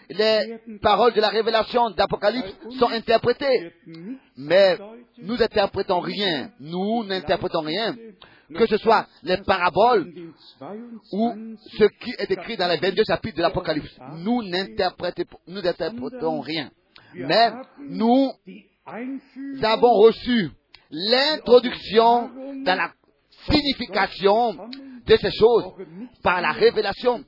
Les 0.09 0.57
paroles 0.81 1.13
de 1.13 1.21
la 1.21 1.29
révélation 1.29 1.91
d'Apocalypse 1.91 2.55
sont 2.79 2.89
interprétées. 2.89 3.73
Mais 4.35 4.79
nous 5.19 5.37
n'interprétons 5.37 5.99
rien. 5.99 6.49
Nous 6.59 7.03
n'interprétons 7.03 7.61
rien. 7.61 7.95
Que 8.55 8.65
ce 8.65 8.77
soit 8.77 9.05
les 9.21 9.37
paraboles 9.37 10.11
ou 11.11 11.33
ce 11.77 11.83
qui 11.85 12.13
est 12.17 12.31
écrit 12.31 12.57
dans 12.57 12.67
les 12.67 12.77
22 12.77 13.03
chapitres 13.07 13.37
de 13.37 13.41
l'Apocalypse. 13.43 13.99
Nous 14.17 14.41
n'interprétons 14.43 16.41
rien. 16.41 16.71
Mais 17.13 17.51
nous 17.87 18.31
avons 19.61 19.93
reçu 19.93 20.49
l'introduction 20.89 22.31
dans 22.63 22.75
la 22.75 22.91
signification 23.49 24.69
de 25.05 25.15
ces 25.17 25.31
choses 25.31 25.65
par 26.21 26.41
la 26.41 26.51
révélation. 26.51 27.23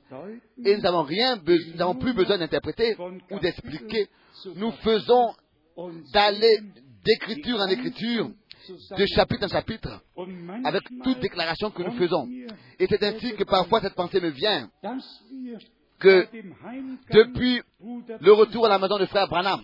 Et 0.64 0.76
nous 0.76 0.82
n'avons 0.82 1.94
plus 1.94 2.12
besoin 2.12 2.38
d'interpréter 2.38 2.96
ou 3.30 3.38
d'expliquer. 3.38 4.08
Nous 4.54 4.72
faisons 4.72 5.34
d'aller 6.12 6.58
d'écriture 7.04 7.60
en 7.60 7.68
écriture, 7.68 8.30
de 8.98 9.06
chapitre 9.06 9.44
en 9.44 9.48
chapitre, 9.48 10.02
avec 10.64 10.82
toute 11.04 11.20
déclaration 11.20 11.70
que 11.70 11.82
nous 11.82 11.92
faisons. 11.92 12.28
Et 12.78 12.86
c'est 12.88 13.02
ainsi 13.02 13.34
que 13.34 13.44
parfois 13.44 13.80
cette 13.80 13.94
pensée 13.94 14.20
me 14.20 14.30
vient 14.30 14.70
que 15.98 16.26
depuis 17.10 17.62
le 18.20 18.32
retour 18.32 18.66
à 18.66 18.68
la 18.68 18.78
maison 18.78 18.98
de 18.98 19.06
frère 19.06 19.28
Branham, 19.28 19.60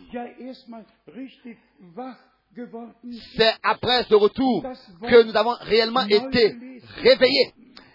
c'est 3.36 3.54
après 3.62 4.04
ce 4.04 4.14
retour 4.14 4.62
que 5.02 5.22
nous 5.22 5.36
avons 5.36 5.54
réellement 5.60 6.04
été 6.06 6.56
réveillés 7.02 7.52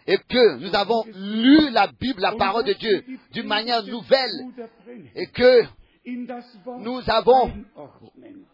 et 0.08 0.18
que 0.18 0.58
nous 0.58 0.74
avons 0.74 1.04
lu 1.14 1.70
la 1.72 1.88
Bible, 2.00 2.22
la 2.22 2.32
parole 2.34 2.64
de 2.64 2.74
Dieu, 2.74 3.04
d'une 3.34 3.48
manière 3.48 3.84
nouvelle 3.84 4.32
et 5.16 5.28
que 5.28 5.64
nous 6.80 7.02
avons 7.08 7.52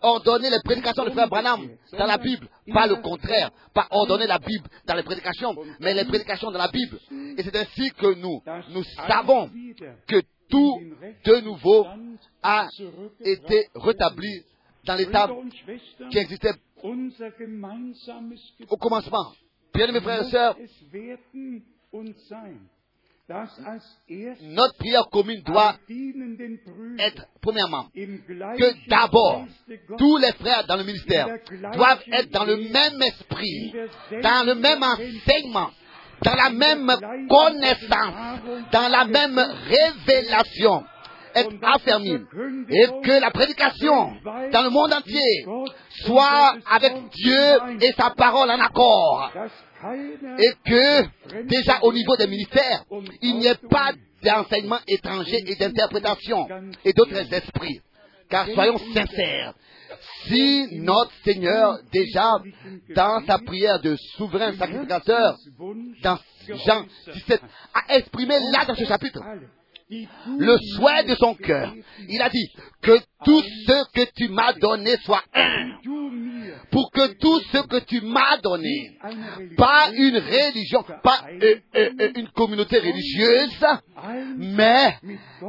ordonné 0.01 0.49
les 0.49 0.59
prédications 0.63 1.05
de 1.05 1.11
frère 1.11 1.27
Branham 1.29 1.69
dans 1.91 2.07
la 2.07 2.17
Bible, 2.17 2.47
pas 2.73 2.87
le 2.87 2.95
contraire, 2.95 3.51
pas 3.73 3.87
ordonner 3.91 4.25
la 4.25 4.39
Bible 4.39 4.67
dans 4.87 4.95
les 4.95 5.03
prédications, 5.03 5.55
mais 5.79 5.93
les 5.93 6.05
prédications 6.05 6.49
dans 6.49 6.57
la 6.57 6.69
Bible. 6.69 6.97
Et 7.37 7.43
c'est 7.43 7.55
ainsi 7.55 7.91
que 7.91 8.15
nous, 8.15 8.41
nous 8.71 8.83
savons 9.07 9.49
que 10.07 10.21
tout 10.49 10.79
de 11.25 11.41
nouveau 11.41 11.85
a 12.41 12.67
été 13.23 13.67
rétabli 13.75 14.43
dans 14.85 14.95
l'état 14.95 15.29
qui 16.11 16.17
existait 16.17 16.53
au 18.69 18.77
commencement. 18.77 19.31
Bien 19.73 19.91
mes 19.91 20.01
frères 20.01 20.27
et 20.27 20.29
sœurs, 20.29 20.55
notre 24.41 24.77
prière 24.77 25.07
commune 25.09 25.41
doit 25.43 25.75
être, 26.99 27.25
premièrement, 27.41 27.87
que 27.93 28.89
d'abord, 28.89 29.45
tous 29.97 30.17
les 30.17 30.33
frères 30.33 30.65
dans 30.67 30.75
le 30.75 30.83
ministère 30.83 31.27
doivent 31.73 32.03
être 32.11 32.29
dans 32.31 32.43
le 32.43 32.57
même 32.57 33.01
esprit, 33.01 33.73
dans 34.21 34.45
le 34.45 34.55
même 34.55 34.83
enseignement, 34.83 35.71
dans 36.21 36.35
la 36.35 36.49
même 36.49 36.91
connaissance, 37.29 38.41
dans 38.71 38.89
la 38.89 39.05
même 39.05 39.39
révélation 39.39 40.83
être 41.35 41.53
affermi 41.61 42.11
et 42.69 42.87
que 43.03 43.19
la 43.19 43.31
prédication 43.31 44.13
dans 44.51 44.61
le 44.63 44.69
monde 44.69 44.93
entier 44.93 45.45
soit 46.05 46.55
avec 46.69 46.93
Dieu 47.13 47.77
et 47.81 47.91
sa 47.97 48.11
parole 48.11 48.49
en 48.49 48.59
accord 48.59 49.31
et 50.37 50.53
que 50.65 51.43
déjà 51.43 51.79
au 51.81 51.91
niveau 51.91 52.15
des 52.15 52.27
ministères, 52.27 52.83
il 53.21 53.39
n'y 53.39 53.47
ait 53.47 53.55
pas 53.69 53.91
d'enseignement 54.23 54.79
étranger 54.87 55.43
et 55.45 55.55
d'interprétation 55.55 56.47
et 56.85 56.93
d'autres 56.93 57.33
esprits. 57.33 57.79
Car 58.29 58.47
soyons 58.47 58.79
sincères, 58.93 59.53
si 60.25 60.67
notre 60.79 61.11
Seigneur, 61.23 61.79
déjà 61.91 62.31
dans 62.95 63.25
sa 63.25 63.37
prière 63.39 63.79
de 63.79 63.95
souverain 64.15 64.53
sacrificateur, 64.53 65.35
dans 66.01 66.17
Jean 66.65 66.85
17, 67.13 67.41
a 67.73 67.95
exprimé 67.95 68.35
là 68.51 68.65
dans 68.65 68.75
ce 68.75 68.85
chapitre 68.85 69.21
le 69.89 70.57
souhait 70.75 71.03
de 71.03 71.15
son 71.15 71.35
cœur. 71.35 71.73
Il 72.09 72.21
a 72.21 72.29
dit 72.29 72.49
que 72.81 72.99
tout 73.23 73.41
ce 73.41 73.91
que 73.93 74.11
tu 74.15 74.27
m'as 74.29 74.53
donné 74.53 74.95
soit 75.03 75.23
un. 75.33 75.77
Pour 76.71 76.91
que 76.91 77.13
tout 77.19 77.39
ce 77.51 77.59
que 77.67 77.79
tu 77.85 78.01
m'as 78.01 78.37
donné, 78.37 78.97
pas 79.57 79.91
une 79.93 80.17
religion, 80.17 80.83
pas 81.03 81.25
euh, 81.29 81.55
euh, 81.75 81.89
euh, 81.99 82.11
une 82.15 82.29
communauté 82.29 82.79
religieuse, 82.79 83.65
mais 84.37 84.97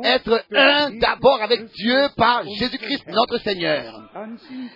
être 0.05 0.45
un 0.53 0.91
d'abord 0.99 1.43
avec 1.43 1.65
Dieu 1.73 2.09
par 2.17 2.45
Jésus-Christ 2.59 3.07
notre 3.09 3.39
Seigneur. 3.39 4.11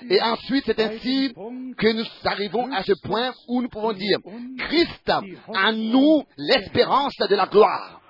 Et 0.09 0.21
ensuite, 0.23 0.65
c'est 0.67 0.81
ainsi 0.81 1.35
que 1.77 1.93
nous 1.93 2.07
arrivons 2.25 2.71
à 2.73 2.83
ce 2.83 2.93
point 3.07 3.33
où 3.49 3.63
nous 3.63 3.69
pouvons 3.69 3.93
dire, 3.93 4.19
Christ 4.59 5.13
en 5.49 5.73
nous 5.73 6.25
l'espérance 6.37 7.15
de 7.29 7.37
la 7.37 7.47
gloire. 7.47 8.01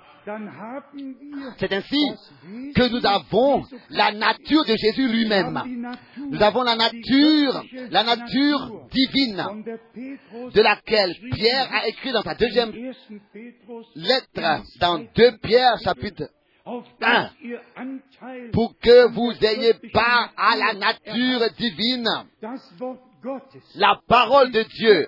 C'est 1.57 1.73
ainsi 1.73 2.05
que 2.75 2.89
nous 2.89 3.05
avons 3.05 3.63
la 3.89 4.11
nature 4.11 4.65
de 4.65 4.75
Jésus 4.75 5.07
lui-même. 5.07 5.61
Nous 6.17 6.41
avons 6.41 6.63
la 6.63 6.75
nature, 6.75 7.63
la 7.89 8.03
nature 8.03 8.87
divine 8.91 9.63
de 10.53 10.61
laquelle 10.61 11.13
Pierre 11.33 11.69
a 11.73 11.87
écrit 11.87 12.11
dans 12.11 12.21
sa 12.21 12.35
deuxième 12.35 12.71
lettre, 13.95 14.63
dans 14.79 14.99
2 14.99 15.37
Pierre 15.41 15.77
chapitre 15.83 16.29
1, 17.01 17.29
pour 18.53 18.77
que 18.79 19.07
vous 19.07 19.31
ayez 19.41 19.73
part 19.91 20.31
à 20.37 20.55
la 20.55 20.73
nature 20.73 21.49
divine. 21.57 22.07
La 23.75 23.99
parole 24.07 24.51
de 24.51 24.63
Dieu 24.63 25.07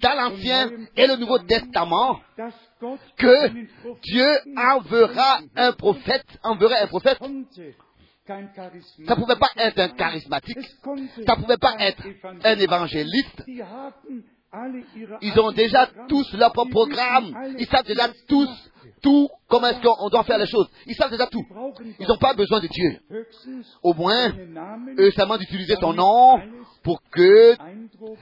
dans 0.00 0.14
l'Ancien 0.14 0.70
et 0.96 1.06
le 1.06 1.16
Nouveau 1.16 1.38
Testament 1.40 2.20
que 3.16 3.48
Dieu 4.02 4.28
enverra 4.56 5.40
un 5.56 5.72
prophète, 5.72 6.24
un 6.44 6.86
prophète 6.86 7.18
ça 8.26 8.36
ne 8.36 9.14
pouvait 9.14 9.36
pas 9.36 9.50
être 9.56 9.78
un 9.80 9.88
charismatique. 9.88 10.58
Ça 11.26 11.34
ne 11.34 11.42
pouvait 11.42 11.56
pas 11.56 11.74
être 11.80 12.04
un 12.44 12.58
évangéliste. 12.58 13.44
Ils 15.22 15.38
ont 15.40 15.52
déjà 15.52 15.88
tous 16.08 16.32
leur 16.34 16.52
propre 16.52 16.70
programme. 16.70 17.54
Ils 17.58 17.66
savent 17.66 17.86
déjà 17.86 18.08
tous 18.28 18.48
tout 19.02 19.28
comment 19.48 19.68
est-ce 19.68 19.80
qu'on 19.80 20.08
doit 20.08 20.24
faire 20.24 20.38
les 20.38 20.46
choses. 20.46 20.68
Ils 20.86 20.94
savent 20.94 21.10
déjà 21.10 21.26
tout. 21.26 21.44
Ils 21.98 22.06
n'ont 22.06 22.18
pas 22.18 22.34
besoin 22.34 22.60
de 22.60 22.66
Dieu. 22.66 22.98
Au 23.82 23.94
moins, 23.94 24.32
eux 24.98 25.10
seulement 25.12 25.38
d'utiliser 25.38 25.76
ton 25.76 25.92
nom 25.92 26.40
pour 26.82 27.00
que 27.10 27.56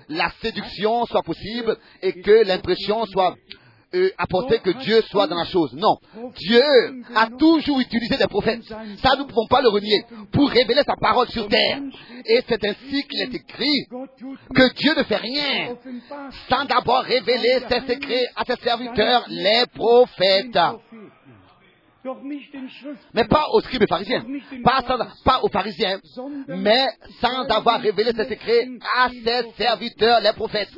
la 0.09 0.31
séduction 0.43 1.05
soit 1.07 1.23
possible 1.23 1.77
et 2.03 2.21
que 2.21 2.45
l'impression 2.47 3.05
soit 3.07 3.35
euh, 3.95 4.11
apporter 4.19 4.59
que 4.59 4.71
Dieu 4.71 5.01
soit 5.11 5.27
dans 5.27 5.37
la 5.37 5.47
chose. 5.47 5.73
Non. 5.73 5.97
Dieu 6.37 6.63
a 7.15 7.27
toujours 7.39 7.81
utilisé 7.81 8.17
des 8.17 8.27
prophètes. 8.27 8.63
Ça, 8.65 9.17
nous 9.17 9.25
ne 9.25 9.29
pouvons 9.29 9.47
pas 9.49 9.63
le 9.63 9.69
renier. 9.69 10.05
Pour 10.33 10.51
révéler 10.51 10.83
sa 10.87 10.95
parole 11.01 11.29
sur 11.29 11.49
terre. 11.49 11.81
Et 12.27 12.41
c'est 12.49 12.65
ainsi 12.65 13.03
qu'il 13.05 13.23
est 13.23 13.35
écrit 13.35 13.87
que 14.55 14.75
Dieu 14.75 14.95
ne 14.97 15.03
fait 15.05 15.17
rien 15.17 15.77
sans 16.51 16.65
d'abord 16.67 17.03
révéler 17.03 17.61
ses 17.69 17.81
secrets 17.81 18.27
à 18.37 18.45
ses 18.45 18.61
serviteurs, 18.63 19.25
les 19.29 19.65
prophètes. 19.75 20.59
Mais 23.13 23.25
pas 23.25 23.47
aux 23.53 23.61
scribes 23.61 23.89
pharisiens, 23.89 24.25
pas, 24.63 24.83
pas 25.25 25.41
aux 25.43 25.49
pharisiens, 25.49 26.01
mais 26.49 26.87
sans 27.21 27.43
avoir 27.49 27.81
révélé 27.81 28.13
ses 28.13 28.29
secrets 28.29 28.69
à 28.97 29.09
ses 29.11 29.51
serviteurs, 29.57 30.21
les 30.21 30.33
prophètes. 30.33 30.71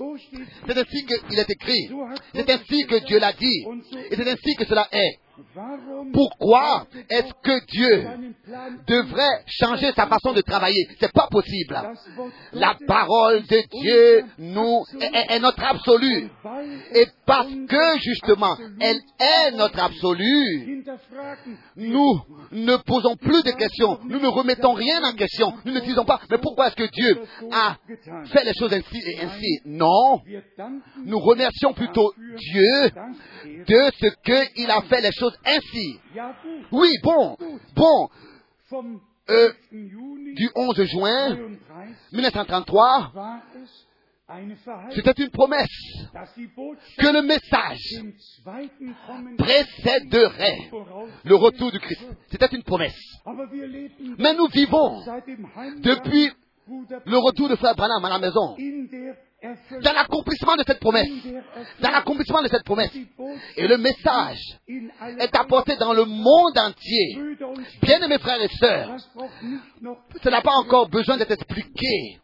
C'est 0.67 0.79
ainsi 0.79 1.07
qu'il 1.07 1.39
est 1.39 1.51
écrit, 1.51 1.91
c'est 2.35 2.51
ainsi 2.51 2.87
que 2.87 3.05
Dieu 3.07 3.19
l'a 3.19 3.33
dit, 3.33 3.67
et 4.11 4.17
c'est 4.17 4.31
ainsi 4.31 4.57
que 4.57 4.65
cela 4.65 4.89
est. 4.93 5.19
Pourquoi 6.13 6.87
est-ce 7.09 7.33
que 7.43 7.67
Dieu 7.67 8.09
devrait 8.87 9.45
changer 9.47 9.93
sa 9.93 10.07
façon 10.07 10.33
de 10.33 10.41
travailler? 10.41 10.89
C'est 10.99 11.13
pas 11.13 11.29
possible. 11.31 11.79
La 12.53 12.77
parole 12.87 13.43
de 13.43 13.63
Dieu 13.81 14.25
est, 15.01 15.35
est 15.35 15.39
notre 15.41 15.63
absolu. 15.65 16.31
Et 16.95 17.07
parce 17.27 17.49
que 17.69 17.99
justement, 18.01 18.57
elle 18.81 19.01
est 19.19 19.57
notre 19.57 19.81
absolu, 19.81 20.85
nous 21.77 22.21
ne 22.53 22.77
posons 22.77 23.17
plus 23.17 23.43
de 23.43 23.53
questions. 23.53 23.99
Nous 24.05 24.19
ne 24.19 24.29
remettons 24.29 24.73
rien 24.73 25.03
en 25.05 25.13
question. 25.13 25.53
Nous 25.65 25.73
ne 25.73 25.81
disons 25.81 26.05
pas, 26.05 26.21
mais 26.31 26.39
pourquoi 26.39 26.69
est-ce 26.69 26.77
que 26.77 26.91
Dieu 26.91 27.23
a 27.53 27.77
fait 28.27 28.45
les 28.45 28.55
choses 28.55 28.73
ainsi 28.73 28.99
et 29.07 29.21
ainsi? 29.25 29.61
Non. 29.67 30.21
Nous 31.05 31.19
remercions 31.19 31.73
plutôt 31.73 32.13
Dieu 32.17 32.91
de 33.45 33.91
ce 34.01 34.55
qu'il 34.55 34.71
a 34.71 34.83
fait 34.83 35.01
les 35.01 35.13
choses 35.13 35.30
ainsi. 35.45 36.01
Oui, 36.73 36.89
bon, 37.03 37.37
bon. 37.75 38.09
Euh, 39.31 39.53
du 39.71 40.51
11 40.57 40.85
juin 40.85 41.39
1933, 42.13 43.13
c'était 44.93 45.23
une 45.23 45.31
promesse 45.31 45.69
que 46.99 47.13
le 47.13 47.23
message 47.23 47.79
précéderait 49.39 50.71
le 51.25 51.35
retour 51.35 51.71
du 51.73 51.81
Christ. 51.81 52.07
C'était 52.31 52.55
une 52.55 52.63
promesse. 52.63 52.99
Mais 54.19 54.35
nous 54.35 54.49
vivons 54.49 55.01
depuis 55.79 56.31
le 57.07 57.19
retour 57.19 57.49
de 57.49 57.57
Frère 57.57 57.75
Branham 57.75 58.05
à 58.05 58.09
la 58.09 58.19
maison 58.19 58.57
dans 59.83 59.93
l'accomplissement 59.93 60.57
de 60.57 60.65
cette 60.67 60.81
promesse. 60.81 61.09
Dans 61.81 61.91
l'accomplissement 61.91 62.43
de 62.43 62.49
cette 62.49 62.65
promesse. 62.65 62.91
Et 63.57 63.67
le 63.67 63.79
message 63.79 64.39
est 65.19 65.35
apporté 65.37 65.77
dans 65.77 65.93
le 65.93 66.05
monde 66.05 66.59
entier. 66.59 67.19
Bien 67.83 68.01
aimés 68.01 68.19
frères 68.19 68.43
et 68.43 68.49
sœurs, 68.49 68.97
cela 70.23 70.37
n'a 70.37 70.43
pas 70.43 70.55
encore 70.55 70.89
besoin 70.89 71.17
d'être 71.17 71.33
expliqué. 71.33 72.21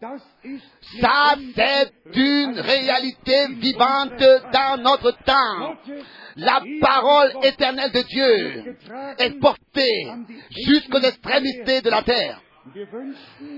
Ça, 1.01 1.35
c'est 1.55 1.93
une 2.15 2.59
réalité 2.61 3.49
vivante 3.55 4.19
dans 4.53 4.83
notre 4.83 5.13
temps. 5.25 5.77
La 6.37 6.61
parole 6.81 7.33
éternelle 7.43 7.93
de 7.93 8.03
Dieu 8.03 8.77
est 9.19 9.39
portée 9.41 10.07
jusqu'aux 10.51 11.01
extrémités 11.01 11.81
de 11.81 11.91
la 11.91 12.03
terre. 12.03 12.43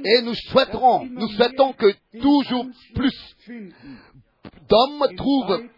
Et 0.05 0.23
nous 0.23 0.35
souhaiterons, 0.35 1.07
nous 1.07 1.29
souhaitons 1.29 1.73
que 1.73 1.93
toujours 2.21 2.67
plus 2.95 3.37
d'hommes 4.69 5.17
trouvent 5.17 5.69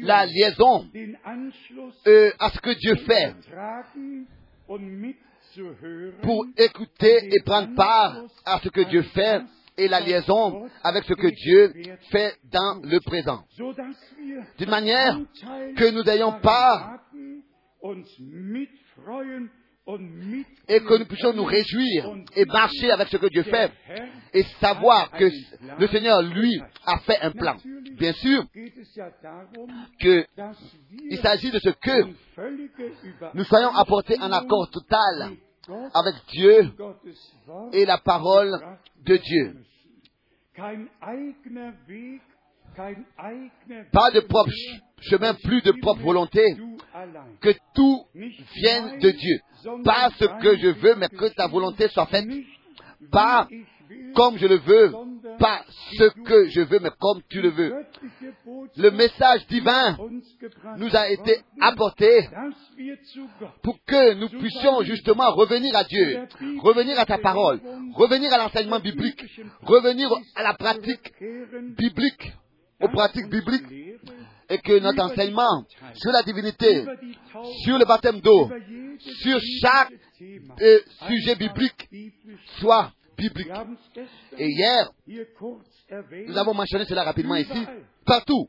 la 0.00 0.26
liaison 0.26 0.88
euh, 2.06 2.30
à 2.38 2.50
ce 2.50 2.60
que 2.60 2.78
Dieu 2.78 2.94
fait 2.96 3.34
pour 6.22 6.46
écouter 6.56 7.28
et 7.34 7.42
prendre 7.44 7.74
part 7.74 8.22
à 8.44 8.60
ce 8.60 8.68
que 8.68 8.82
Dieu 8.82 9.02
fait 9.02 9.42
et 9.76 9.88
la 9.88 10.00
liaison 10.00 10.68
avec 10.82 11.04
ce 11.04 11.14
que 11.14 11.28
Dieu 11.28 11.72
fait 12.10 12.36
dans 12.50 12.80
le 12.82 13.00
présent. 13.00 13.44
D'une 14.58 14.70
manière 14.70 15.18
que 15.76 15.90
nous 15.90 16.08
ayons 16.08 16.40
part 16.40 17.00
et 20.68 20.80
que 20.80 20.98
nous 20.98 21.06
puissions 21.06 21.32
nous 21.32 21.44
réjouir 21.44 22.16
et 22.36 22.44
marcher 22.44 22.92
avec 22.92 23.08
ce 23.08 23.16
que 23.16 23.26
Dieu 23.26 23.42
fait 23.42 23.72
et 24.32 24.44
savoir 24.60 25.10
que 25.10 25.28
le 25.78 25.86
Seigneur, 25.88 26.22
lui, 26.22 26.60
a 26.86 26.98
fait 27.00 27.20
un 27.20 27.32
plan. 27.32 27.56
Bien 27.98 28.12
sûr 28.12 28.44
qu'il 29.98 31.18
s'agit 31.20 31.50
de 31.50 31.58
ce 31.58 31.70
que 31.70 32.04
nous 33.34 33.44
soyons 33.44 33.74
apportés 33.74 34.18
en 34.20 34.30
accord 34.30 34.70
total 34.70 35.32
avec 35.94 36.14
Dieu 36.28 36.72
et 37.72 37.84
la 37.84 37.98
parole 37.98 38.52
de 39.04 39.16
Dieu. 39.16 39.56
Pas 43.92 44.10
de 44.10 44.20
propre 44.20 44.50
chemin, 45.00 45.34
plus 45.34 45.62
de 45.62 45.72
propre 45.80 46.02
volonté, 46.02 46.56
que 47.40 47.50
tout 47.74 48.04
vienne 48.54 48.98
de 49.00 49.10
Dieu. 49.10 49.40
Pas 49.84 50.10
ce 50.18 50.24
que 50.40 50.56
je 50.56 50.68
veux, 50.68 50.94
mais 50.96 51.08
que 51.08 51.34
ta 51.34 51.48
volonté 51.48 51.88
soit 51.88 52.06
faite. 52.06 52.26
Pas 53.10 53.48
comme 54.14 54.38
je 54.38 54.46
le 54.46 54.56
veux, 54.56 54.92
pas 55.38 55.64
ce 55.98 56.04
que 56.22 56.48
je 56.48 56.60
veux, 56.62 56.78
mais 56.80 56.90
comme 56.98 57.20
tu 57.28 57.40
le 57.40 57.50
veux. 57.50 57.74
Le 58.76 58.90
message 58.90 59.46
divin 59.48 59.96
nous 60.78 60.94
a 60.94 61.10
été 61.10 61.40
apporté 61.60 62.28
pour 63.62 63.78
que 63.86 64.14
nous 64.14 64.28
puissions 64.28 64.82
justement 64.82 65.30
revenir 65.32 65.74
à 65.76 65.84
Dieu, 65.84 66.26
revenir 66.62 66.98
à 66.98 67.06
ta 67.06 67.18
parole, 67.18 67.60
revenir 67.94 68.32
à 68.32 68.38
l'enseignement 68.38 68.80
biblique, 68.80 69.22
revenir 69.62 70.10
à 70.34 70.42
la 70.42 70.54
pratique 70.54 71.12
biblique, 71.78 72.32
aux 72.82 72.88
pratiques 72.88 73.28
bibliques, 73.28 73.82
et 74.48 74.58
que 74.58 74.78
notre 74.80 75.02
enseignement 75.02 75.64
sur 75.94 76.12
la 76.12 76.22
divinité, 76.22 76.84
sur 77.64 77.78
le 77.78 77.84
baptême 77.84 78.20
d'eau, 78.20 78.50
sur 78.98 79.38
chaque 79.60 79.92
euh, 80.60 80.78
sujet 81.08 81.36
biblique 81.36 81.88
soit 82.58 82.92
biblique. 83.16 83.50
Et 84.38 84.46
hier, 84.46 84.90
nous 86.28 86.36
avons 86.36 86.54
mentionné 86.54 86.84
cela 86.84 87.04
rapidement 87.04 87.36
ici, 87.36 87.66
partout. 88.04 88.48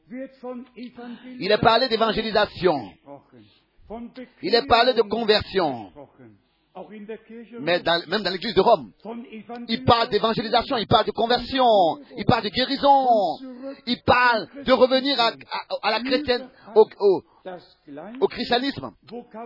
Il 1.39 1.51
est 1.51 1.57
parlé 1.61 1.87
d'évangélisation. 1.87 2.91
Il 4.41 4.55
est 4.55 4.67
parlé 4.67 4.93
de 4.93 5.01
conversion. 5.03 5.91
Mais 7.59 7.83
même 8.07 8.23
dans 8.23 8.31
l'église 8.31 8.55
de 8.55 8.61
Rome, 8.61 8.91
il 9.67 9.83
parle 9.83 10.09
d'évangélisation, 10.09 10.77
il 10.77 10.87
parle 10.87 11.05
de 11.05 11.11
conversion, 11.11 11.65
il 12.17 12.25
parle 12.25 12.43
de 12.43 12.49
guérison, 12.49 13.07
il 13.85 14.01
parle 14.03 14.47
de 14.65 14.71
revenir 14.71 15.19
à, 15.19 15.91
la 15.91 15.99
chrétienne, 15.99 16.49
au, 16.75 16.87
au, 18.21 18.27
christianisme. 18.27 18.91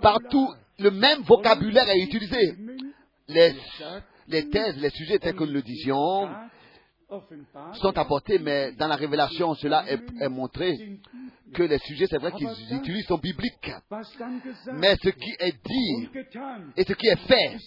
Partout, 0.02 0.54
le 0.80 0.92
même 0.92 1.22
vocabulaire 1.24 1.90
est 1.90 2.00
utilisé. 2.00 2.56
Les, 3.28 3.54
les 4.30 4.50
thèses, 4.50 4.78
les 4.78 4.90
sujets 4.92 5.20
tels 5.20 5.36
que 5.36 5.44
nous 5.44 5.52
le 5.52 5.62
disions, 5.62 6.30
sont 7.76 7.98
apportés, 7.98 8.40
mais 8.40 8.74
dans 8.74 8.88
la 8.88 8.96
révélation, 8.96 9.54
cela 9.56 9.86
est, 9.88 10.30
montré 10.30 11.00
que 11.54 11.64
les 11.64 11.80
sujets, 11.80 12.08
c'est 12.10 12.18
vrai 12.18 12.32
qu'ils 12.34 12.50
utilisent, 12.76 13.06
sont 13.06 13.18
bibliques. 13.18 13.72
Mais 14.74 14.96
ce 15.02 15.10
qui 15.10 15.36
est 15.40 15.56
dit 15.66 16.10
et 16.76 16.84
ce 16.84 16.94
qui 16.94 17.08
est 17.08 17.28
fait 17.28 17.58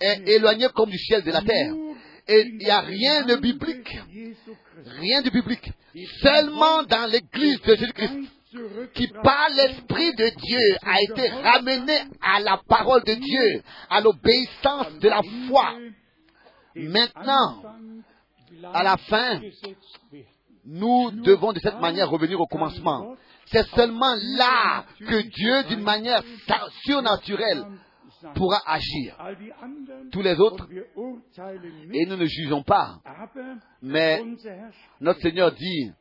est 0.00 0.28
éloigné 0.28 0.68
comme 0.74 0.90
du 0.90 0.98
ciel 0.98 1.22
de 1.22 1.30
la 1.30 1.42
terre. 1.42 1.74
Et 2.30 2.42
il 2.46 2.58
n'y 2.58 2.70
a 2.70 2.80
rien 2.80 3.24
de 3.24 3.36
biblique. 3.36 3.98
Rien 5.00 5.22
de 5.22 5.30
biblique. 5.30 5.72
Seulement 6.22 6.82
dans 6.84 7.10
l'église 7.10 7.60
de 7.62 7.74
Jésus-Christ 7.74 8.28
qui 8.94 9.08
par 9.08 9.48
l'Esprit 9.50 10.14
de 10.14 10.30
Dieu 10.40 10.76
a 10.82 11.02
été 11.02 11.28
ramené 11.28 11.98
à 12.22 12.40
la 12.40 12.58
parole 12.66 13.02
de 13.04 13.14
Dieu, 13.14 13.62
à 13.90 14.00
l'obéissance 14.00 14.98
de 15.00 15.08
la 15.08 15.20
foi. 15.48 15.74
Maintenant, 16.78 17.62
à 18.72 18.82
la 18.82 18.96
fin, 18.96 19.40
nous 20.64 21.10
devons 21.10 21.52
de 21.52 21.60
cette 21.60 21.80
manière 21.80 22.10
revenir 22.10 22.40
au 22.40 22.46
commencement. 22.46 23.16
C'est 23.46 23.66
seulement 23.68 24.14
là 24.36 24.84
que 24.98 25.22
Dieu, 25.22 25.64
d'une 25.64 25.82
manière 25.82 26.22
surnaturelle, 26.84 27.64
pourra 28.34 28.60
agir. 28.66 29.16
Tous 30.12 30.22
les 30.22 30.38
autres, 30.38 30.68
et 31.92 32.06
nous 32.06 32.16
ne 32.16 32.24
jugeons 32.26 32.62
pas, 32.62 33.00
mais 33.80 34.22
notre 35.00 35.20
Seigneur 35.20 35.52
dit, 35.52 35.92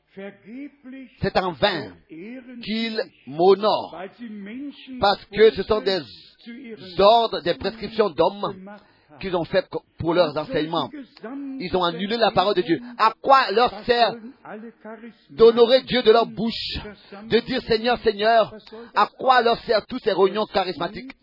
c'est 1.21 1.37
en 1.37 1.51
vain 1.51 1.93
qu'il 2.09 3.01
m'honore, 3.27 3.95
parce 4.99 5.23
que 5.25 5.51
ce 5.51 5.63
sont 5.63 5.81
des 5.81 6.01
ordres, 6.97 7.41
des 7.41 7.53
prescriptions 7.53 8.09
d'hommes 8.09 8.75
qu'ils 9.19 9.35
ont 9.35 9.45
fait 9.45 9.65
pour 9.99 10.13
leurs 10.13 10.37
enseignements. 10.37 10.89
Ils 11.59 11.75
ont 11.75 11.83
annulé 11.83 12.17
la 12.17 12.31
parole 12.31 12.55
de 12.55 12.61
Dieu. 12.61 12.79
À 12.97 13.13
quoi 13.21 13.51
leur 13.51 13.83
sert 13.83 14.15
d'honorer 15.29 15.81
Dieu 15.81 16.01
de 16.03 16.11
leur 16.11 16.25
bouche, 16.25 16.77
de 17.23 17.39
dire 17.39 17.61
Seigneur, 17.63 17.97
Seigneur 17.99 18.53
À 18.95 19.07
quoi 19.07 19.41
leur 19.41 19.59
sert 19.63 19.85
tous 19.85 19.99
ces 19.99 20.13
réunions 20.13 20.45
charismatiques? 20.45 21.13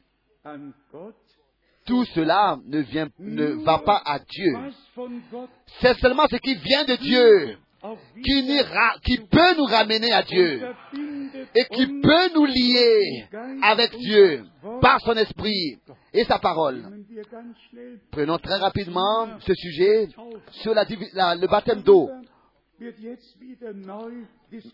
tout 1.86 2.04
cela 2.06 2.58
ne, 2.66 2.80
vient, 2.80 3.08
ne 3.18 3.64
va 3.64 3.78
pas 3.78 4.02
à 4.04 4.18
Dieu. 4.18 4.56
C'est 5.80 5.98
seulement 5.98 6.26
ce 6.30 6.36
qui 6.36 6.54
vient 6.54 6.84
de 6.84 6.96
Dieu 6.96 7.58
qui, 8.22 9.18
peut 9.30 9.56
nous 9.56 9.64
ramener 9.64 10.12
à 10.12 10.22
Dieu 10.22 10.62
et 11.54 11.64
qui 11.64 11.86
peut 11.86 12.34
nous 12.34 12.46
lier 12.46 13.26
avec 13.62 13.96
Dieu 13.98 14.44
par 14.80 15.00
son 15.00 15.14
esprit 15.14 15.78
et 16.12 16.24
sa 16.24 16.38
parole. 16.38 16.82
Prenons 18.10 18.38
très 18.38 18.56
rapidement 18.56 19.38
ce 19.40 19.54
sujet 19.54 20.08
sur 20.50 20.74
le 20.74 21.46
baptême 21.46 21.82
d'eau. 21.82 22.10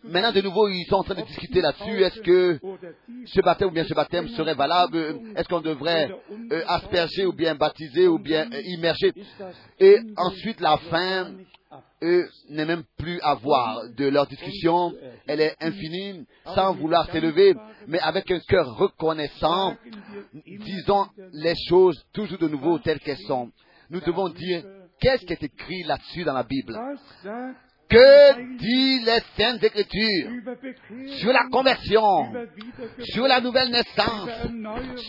Maintenant, 0.04 0.32
de 0.32 0.40
nouveau, 0.40 0.68
ils 0.68 0.86
sont 0.86 0.96
en 0.96 1.02
train 1.02 1.14
de 1.14 1.26
discuter 1.26 1.60
là-dessus. 1.60 2.02
Est-ce 2.02 2.20
que 2.20 2.58
ce 3.26 3.40
baptême 3.40 3.68
ou 3.68 3.72
bien 3.72 3.84
ce 3.84 3.94
baptême 3.94 4.28
serait 4.28 4.54
valable? 4.54 5.20
Est-ce 5.36 5.48
qu'on 5.48 5.60
devrait 5.60 6.10
euh, 6.50 6.62
asperger 6.66 7.26
ou 7.26 7.32
bien 7.32 7.54
baptiser 7.54 8.08
ou 8.08 8.18
bien 8.18 8.50
euh, 8.52 8.62
immerger? 8.64 9.12
Et 9.78 9.98
ensuite, 10.16 10.60
la 10.60 10.78
fin. 10.78 11.32
Eux, 12.02 12.28
n'est 12.48 12.64
même 12.64 12.84
plus 12.98 13.20
à 13.22 13.34
voir 13.34 13.80
de 13.96 14.06
leur 14.06 14.26
discussion. 14.26 14.92
Elle 15.26 15.40
est 15.40 15.56
infinie, 15.60 16.26
sans 16.54 16.74
vouloir 16.74 17.10
s'élever, 17.10 17.54
mais 17.86 18.00
avec 18.00 18.30
un 18.30 18.40
cœur 18.40 18.76
reconnaissant. 18.76 19.76
Disons 20.44 21.06
les 21.32 21.54
choses 21.68 22.02
toujours 22.12 22.38
de 22.38 22.48
nouveau 22.48 22.78
telles 22.78 23.00
qu'elles 23.00 23.18
sont. 23.26 23.50
Nous 23.90 24.00
devons 24.00 24.28
dire 24.28 24.64
qu'est-ce 25.00 25.24
qui 25.24 25.32
est 25.32 25.42
écrit 25.42 25.82
là-dessus 25.84 26.24
dans 26.24 26.34
la 26.34 26.44
Bible? 26.44 26.78
Que 27.90 28.56
dit 28.58 29.00
les 29.00 29.18
Saintes 29.36 29.64
Écritures 29.64 30.30
sur 31.18 31.32
la 31.32 31.48
conversion, 31.50 32.32
sur 33.00 33.26
la 33.26 33.40
nouvelle 33.40 33.70
naissance, 33.70 34.30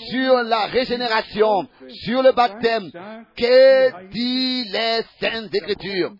sur 0.09 0.33
la 0.43 0.65
régénération, 0.65 1.67
sur 1.89 2.23
le 2.23 2.31
baptême. 2.31 2.89
Que 3.37 4.09
dit 4.09 4.63
les 4.71 5.01
Saintes 5.19 5.53
Écritures 5.53 6.13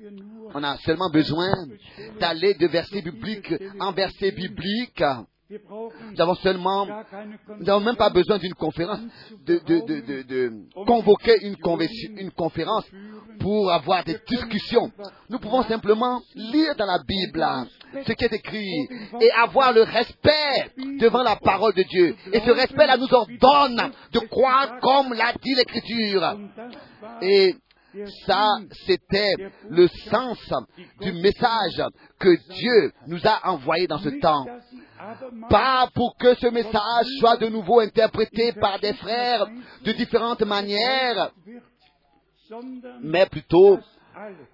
On 0.53 0.64
a 0.64 0.78
seulement 0.78 1.09
besoin 1.09 1.51
d'aller 2.20 2.53
de 2.53 2.68
verset 2.68 3.01
biblique 3.01 3.53
en 3.80 3.91
verset 3.91 4.32
biblique. 4.32 5.03
Nous 6.11 6.21
avons 6.21 6.35
seulement, 6.35 6.85
nous 6.85 7.65
n'avons 7.65 7.81
même 7.81 7.97
pas 7.97 8.09
besoin 8.09 8.37
d'une 8.37 8.53
conférence, 8.53 8.99
de, 9.45 9.59
de, 9.65 9.79
de, 9.85 9.99
de, 9.99 10.21
de 10.23 10.51
convoquer 10.85 11.35
une, 11.41 11.57
une 12.17 12.31
conférence 12.31 12.85
pour 13.39 13.71
avoir 13.71 14.03
des 14.05 14.17
discussions. 14.29 14.91
Nous 15.29 15.39
pouvons 15.39 15.63
simplement 15.63 16.21
lire 16.35 16.75
dans 16.77 16.85
la 16.85 16.99
Bible 17.05 17.45
ce 18.07 18.13
qui 18.13 18.23
est 18.23 18.33
écrit 18.33 18.87
et 19.19 19.31
avoir 19.31 19.73
le 19.73 19.83
respect 19.83 20.71
devant 20.99 21.23
la 21.23 21.35
parole 21.35 21.73
de 21.73 21.83
Dieu. 21.83 22.15
Et 22.31 22.39
ce 22.39 22.51
respect-là 22.51 22.95
nous 22.95 23.13
ordonne 23.13 23.91
de 24.13 24.19
croire 24.19 24.79
comme 24.79 25.13
l'a 25.13 25.33
dit 25.41 25.55
l'Écriture. 25.55 26.37
Et 27.21 27.55
ça, 28.25 28.57
c'était 28.85 29.33
le 29.69 29.87
sens 30.09 30.37
du 31.01 31.11
message 31.13 31.83
que 32.19 32.53
Dieu 32.53 32.91
nous 33.07 33.19
a 33.25 33.49
envoyé 33.49 33.87
dans 33.87 33.99
ce 33.99 34.09
temps. 34.19 34.45
Pas 35.49 35.89
pour 35.93 36.15
que 36.17 36.35
ce 36.35 36.47
message 36.47 37.05
soit 37.19 37.37
de 37.37 37.47
nouveau 37.47 37.79
interprété 37.79 38.53
par 38.53 38.79
des 38.79 38.93
frères 38.93 39.47
de 39.83 39.91
différentes 39.93 40.43
manières, 40.43 41.31
mais 43.01 43.25
plutôt 43.25 43.79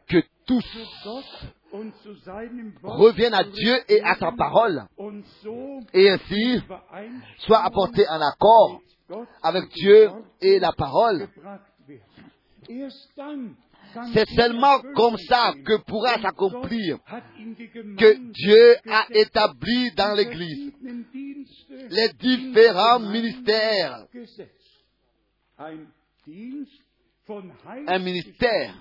que 0.07 0.17
tous 0.45 0.65
reviennent 2.83 3.33
à 3.33 3.43
Dieu 3.43 3.75
et 3.89 4.01
à 4.01 4.15
sa 4.15 4.31
parole, 4.31 4.85
et 5.93 6.09
ainsi 6.09 6.61
soient 7.39 7.63
apportés 7.63 8.07
en 8.07 8.21
accord 8.21 8.79
avec 9.43 9.69
Dieu 9.69 10.09
et 10.41 10.59
la 10.59 10.71
parole. 10.71 11.27
C'est 14.13 14.29
seulement 14.29 14.81
comme 14.95 15.17
ça 15.17 15.53
que 15.65 15.77
pourra 15.85 16.19
s'accomplir 16.21 16.99
que 17.97 18.31
Dieu 18.31 18.75
a 18.89 19.05
établi 19.11 19.91
dans 19.91 20.13
l'Église 20.15 20.73
les 21.89 22.09
différents 22.13 22.99
ministères. 22.99 24.05
Un 27.87 27.99
ministère 27.99 28.75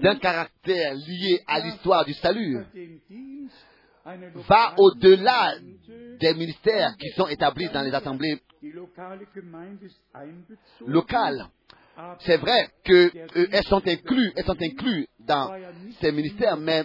d'un 0.00 0.16
caractère 0.16 0.94
lié 0.94 1.40
à 1.46 1.60
l'histoire 1.60 2.04
du 2.04 2.14
salut 2.14 2.58
va 4.04 4.74
au-delà 4.78 5.54
des 6.20 6.34
ministères 6.34 6.96
qui 6.98 7.08
sont 7.10 7.28
établis 7.28 7.68
dans 7.70 7.82
les 7.82 7.94
assemblées 7.94 8.40
locales. 10.86 11.48
C'est 12.20 12.38
vrai 12.38 12.68
qu'elles 12.84 13.64
sont 13.64 13.86
inclus, 13.86 14.32
elles 14.36 14.44
sont 14.44 14.60
inclus 14.60 15.06
dans 15.20 15.50
ces 16.00 16.12
ministères, 16.12 16.56
mais 16.56 16.84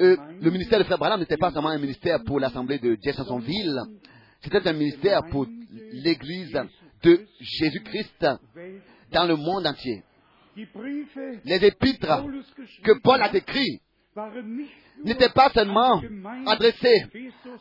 euh, 0.00 0.16
le 0.40 0.50
ministère 0.50 0.78
de 0.78 0.84
Frère 0.84 0.98
Branham 0.98 1.20
n'était 1.20 1.36
pas 1.36 1.50
seulement 1.50 1.70
un 1.70 1.78
ministère 1.78 2.22
pour 2.24 2.38
l'assemblée 2.38 2.78
de 2.78 2.96
Jeffersonville, 3.02 3.80
c'était 4.40 4.66
un 4.68 4.72
ministère 4.72 5.22
pour 5.30 5.46
l'Église 5.92 6.56
de 7.02 7.26
Jésus-Christ 7.40 8.26
dans 9.10 9.26
le 9.26 9.36
monde 9.36 9.66
entier. 9.66 10.02
Les 11.44 11.64
épîtres 11.64 12.24
que 12.82 12.92
Paul 13.02 13.22
a 13.22 13.34
écrits 13.34 13.80
n'étaient 15.04 15.28
pas 15.30 15.50
seulement 15.50 16.02
adressés 16.46 17.06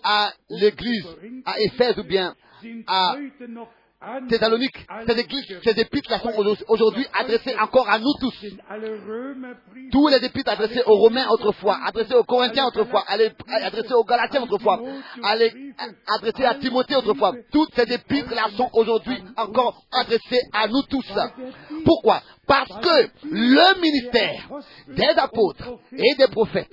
à 0.03 0.31
l'Église, 0.49 1.07
à 1.45 1.59
Éphèse 1.59 1.97
ou 1.97 2.03
bien 2.03 2.35
à 2.87 3.15
Thessalonique. 4.29 4.85
Ces, 5.07 5.19
églises, 5.19 5.59
ces 5.63 5.79
épîtres 5.79 6.21
sont 6.21 6.29
au- 6.37 6.55
aujourd'hui 6.67 7.05
adressées 7.19 7.55
encore 7.59 7.89
à 7.89 7.97
nous 7.97 8.13
tous. 8.19 8.45
Tous 9.91 10.07
les 10.07 10.23
épîtres 10.23 10.51
adressés 10.51 10.83
aux 10.85 10.97
Romains 10.97 11.27
autrefois, 11.29 11.79
adressés 11.83 12.13
aux 12.13 12.23
Corinthiens 12.23 12.67
autrefois, 12.67 13.03
adressés 13.07 13.93
aux 13.93 14.03
Galatiens 14.03 14.43
autrefois, 14.43 14.79
adressés 16.07 16.45
à 16.45 16.55
Timothée 16.55 16.95
autrefois. 16.95 17.33
Toutes 17.51 17.73
ces 17.73 17.91
épîtres-là 17.91 18.49
sont 18.55 18.69
aujourd'hui 18.73 19.17
encore 19.35 19.81
adressées 19.91 20.41
à 20.53 20.67
nous 20.67 20.83
tous. 20.83 21.11
Pourquoi? 21.83 22.21
Parce 22.45 22.69
que 22.79 23.09
le 23.31 23.81
ministère 23.81 24.47
des 24.89 25.09
apôtres 25.17 25.69
et 25.93 26.15
des 26.17 26.27
prophètes 26.27 26.69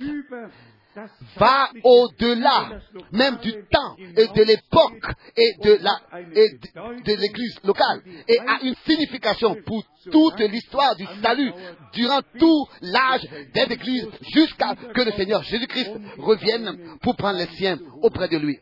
va 1.37 1.69
au-delà 1.83 2.79
même 3.11 3.37
du 3.37 3.51
temps 3.69 3.95
et 3.97 4.27
de 4.27 4.43
l'époque 4.43 5.13
et 5.35 5.53
de 5.61 7.15
l'église 7.21 7.59
locale 7.63 8.01
et 8.27 8.39
a 8.39 8.61
une 8.63 8.75
signification 8.87 9.55
pour 9.65 9.83
toute 10.11 10.39
l'histoire 10.39 10.95
du 10.95 11.05
salut 11.21 11.51
durant 11.93 12.21
tout 12.37 12.67
l'âge 12.81 13.27
des 13.53 13.73
églises 13.73 14.07
jusqu'à 14.33 14.75
que 14.75 15.01
le 15.01 15.11
Seigneur 15.11 15.43
Jésus-Christ 15.43 15.91
revienne 16.17 16.97
pour 17.01 17.15
prendre 17.15 17.39
les 17.39 17.47
siens 17.57 17.79
auprès 18.01 18.27
de 18.27 18.37
lui. 18.37 18.59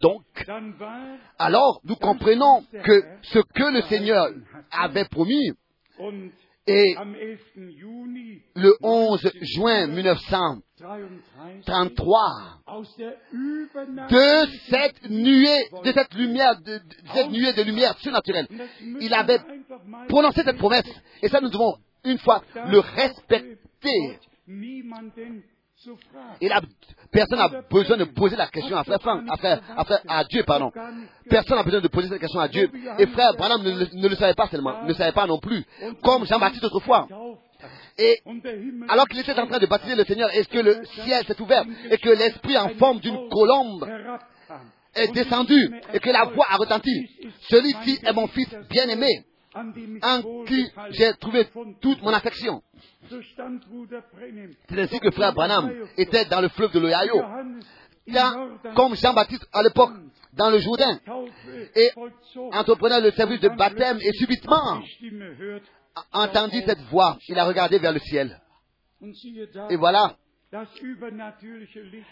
Donc, 0.00 0.24
alors 1.38 1.80
nous 1.84 1.96
comprenons 1.96 2.64
que 2.84 3.04
ce 3.22 3.38
que 3.38 3.72
le 3.72 3.82
Seigneur 3.82 4.28
avait 4.70 5.04
promis 5.06 5.52
et 6.66 6.94
am 6.96 7.14
11. 7.14 7.38
Juni 7.76 8.42
le 8.54 8.74
11 8.82 9.30
juin 9.40 9.86
1933 9.88 10.62
1933 10.82 12.62
aus 12.66 12.96
der 12.96 13.12
de 14.10 14.46
cette 14.68 15.10
nuée, 15.10 15.68
de 15.84 15.92
cette 15.92 16.14
lumière, 16.14 16.60
de, 16.60 16.78
de 16.78 17.08
cette 17.14 17.30
nuée 17.30 17.52
de 17.52 17.62
lumière 17.62 17.96
surnaturelle. 17.98 18.46
Il 19.00 19.12
avait 19.14 19.38
prononcé 20.08 20.42
cette 20.42 20.58
promesse. 20.58 20.88
Et 21.22 21.28
ça, 21.28 21.40
nous 21.40 21.50
devons 21.50 21.76
une 22.04 22.18
fois 22.18 22.42
le 22.54 22.78
respecter. 22.80 24.18
Et 26.40 26.48
personne 27.10 27.38
n'a 27.38 27.48
besoin 27.70 27.96
de 27.96 28.04
poser 28.04 28.36
la 28.36 28.46
question 28.46 28.76
à 28.76 30.24
Dieu, 30.24 30.42
pardon. 30.44 30.70
Personne 31.28 31.56
n'a 31.56 31.62
besoin 31.62 31.80
de 31.80 31.88
poser 31.88 32.08
cette 32.08 32.20
question 32.20 32.40
à 32.40 32.48
Dieu. 32.48 32.70
Et 32.98 33.06
frère 33.06 33.34
Branham 33.34 33.62
ne, 33.62 34.08
le- 34.08 34.16
savait 34.16 34.34
pas 34.34 34.48
seulement, 34.48 34.82
ne 34.82 34.88
le 34.88 34.94
savait 34.94 35.12
pas 35.12 35.26
non 35.26 35.38
plus. 35.38 35.64
Comme 36.02 36.24
Jean-Baptiste 36.26 36.64
autrefois. 36.64 37.06
Et 37.98 38.18
alors 38.88 39.06
qu'il 39.06 39.20
était 39.20 39.38
en 39.38 39.46
train 39.46 39.58
de 39.58 39.66
baptiser 39.66 39.94
le 39.94 40.04
Seigneur, 40.04 40.30
est-ce 40.32 40.48
que 40.48 40.58
le 40.58 40.84
ciel 41.04 41.24
s'est 41.26 41.40
ouvert 41.40 41.64
et 41.90 41.98
que 41.98 42.10
l'esprit 42.10 42.56
en 42.58 42.68
forme 42.70 42.98
d'une 43.00 43.28
colombe 43.28 43.88
est 44.94 45.12
descendu 45.12 45.70
et 45.92 45.98
que 46.00 46.10
la 46.10 46.24
voix 46.24 46.46
a 46.50 46.56
retenti? 46.56 47.08
Celui-ci 47.50 47.98
est 48.04 48.12
mon 48.12 48.26
fils 48.28 48.48
bien-aimé, 48.70 49.24
en 50.02 50.44
qui 50.46 50.66
j'ai 50.90 51.12
trouvé 51.14 51.46
toute 51.80 52.02
mon 52.02 52.10
affection. 52.12 52.62
C'est 54.68 54.80
ainsi 54.80 55.00
que 55.00 55.10
frère 55.10 55.32
Branham 55.32 55.70
était 55.96 56.24
dans 56.26 56.40
le 56.40 56.48
fleuve 56.48 56.72
de 56.72 56.80
l'Ohio, 56.80 57.20
Quand- 58.06 58.14
Jordan 58.14 58.74
comme 58.74 58.96
Jean-Baptiste 58.96 59.46
à 59.52 59.62
l'époque, 59.62 59.92
dans 60.32 60.50
le 60.50 60.58
Jourdain, 60.58 60.98
et 61.76 61.90
entreprenait 62.52 63.00
le 63.00 63.10
service 63.12 63.40
de 63.40 63.48
baptême 63.50 63.98
et 64.00 64.12
subitement 64.14 64.82
entendit 66.12 66.62
cette 66.66 66.80
voix. 66.90 67.18
Il 67.28 67.38
a 67.38 67.44
regardé 67.44 67.78
vers 67.78 67.92
le 67.92 68.00
ciel. 68.00 68.40
Et 69.70 69.76
voilà 69.76 70.16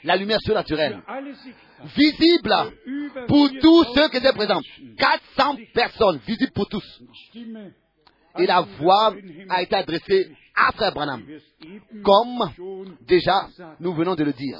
la 0.05 0.17
lumière 0.17 0.41
surnaturelle, 0.43 1.03
visible 1.97 2.55
pour 3.29 3.49
4000 3.49 3.61
tous 3.61 3.85
ceux 3.95 4.09
qui 4.09 4.17
étaient 4.17 4.33
présents. 4.33 4.61
Menschen. 4.61 4.95
400 4.97 5.57
personnes, 5.75 6.21
visibles 6.27 6.53
pour 6.53 6.69
tous. 6.69 7.03
Et 8.39 8.47
la 8.47 8.63
voix 8.63 9.15
a 9.49 9.63
été 9.63 9.75
adressée 9.77 10.35
à 10.55 10.73
Frère 10.73 10.93
Branham. 10.93 11.23
Comme 12.03 12.51
déjà 13.03 13.49
nous 13.79 13.93
venons 13.93 14.15
de 14.15 14.25
le 14.25 14.33
dire. 14.33 14.59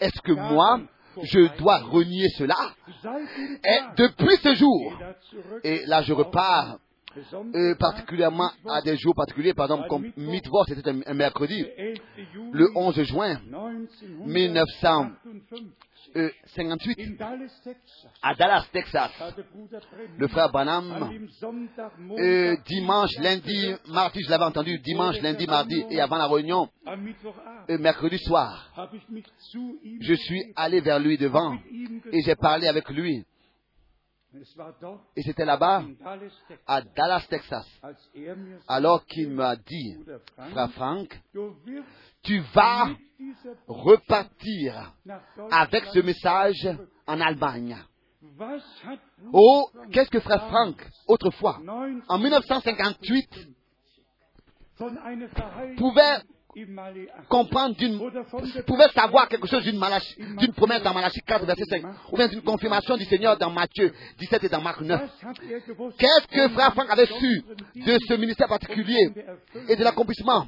Est-ce 0.00 0.20
que 0.20 0.32
moi, 0.32 0.80
je 1.22 1.56
dois 1.56 1.78
renier 1.78 2.28
cela? 2.36 2.74
Et 3.64 3.78
depuis 3.96 4.36
ce 4.42 4.54
jour, 4.54 4.98
et 5.64 5.86
là 5.86 6.02
je 6.02 6.12
repars 6.12 6.78
euh, 7.54 7.74
particulièrement 7.74 8.50
à 8.68 8.80
des 8.82 8.96
jours 8.96 9.14
particuliers, 9.14 9.54
par 9.54 9.66
exemple 9.66 9.88
comme 9.88 10.10
Mittwoch, 10.16 10.66
c'était 10.68 10.88
un, 10.88 11.00
un 11.06 11.14
mercredi, 11.14 11.64
le 12.52 12.68
11 12.74 13.02
juin 13.02 13.40
1958, 14.26 17.00
in 17.00 17.16
Dallas, 17.18 17.60
Texas, 17.64 18.06
à 18.22 18.34
Dallas, 18.34 18.64
Texas, 18.72 19.10
le 20.16 20.28
frère 20.28 20.50
Sonntag, 21.40 21.90
euh, 22.18 22.56
dimanche, 22.66 23.16
lundi, 23.18 23.74
mardi, 23.88 24.20
je 24.24 24.30
l'avais 24.30 24.44
entendu, 24.44 24.78
dimanche, 24.78 25.20
lundi, 25.20 25.46
mardi, 25.46 25.84
et 25.90 26.00
avant 26.00 26.16
la 26.16 26.28
réunion, 26.28 26.68
euh, 27.68 27.78
mercredi 27.78 28.18
soir, 28.18 28.70
je 30.00 30.14
suis 30.14 30.52
allé 30.54 30.80
vers 30.80 31.00
lui 31.00 31.18
devant 31.18 31.58
et 32.12 32.22
j'ai 32.22 32.36
parlé 32.36 32.68
avec 32.68 32.88
lui. 32.90 33.24
Et 35.16 35.22
c'était 35.22 35.44
là-bas, 35.44 35.84
à 36.66 36.82
Dallas, 36.82 37.26
Texas, 37.28 37.66
alors 38.68 39.04
qu'il 39.06 39.30
m'a 39.30 39.56
dit, 39.56 39.96
frère 40.52 40.70
Frank, 40.72 41.20
tu 42.22 42.40
vas 42.54 42.90
repartir 43.66 44.94
avec 45.50 45.84
ce 45.86 45.98
message 46.00 46.68
en 47.06 47.20
Allemagne. 47.20 47.76
Oh, 49.32 49.68
qu'est-ce 49.92 50.10
que 50.10 50.20
frère 50.20 50.46
Frank, 50.48 50.88
autrefois, 51.08 51.58
19 51.58 52.04
en 52.08 52.18
1958, 52.18 53.48
von 54.78 54.96
einer 54.96 55.28
Verheißung 55.28 55.76
pouvait 55.76 56.22
comprendre 57.28 57.76
d'une, 57.76 57.98
pouvait 58.66 58.88
savoir 58.94 59.28
quelque 59.28 59.46
chose 59.46 59.62
d'une, 59.62 59.78
Malachi- 59.78 60.16
d'une 60.38 60.52
promesse 60.52 60.82
dans 60.82 60.92
Malachie 60.94 61.20
4, 61.26 61.44
verset 61.46 61.64
5, 61.68 61.82
ou 62.12 62.16
bien 62.16 62.28
d'une 62.28 62.42
confirmation 62.42 62.96
du 62.96 63.04
Seigneur 63.04 63.36
dans 63.38 63.50
Matthieu 63.50 63.92
17 64.18 64.44
et 64.44 64.48
dans 64.48 64.60
Marc 64.60 64.80
9. 64.80 65.00
Was 65.00 65.28
hat 65.28 65.34
er 65.50 65.60
gewusst 65.66 65.98
Qu'est-ce 65.98 66.26
que 66.28 66.48
frère 66.54 66.72
Frank 66.74 66.90
avait 66.90 67.06
su 67.06 67.42
de 67.76 67.98
ce 68.08 68.14
ministère 68.14 68.48
particulier 68.48 69.10
et 69.68 69.76
de 69.76 69.84
l'accomplissement 69.84 70.46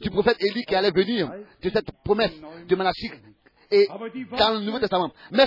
du 0.00 0.10
prophète 0.10 0.36
Élie 0.40 0.64
qui 0.64 0.74
allait 0.74 0.90
venir, 0.90 1.30
de 1.62 1.70
cette 1.70 1.90
promesse 2.04 2.32
de 2.68 2.76
Malachie 2.76 3.10
et 3.70 3.86
dans 4.38 4.50
le 4.54 4.60
Nouveau 4.60 4.78
Testament. 4.78 5.10
Mais 5.30 5.46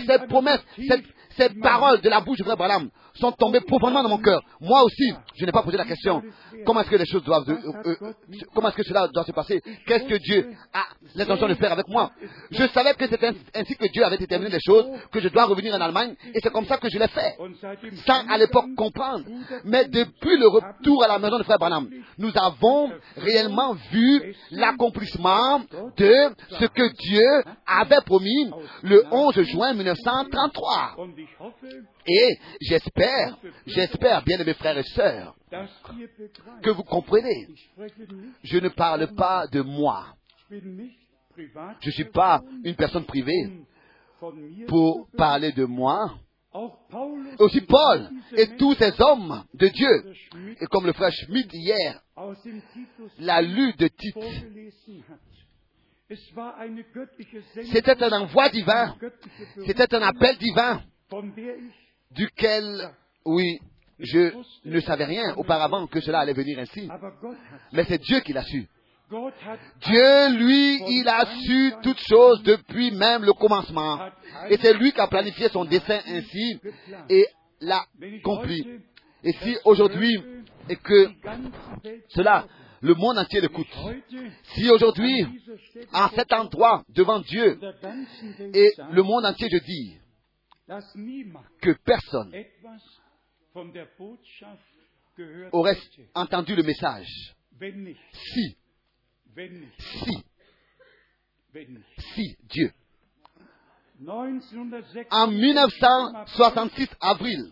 cette- 0.87 1.03
ces 1.37 1.49
paroles 1.61 2.01
de 2.01 2.09
la 2.09 2.21
bouche 2.21 2.37
de 2.39 2.43
frère 2.43 2.57
Branham 2.57 2.89
sont 3.13 3.31
tombées 3.31 3.61
profondément 3.61 4.03
dans 4.03 4.09
mon 4.09 4.17
cœur. 4.19 4.41
Moi 4.61 4.83
aussi, 4.83 5.11
je 5.35 5.45
n'ai 5.45 5.51
pas 5.51 5.63
posé 5.63 5.75
la 5.77 5.85
question, 5.85 6.21
comment 6.65 6.81
est-ce 6.81 6.89
que 6.89 6.95
les 6.97 7.05
choses 7.05 7.23
doivent, 7.23 7.45
de- 7.45 7.53
euh, 7.53 7.95
euh, 8.01 8.13
comment 8.53 8.67
est-ce 8.69 8.77
que 8.77 8.83
cela 8.83 9.07
doit 9.07 9.23
se 9.23 9.31
passer? 9.31 9.59
Qu'est-ce 9.87 10.05
que 10.05 10.15
Dieu 10.17 10.51
a 10.73 10.83
l'intention 11.15 11.47
de 11.47 11.55
faire 11.55 11.71
avec 11.71 11.87
moi? 11.87 12.11
Je 12.51 12.67
savais 12.67 12.93
que 12.93 13.07
c'est 13.07 13.23
ainsi- 13.55 13.75
que 13.75 13.91
Dieu 13.91 14.03
avait 14.05 14.17
déterminé 14.17 14.51
les 14.51 14.59
choses, 14.59 14.85
que 15.11 15.19
je 15.19 15.29
dois 15.29 15.45
revenir 15.45 15.73
en 15.73 15.81
Allemagne, 15.81 16.15
et 16.33 16.39
c'est 16.43 16.51
comme 16.51 16.65
ça 16.67 16.77
que 16.77 16.89
je 16.91 16.99
l'ai 16.99 17.07
fait 17.07 17.35
sans 18.05 18.27
à 18.29 18.37
l'époque 18.37 18.65
comprendre. 18.75 19.23
Mais 19.65 19.85
depuis 19.85 20.37
le 20.37 20.47
retour 20.47 21.03
à 21.03 21.07
la 21.07 21.17
maison 21.19 21.39
de 21.39 21.43
Frère 21.43 21.57
Branham, 21.57 21.87
nous 22.19 22.31
avons 22.35 22.91
réellement 23.17 23.73
vu 23.91 24.33
l'accomplissement 24.51 25.61
de 25.97 26.13
ce 26.59 26.65
que 26.65 26.87
Dieu 27.09 27.43
avait 27.65 28.01
promis 28.05 28.51
le 28.83 29.03
11 29.11 29.41
juin 29.41 29.73
1933. 29.73 30.95
Et 32.05 32.37
j'espère, 32.61 33.37
j'espère, 33.65 34.23
bien 34.23 34.43
mes 34.43 34.53
frères 34.53 34.77
et 34.77 34.83
sœurs, 34.83 35.35
que 36.61 36.69
vous 36.69 36.83
comprenez. 36.83 37.47
Je 38.43 38.57
ne 38.57 38.69
parle 38.69 39.13
pas 39.15 39.47
de 39.47 39.61
moi. 39.61 40.15
Je 40.49 40.55
ne 41.85 41.91
suis 41.91 42.05
pas 42.05 42.41
une 42.63 42.75
personne 42.75 43.05
privée 43.05 43.61
pour 44.67 45.07
parler 45.17 45.51
de 45.51 45.65
moi. 45.65 46.17
Aussi 47.39 47.61
Paul 47.61 48.09
et 48.35 48.55
tous 48.57 48.73
ces 48.75 48.99
hommes 48.99 49.43
de 49.53 49.67
Dieu, 49.67 50.13
et 50.59 50.65
comme 50.65 50.87
le 50.87 50.93
frère 50.93 51.11
Schmidt 51.11 51.49
hier 51.53 52.01
l'a 53.19 53.41
lu 53.41 53.73
de 53.73 53.87
Tite, 53.87 54.17
C'était 57.71 58.03
un 58.03 58.21
envoi 58.21 58.49
divin. 58.49 58.95
C'était 59.65 59.93
un 59.93 60.01
appel 60.01 60.37
divin 60.37 60.81
duquel, 62.11 62.89
oui, 63.25 63.59
je 63.99 64.33
ne 64.65 64.79
savais 64.81 65.05
rien 65.05 65.33
auparavant 65.35 65.87
que 65.87 65.99
cela 66.01 66.19
allait 66.19 66.33
venir 66.33 66.59
ainsi. 66.59 66.87
Mais 67.71 67.85
c'est 67.85 68.01
Dieu 68.01 68.19
qui 68.21 68.33
l'a 68.33 68.43
su. 68.43 68.67
Dieu, 69.09 70.37
lui, 70.37 70.81
il 70.89 71.07
a 71.07 71.25
su 71.25 71.73
toutes 71.81 72.01
choses 72.07 72.43
depuis 72.43 72.91
même 72.91 73.23
le 73.23 73.33
commencement. 73.33 73.99
Et 74.49 74.57
c'est 74.57 74.73
lui 74.73 74.91
qui 74.91 74.99
a 74.99 75.07
planifié 75.07 75.49
son 75.49 75.65
dessein 75.65 76.01
ainsi 76.07 76.59
et 77.09 77.25
l'a 77.61 77.85
heute 78.25 78.81
Et 79.23 79.31
si 79.31 79.57
aujourd'hui, 79.63 80.21
et 80.69 80.75
que 80.75 81.09
cela, 82.09 82.45
le 82.81 82.93
monde 82.93 83.17
entier 83.17 83.41
l'écoute, 83.41 83.67
si 84.55 84.69
aujourd'hui, 84.69 85.25
à 85.93 86.11
cet 86.13 86.31
endroit, 86.33 86.83
devant 86.89 87.19
Dieu 87.19 87.59
et 88.53 88.71
le 88.91 89.01
monde 89.03 89.25
entier, 89.25 89.47
je 89.49 89.57
dis 89.57 89.97
que 91.61 91.71
personne 91.83 92.33
aurait 95.51 95.77
entendu 96.13 96.55
le 96.55 96.63
message, 96.63 97.35
si, 98.13 98.57
si, 99.79 100.25
si 102.13 102.37
Dieu, 102.43 102.71
1966 103.99 105.07
en 105.09 105.27
1966 105.27 106.89
avril, 107.01 107.51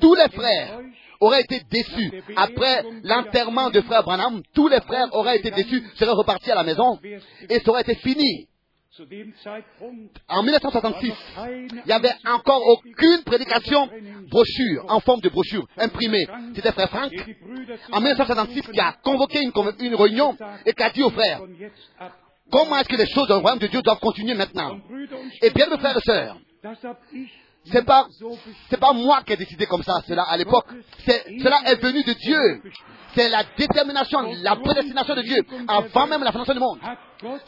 tous 0.00 0.14
les 0.14 0.28
frères 0.30 0.80
auraient 1.20 1.42
été 1.42 1.60
déçus. 1.70 2.22
Après 2.34 2.82
l'enterrement 3.02 3.70
de 3.70 3.80
frère 3.82 4.02
Branham, 4.04 4.42
tous 4.54 4.68
les 4.68 4.80
frères 4.80 5.08
auraient 5.12 5.38
été 5.38 5.50
déçus, 5.50 5.82
seraient 5.96 6.12
repartis 6.12 6.50
à 6.50 6.54
la 6.54 6.62
maison 6.62 6.98
et 7.02 7.60
ça 7.60 7.70
aurait 7.70 7.82
été 7.82 7.96
fini. 7.96 8.48
En 10.28 10.42
1966, 10.42 11.12
war 11.36 11.46
noch 11.46 11.46
keine 11.46 11.66
il 11.68 11.82
n'y 11.86 11.92
avait 11.92 12.14
encore 12.24 12.62
aucune 12.66 13.22
prédication 13.24 13.88
brochure, 14.30 14.84
en 14.88 15.00
forme 15.00 15.20
de 15.20 15.28
brochure, 15.28 15.66
imprimée. 15.76 16.26
C'était 16.54 16.72
frère 16.72 16.88
Franck, 16.88 17.12
en 17.92 18.00
1966, 18.00 18.62
qui 18.72 18.80
a 18.80 18.92
convoqué 19.02 19.40
une, 19.42 19.94
réunion 19.94 20.36
et 20.64 20.72
qui 20.72 20.82
a 20.82 20.90
dit 20.90 21.02
aux 21.02 21.10
frères, 21.10 21.42
comment 22.50 22.78
est-ce 22.78 22.88
que 22.88 22.96
les 22.96 23.08
choses 23.08 23.28
dans 23.28 23.36
le 23.36 23.42
royaume 23.42 23.58
de 23.58 23.66
Dieu 23.66 23.82
doivent 23.82 24.00
continuer 24.00 24.34
maintenant? 24.34 24.78
Et 25.42 25.50
bien, 25.50 25.66
mes 25.68 25.78
frères 25.78 25.96
et 25.96 26.00
sœurs, 26.00 26.38
c'est 27.72 27.84
pas, 27.84 28.06
pas 28.80 28.92
moi 28.92 29.22
qui 29.22 29.32
ai 29.32 29.36
décidé 29.36 29.66
comme 29.66 29.82
ça, 29.82 29.94
cela 30.06 30.22
à 30.22 30.36
l'époque. 30.36 30.66
Cela 31.06 31.58
est 31.66 31.82
venu 31.82 32.02
de 32.02 32.12
Dieu. 32.12 32.62
C'est 33.14 33.28
la 33.28 33.44
détermination, 33.56 34.20
la 34.42 34.56
prédestination 34.56 35.14
de 35.14 35.22
Dieu, 35.22 35.36
avant 35.66 36.06
même 36.06 36.22
la 36.22 36.32
fondation 36.32 36.54
du 36.54 36.60
monde. 36.60 36.78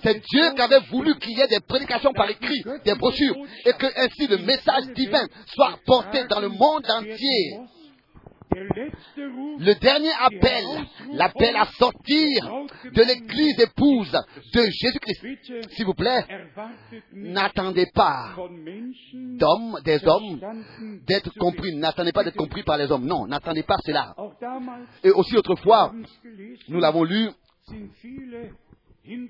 C'est 0.03 0.17
es 0.17 0.21
Dieu 0.21 0.51
qui 0.55 0.63
avait 0.63 0.81
voulu 0.91 1.19
qu'il 1.19 1.37
y 1.37 1.41
ait 1.41 1.49
des 1.49 1.61
prédications 1.61 2.13
par 2.13 2.29
écrit, 2.31 2.63
des 2.85 2.95
brochures, 2.95 3.37
et 3.67 3.73
que 3.75 3.87
ainsi 3.97 4.27
le 4.27 4.39
message 4.39 4.87
divin 4.95 5.27
soit 5.55 5.79
porté 5.85 6.25
dans 6.25 6.41
le 6.41 6.49
monde 6.49 6.87
entier. 6.89 7.59
Le 8.51 9.81
dernier 9.81 10.13
appel, 10.21 10.65
l'appel 11.13 11.57
à 11.57 11.67
sortir 11.67 12.67
de 12.85 13.03
l'église 13.03 13.61
épouse 13.61 14.13
de 14.55 14.61
Jésus-Christ. 14.61 15.71
S'il 15.71 15.87
vous 15.87 15.95
plaît, 15.95 16.25
n'attendez 17.13 17.87
pas 17.95 18.35
d'hommes, 19.13 19.79
des 19.85 20.01
hommes, 20.07 20.41
d'être 21.07 21.33
compris. 21.39 21.77
N'attendez 21.77 22.13
pas 22.13 22.25
d'être 22.25 22.37
compris 22.37 22.63
par 22.63 22.79
les 22.79 22.91
hommes. 22.91 23.07
Non, 23.07 23.27
n'attendez 23.27 23.63
pas 23.63 23.77
cela. 23.85 24.15
Et 25.05 25.11
aussi 25.11 25.37
autrefois, 25.37 25.93
nous 26.69 26.81
l'avons 26.81 27.05
lu, 27.05 27.29
il 29.05 29.29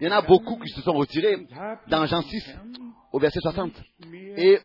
y 0.00 0.08
en 0.08 0.12
a 0.12 0.22
beaucoup 0.22 0.56
qui 0.56 0.70
se 0.70 0.80
sont 0.80 0.92
retirés 0.92 1.46
dans 1.88 2.06
Jean 2.06 2.20
den 2.20 2.28
6 2.28 2.48
Herrn 2.48 2.72
au 3.12 3.18
verset 3.18 3.40
60 3.40 3.72
mehr 4.06 4.38
et. 4.38 4.60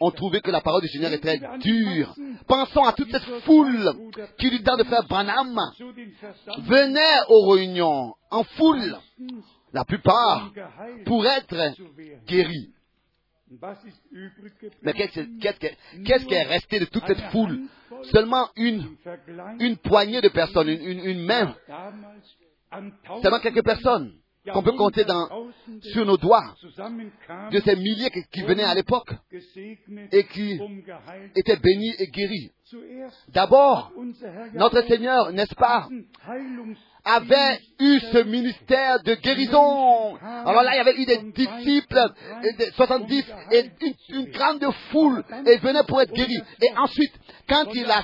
Ont 0.00 0.10
trouvé 0.10 0.40
que 0.40 0.50
la 0.50 0.60
parole 0.60 0.82
du 0.82 0.88
Seigneur 0.88 1.10
très 1.20 1.38
dure. 1.58 2.14
Pensons 2.46 2.84
à 2.84 2.92
toute 2.92 3.10
cette 3.10 3.40
foule 3.42 3.92
qui 4.38 4.50
du 4.50 4.62
temps 4.62 4.76
de 4.76 4.84
frère 4.84 5.04
Branham 5.08 5.58
venait 6.58 7.20
aux 7.28 7.50
réunions 7.50 8.14
en 8.30 8.44
foule, 8.44 8.96
la 9.72 9.84
plupart 9.84 10.52
pour 11.06 11.26
être 11.26 11.74
guéris. 12.26 12.70
Mais 14.82 14.92
qu'est-ce 14.94 15.20
qu'est-ce 15.40 15.58
que- 15.60 16.02
qu'est-ce 16.04 16.26
qui 16.26 16.34
est 16.34 16.42
resté 16.42 16.80
de 16.80 16.86
toute 16.86 17.06
cette 17.06 17.20
foule? 17.30 17.60
Seulement 18.12 18.48
une, 18.56 18.96
poignée 19.78 20.20
de 20.20 20.28
personnes, 20.28 20.68
une, 20.68 21.24
main, 21.24 21.54
seulement 23.22 23.38
quelques 23.40 23.64
personnes 23.64 24.12
qu'on 24.52 24.62
peut 24.62 24.72
compter 24.72 25.04
sur 25.92 26.04
nos 26.04 26.16
doigts 26.16 26.54
de 27.50 27.60
ces 27.60 27.76
milliers 27.76 28.10
qui, 28.32 28.42
venaient 28.42 28.64
à 28.64 28.74
l'époque 28.74 29.10
et 30.12 30.24
qui 30.24 30.60
étaient 31.34 31.56
bénis 31.56 31.94
et 31.98 32.08
guéris. 32.08 32.50
D'abord, 33.28 33.92
notre 34.54 34.82
Seigneur, 34.86 35.32
n'est-ce 35.32 35.54
pas, 35.54 35.86
avait 37.04 37.60
eu 37.78 38.00
ce 38.00 38.24
ministère 38.24 39.02
de 39.02 39.14
guérison. 39.14 40.16
Alors 40.16 40.62
là, 40.62 40.74
il 40.74 40.78
y 40.78 40.80
avait 40.80 40.96
eu 40.96 41.04
des 41.04 41.18
disciples, 41.32 42.00
et 42.42 42.52
des 42.54 42.70
70, 42.72 43.24
et 43.52 43.70
une, 43.82 43.94
une 44.08 44.30
grande 44.30 44.64
foule, 44.90 45.22
et 45.46 45.58
venaient 45.58 45.84
pour 45.86 46.00
être 46.00 46.12
guéris. 46.12 46.42
Et 46.62 46.76
ensuite, 46.78 47.12
quand 47.48 47.66
il 47.74 47.90
a 47.90 48.02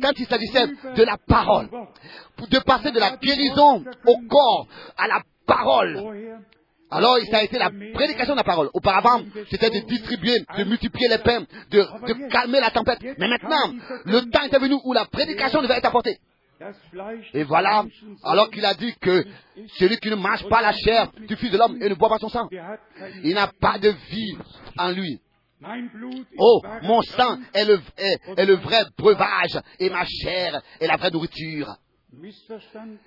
quand 0.00 0.12
il 0.18 0.26
s'agissait 0.26 0.66
de 0.94 1.02
la 1.02 1.16
parole, 1.26 1.68
de 2.48 2.58
passer 2.60 2.92
de 2.92 3.00
la 3.00 3.16
guérison 3.16 3.84
au 4.06 4.18
corps 4.28 4.68
à 4.96 5.08
la 5.08 5.22
parole. 5.46 6.42
Alors, 6.90 7.18
ça 7.30 7.38
a 7.38 7.42
été 7.42 7.58
la 7.58 7.70
prédication 7.94 8.34
de 8.34 8.38
la 8.38 8.44
parole. 8.44 8.70
Auparavant, 8.72 9.22
c'était 9.50 9.70
de 9.70 9.86
distribuer, 9.86 10.38
de 10.56 10.64
multiplier 10.64 11.08
les 11.08 11.18
pains, 11.18 11.44
de, 11.70 12.28
calmer 12.30 12.60
la 12.60 12.70
tempête. 12.70 12.98
Mais 13.18 13.28
maintenant, 13.28 13.72
le 14.04 14.30
temps 14.30 14.44
est 14.44 14.58
venu 14.58 14.76
où 14.84 14.92
la 14.92 15.04
prédication 15.06 15.62
devait 15.62 15.74
être 15.74 15.86
apportée. 15.86 16.18
Et 17.34 17.42
voilà, 17.42 17.84
alors 18.24 18.50
qu'il 18.50 18.64
a 18.64 18.74
dit 18.74 18.94
que 19.00 19.24
celui 19.78 19.98
qui 19.98 20.08
ne 20.08 20.14
mange 20.14 20.48
pas 20.48 20.62
la 20.62 20.72
chair 20.72 21.10
du 21.28 21.36
Fils 21.36 21.50
de 21.50 21.58
l'homme 21.58 21.76
et 21.82 21.88
ne 21.88 21.94
boit 21.94 22.08
pas 22.08 22.18
son 22.18 22.28
sang, 22.28 22.48
il 23.22 23.34
n'a 23.34 23.50
pas 23.60 23.78
de 23.78 23.90
vie 24.10 24.38
en 24.78 24.90
lui. 24.90 25.20
Oh, 26.38 26.62
mon 26.82 27.02
sang 27.02 27.38
est 27.52 27.64
le, 27.64 27.80
est 28.36 28.44
le 28.44 28.54
vrai 28.54 28.84
breuvage 28.96 29.58
et 29.78 29.90
ma 29.90 30.04
chair 30.04 30.62
est 30.80 30.86
la 30.86 30.96
vraie 30.96 31.10
nourriture. 31.10 31.76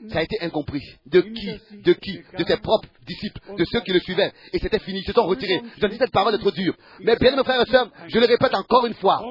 Ça 0.10 0.20
a 0.20 0.22
été 0.24 0.38
incompris. 0.42 0.84
De 1.06 1.22
qui? 1.22 1.82
De 1.84 1.94
qui? 1.94 2.22
De 2.38 2.44
ses 2.44 2.58
propres 2.58 2.88
disciples, 3.08 3.40
de 3.58 3.66
ceux 3.72 3.80
qui 3.82 3.92
le 3.92 4.00
suivaient. 4.00 4.32
Et 4.54 4.60
c'était 4.60 4.80
fini, 4.80 5.00
ils 5.00 5.06
se 5.06 5.14
sont 5.14 5.26
retirés. 5.26 5.62
Je 5.78 5.88
dis 5.88 5.98
cette 5.98 6.12
parole 6.12 6.36
est 6.36 6.40
trop 6.40 6.52
dure. 6.52 6.76
Mais 7.00 7.16
bien, 7.16 7.36
mes 7.36 7.44
frères 7.44 7.62
et 7.62 7.70
sœurs, 7.70 7.90
je 8.08 8.20
le 8.20 8.26
répète 8.26 8.54
encore 8.54 8.86
une 8.86 8.94
fois. 8.96 9.22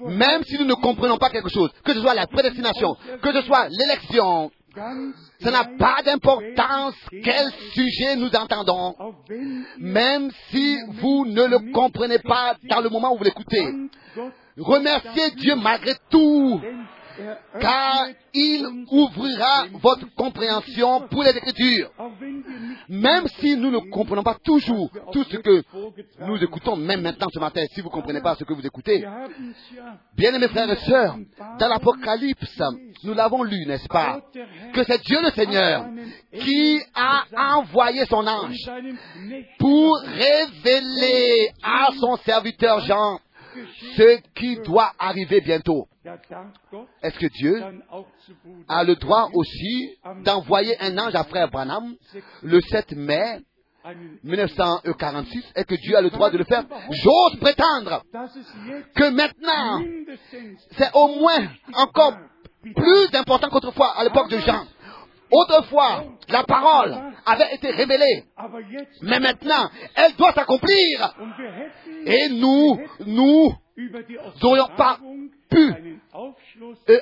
Même 0.00 0.42
si 0.44 0.56
nous 0.58 0.64
ne 0.64 0.74
comprenons 0.74 1.18
pas 1.18 1.30
quelque 1.30 1.50
chose, 1.50 1.70
que 1.84 1.92
ce 1.92 2.00
soit 2.00 2.14
la 2.14 2.26
prédestination, 2.26 2.96
que 3.22 3.32
ce 3.32 3.42
soit 3.42 3.68
l'élection, 3.68 4.50
ça 5.40 5.50
n'a 5.50 5.64
pas 5.78 6.02
d'importance 6.02 6.94
quel 7.22 7.50
sujet 7.74 8.16
nous 8.16 8.30
entendons. 8.34 8.94
Même 9.78 10.30
si 10.50 10.78
vous 10.88 11.26
ne 11.26 11.44
le 11.44 11.72
comprenez 11.72 12.18
pas 12.20 12.56
dans 12.70 12.80
le 12.80 12.88
moment 12.88 13.12
où 13.14 13.18
vous 13.18 13.24
l'écoutez, 13.24 13.66
remerciez 14.56 15.30
Dieu 15.32 15.56
malgré 15.56 15.92
tout 16.10 16.60
car 17.60 18.06
il 18.34 18.66
ouvrira 18.90 19.66
votre 19.80 20.06
compréhension 20.14 21.08
pour 21.08 21.22
les 21.22 21.36
Écritures. 21.36 21.90
Même 22.88 23.26
si 23.40 23.56
nous 23.56 23.70
ne 23.70 23.90
comprenons 23.90 24.22
pas 24.22 24.36
toujours 24.42 24.90
tout 25.12 25.24
ce 25.24 25.36
que 25.36 25.62
nous 26.20 26.42
écoutons, 26.42 26.76
même 26.76 27.02
maintenant 27.02 27.28
ce 27.32 27.38
matin, 27.38 27.62
si 27.72 27.80
vous 27.80 27.88
ne 27.88 27.92
comprenez 27.92 28.20
pas 28.20 28.34
ce 28.36 28.44
que 28.44 28.52
vous 28.52 28.66
écoutez, 28.66 29.04
bien 30.16 30.34
aimés 30.34 30.48
frères 30.48 30.70
et 30.70 30.76
sœurs, 30.76 31.16
dans 31.58 31.68
l'Apocalypse, 31.68 32.60
nous 33.04 33.14
l'avons 33.14 33.42
lu, 33.42 33.66
n'est-ce 33.66 33.88
pas, 33.88 34.20
que 34.72 34.84
c'est 34.84 35.02
Dieu 35.02 35.18
le 35.22 35.30
Seigneur 35.30 35.86
qui 36.32 36.80
a 36.94 37.24
envoyé 37.56 38.04
son 38.06 38.26
ange 38.26 38.70
pour 39.58 39.98
révéler 39.98 41.50
à 41.62 41.88
son 41.98 42.16
serviteur 42.18 42.80
Jean 42.80 43.18
ce 43.96 44.20
qui 44.34 44.56
doit 44.56 44.92
arriver 44.98 45.40
bientôt. 45.40 45.88
Est-ce 47.02 47.18
que 47.18 47.26
Dieu 47.26 47.62
a 48.68 48.84
le 48.84 48.96
droit 48.96 49.28
aussi 49.34 49.96
d'envoyer 50.24 50.76
un 50.80 50.96
ange 50.98 51.14
à 51.14 51.24
frère 51.24 51.48
Branham 51.50 51.94
le 52.42 52.60
7 52.60 52.92
mai 52.92 53.40
1946 54.24 55.52
Est-ce 55.54 55.66
que 55.66 55.74
Dieu 55.76 55.96
a 55.96 56.00
le 56.00 56.10
droit 56.10 56.30
de 56.30 56.38
le 56.38 56.44
faire? 56.44 56.64
J'ose 56.90 57.38
prétendre 57.40 58.02
que 58.94 59.10
maintenant, 59.10 59.82
c'est 60.72 60.90
au 60.94 61.08
moins 61.08 61.48
encore 61.74 62.16
plus 62.74 63.14
important 63.14 63.48
qu'autrefois 63.48 63.92
à 63.96 64.04
l'époque 64.04 64.28
de 64.30 64.38
Jean. 64.38 64.64
Autrefois, 65.30 66.04
la 66.28 66.44
parole 66.44 66.96
avait 67.24 67.54
été 67.54 67.70
révélée, 67.70 68.24
mais 69.02 69.18
maintenant, 69.18 69.70
elle 69.94 70.14
doit 70.16 70.32
s'accomplir. 70.32 71.14
Et 72.06 72.28
nous, 72.28 72.80
nous 73.06 73.52
n'aurions 74.42 74.68
pas 74.76 74.98
pu 75.50 75.74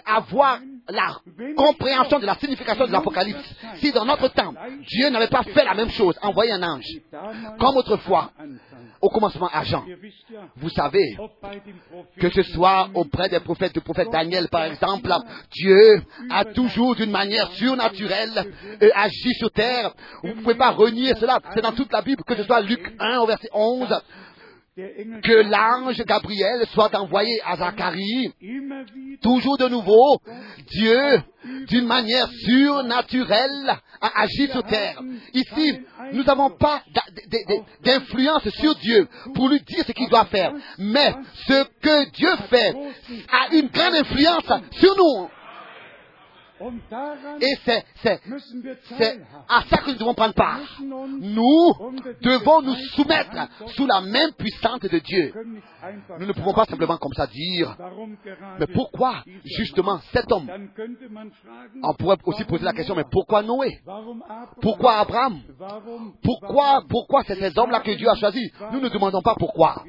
avoir 0.05 0.61
la 0.89 1.17
compréhension 1.57 2.19
de 2.19 2.27
la 2.27 2.35
signification 2.35 2.87
de 2.87 2.93
l'Apocalypse 2.93 3.55
si 3.77 3.93
dans 3.93 4.05
notre 4.05 4.29
temps, 4.29 4.53
Dieu 4.89 5.09
n'avait 5.11 5.29
pas 5.29 5.43
fait 5.43 5.65
la 5.65 5.75
même 5.75 5.91
chose, 5.91 6.19
envoyé 6.23 6.53
un 6.53 6.63
ange, 6.63 6.85
comme 7.59 7.77
autrefois, 7.77 8.33
au 9.01 9.09
commencement 9.09 9.49
à 9.53 9.63
Jean. 9.65 9.85
Vous 10.57 10.69
savez 10.71 11.17
que 12.19 12.31
ce 12.31 12.43
soit 12.43 12.89
auprès 12.95 13.29
des 13.29 13.41
prophètes, 13.41 13.75
du 13.75 13.81
prophète 13.81 14.11
Daniel 14.11 14.49
par 14.49 14.65
exemple, 14.65 15.11
Dieu 15.53 16.03
a 16.31 16.45
toujours 16.45 16.97
d'une 16.97 17.11
manière 17.11 17.51
surnaturelle 17.53 18.53
agi 18.95 19.35
sur 19.35 19.51
terre. 19.53 19.93
Vous 20.23 20.29
ne 20.29 20.43
pouvez 20.43 20.57
pas 20.57 20.71
renier 20.71 21.15
cela, 21.15 21.39
c'est 21.55 21.63
dans 21.63 21.73
toute 21.73 21.93
la 21.93 22.03
Bible, 22.03 22.25
que 22.25 22.35
ce 22.35 22.45
soit 22.45 22.61
Luc 22.61 22.95
1 22.99 23.19
au 23.21 23.27
verset 23.27 23.49
11, 23.53 24.03
que 24.77 25.51
l'ange 25.51 26.03
Gabriel 26.05 26.67
soit 26.73 26.93
envoyé 26.97 27.41
à 27.45 27.57
Zacharie, 27.57 28.33
toujours 29.23 29.57
de 29.57 29.69
nouveau, 29.69 30.21
Dieu, 30.69 31.23
d'une 31.69 31.87
manière 31.87 32.29
surnaturelle, 32.29 33.79
a 34.01 34.23
agi 34.23 34.49
sur 34.49 34.65
terre. 34.65 35.01
Ici, 35.33 35.81
nous 36.13 36.25
n'avons 36.25 36.51
pas 36.51 36.83
d'influence 37.83 38.49
sur 38.49 38.75
Dieu 38.77 39.07
pour 39.35 39.49
lui 39.49 39.61
dire 39.61 39.85
ce 39.87 39.93
qu'il 39.93 40.09
doit 40.09 40.25
faire. 40.25 40.53
Mais 40.79 41.15
ce 41.47 41.65
que 41.81 42.11
Dieu 42.11 42.31
fait 42.51 42.75
a 43.31 43.55
une 43.55 43.69
grande 43.69 43.95
influence 43.95 44.63
sur 44.73 44.97
nous. 44.97 45.29
Et 47.41 47.55
c'est, 47.65 47.85
à 49.49 49.63
ça 49.69 49.79
que 49.79 49.91
nous 49.91 49.99
devons 49.99 50.15
prendre 50.15 50.35
part. 50.35 50.61
Nous 50.81 51.75
devons 52.23 52.63
nous 52.63 52.75
soumettre 52.95 53.49
sous 53.75 53.87
la 53.87 54.01
main 54.01 54.31
puissante 54.37 54.83
de 54.83 54.99
Dieu. 54.99 55.33
Nous 56.19 56.27
ne 56.27 56.33
pouvons 56.33 56.55
pas 56.55 56.65
simplement 56.65 56.97
comme 56.97 57.13
ça 57.13 57.27
dire, 57.27 57.77
mais 58.59 58.67
pourquoi 58.69 59.25
justement 59.45 60.01
cet 60.13 60.31
homme? 60.33 60.51
On 61.83 61.95
pourrait 61.95 62.17
aussi 62.25 62.45
poser 62.45 62.65
la 62.65 62.73
question, 62.73 62.95
mais 62.95 63.05
pourquoi 63.11 63.43
Noé? 63.43 63.81
Pourquoi 64.61 64.99
Abraham? 64.99 65.41
Pourquoi, 66.23 66.83
pourquoi 66.89 67.25
c'est 67.27 67.37
ces 67.37 67.59
hommes-là 67.59 67.81
que 67.81 67.93
Dieu 67.93 68.09
a 68.09 68.15
choisis? 68.15 68.51
Nous 68.73 68.81
ne 68.81 68.89
demandons 68.89 69.23
pas 69.23 69.35
pourquoi. 69.39 69.85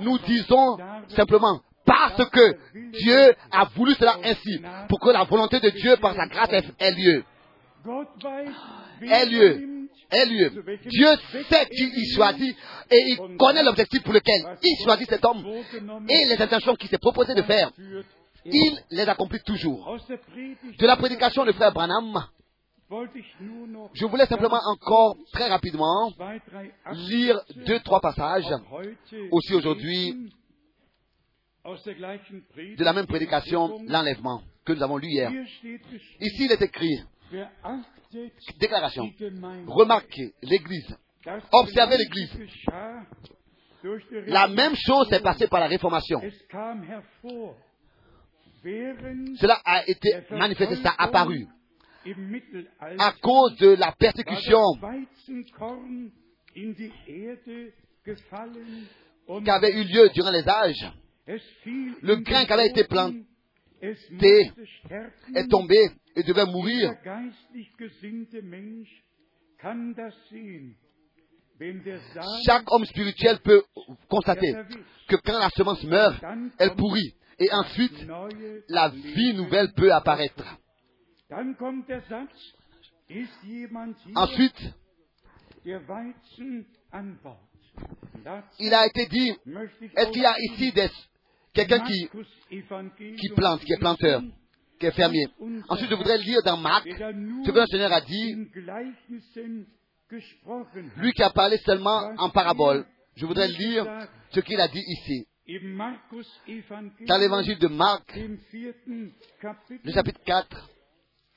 Nous 0.00 0.18
disons 0.18 0.78
simplement, 1.08 1.60
parce 1.90 2.30
que 2.30 2.56
Dieu 2.92 3.34
a 3.50 3.64
voulu 3.74 3.94
cela 3.94 4.16
ainsi, 4.22 4.62
pour 4.88 5.00
que 5.00 5.10
la 5.10 5.24
volonté 5.24 5.58
de 5.58 5.70
Dieu 5.70 5.96
par 5.96 6.14
sa 6.14 6.26
grâce 6.26 6.50
ait 6.78 6.92
lieu. 6.92 7.24
Ait 9.02 9.26
lieu. 9.26 9.88
Ait 10.12 10.26
lieu. 10.26 10.78
Dieu 10.86 11.08
sait 11.48 11.66
qui 11.66 11.90
il 11.96 12.14
choisit 12.14 12.56
et 12.90 13.00
il 13.08 13.36
connaît 13.36 13.64
l'objectif 13.64 14.02
pour 14.02 14.12
lequel 14.12 14.40
il 14.62 14.84
choisit 14.84 15.08
cet 15.08 15.24
homme 15.24 15.44
et 16.08 16.24
les 16.26 16.40
intentions 16.40 16.76
qu'il 16.76 16.88
s'est 16.88 16.98
proposé 16.98 17.34
de 17.34 17.42
faire. 17.42 17.72
Il 18.44 18.78
les 18.90 19.08
accomplit 19.08 19.40
toujours. 19.44 19.96
De 20.78 20.86
la 20.86 20.96
prédication 20.96 21.44
de 21.44 21.52
frère 21.52 21.72
Branham, 21.72 22.24
je 23.94 24.04
voulais 24.06 24.26
simplement 24.26 24.60
encore 24.64 25.16
très 25.32 25.48
rapidement 25.48 26.12
lire 26.92 27.40
deux, 27.66 27.78
trois 27.80 28.00
passages 28.00 28.52
aussi 29.30 29.54
aujourd'hui 29.54 30.32
de 31.64 32.84
la 32.84 32.92
même 32.92 33.06
prédication, 33.06 33.80
l'enlèvement, 33.86 34.42
que 34.64 34.72
nous 34.72 34.82
avons 34.82 34.96
lu 34.96 35.08
hier. 35.08 35.30
Ici, 36.20 36.44
il 36.44 36.52
est 36.52 36.62
écrit, 36.62 37.02
déclaration, 38.58 39.10
remarquez 39.66 40.32
l'Église, 40.42 40.96
observez 41.52 41.98
l'Église. 41.98 42.38
La 44.26 44.48
même 44.48 44.74
chose 44.74 45.08
s'est 45.08 45.20
passée 45.20 45.48
par 45.48 45.60
la 45.60 45.66
Réformation. 45.66 46.20
Cela 48.62 49.60
a 49.64 49.88
été 49.88 50.10
manifesté, 50.30 50.76
ça 50.76 50.90
a 50.90 51.04
apparu. 51.04 51.46
à 52.98 53.12
cause 53.20 53.56
de 53.56 53.74
la 53.76 53.92
persécution 53.92 54.62
qui 59.44 59.50
avait 59.50 59.72
eu 59.72 59.84
lieu 59.84 60.08
durant 60.10 60.30
les 60.30 60.46
âges 60.48 60.92
le 61.26 62.16
grain 62.16 62.44
qui 62.44 62.52
avait 62.52 62.68
été 62.68 62.84
planté 62.84 63.24
est 63.82 65.48
tombé 65.48 65.78
et 66.16 66.22
devait 66.22 66.46
mourir. 66.46 66.94
Chaque 72.46 72.72
homme 72.72 72.84
spirituel 72.86 73.38
peut 73.40 73.62
constater 74.08 74.54
que 75.08 75.16
quand 75.16 75.38
la 75.38 75.50
semence 75.50 75.84
meurt, 75.84 76.22
elle 76.58 76.74
pourrit. 76.74 77.14
Et 77.38 77.50
ensuite, 77.52 78.06
la 78.68 78.88
vie 78.88 79.34
nouvelle 79.34 79.72
peut 79.72 79.92
apparaître. 79.92 80.44
Ensuite, 84.14 84.74
il 88.58 88.74
a 88.74 88.86
été 88.86 89.06
dit, 89.06 89.30
est-ce 89.96 90.10
qu'il 90.10 90.22
y 90.22 90.26
a 90.26 90.34
ici 90.38 90.72
des 90.72 90.90
quelqu'un 91.52 91.80
qui, 91.80 92.08
qui 93.16 93.28
plante, 93.34 93.64
qui 93.64 93.72
est 93.72 93.78
planteur, 93.78 94.22
qui 94.78 94.86
est 94.86 94.92
fermier. 94.92 95.26
Ensuite, 95.68 95.90
je 95.90 95.94
voudrais 95.94 96.18
lire 96.18 96.42
dans 96.44 96.56
Marc 96.56 96.86
ce 96.88 97.50
que 97.50 97.58
le 97.58 97.66
Seigneur 97.66 97.92
a 97.92 98.00
dit, 98.00 98.34
lui 100.96 101.12
qui 101.12 101.22
a 101.22 101.30
parlé 101.30 101.58
seulement 101.58 102.12
en 102.18 102.30
parabole. 102.30 102.86
Je 103.16 103.26
voudrais 103.26 103.48
lire 103.48 103.86
ce 104.30 104.40
qu'il 104.40 104.60
a 104.60 104.68
dit 104.68 104.82
ici. 104.86 105.26
dans 107.06 107.18
l'évangile 107.18 107.58
de 107.58 107.68
Marc, 107.68 108.16
le 108.16 109.92
chapitre 109.92 110.20
4, 110.24 110.70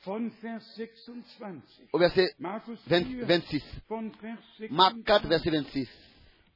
von 0.05 0.29
Vers 0.41 0.59
26. 0.77 1.88
au 1.93 1.97
verset 1.97 2.29
Markus 2.39 2.77
20 2.88 3.03
4 3.03 3.25
26. 3.25 3.63
von 3.89 4.11
Vers 4.21 4.38
26. 4.59 4.71
Marc 4.71 4.95
4, 5.05 5.27
verset 5.27 5.49
26. 5.49 5.89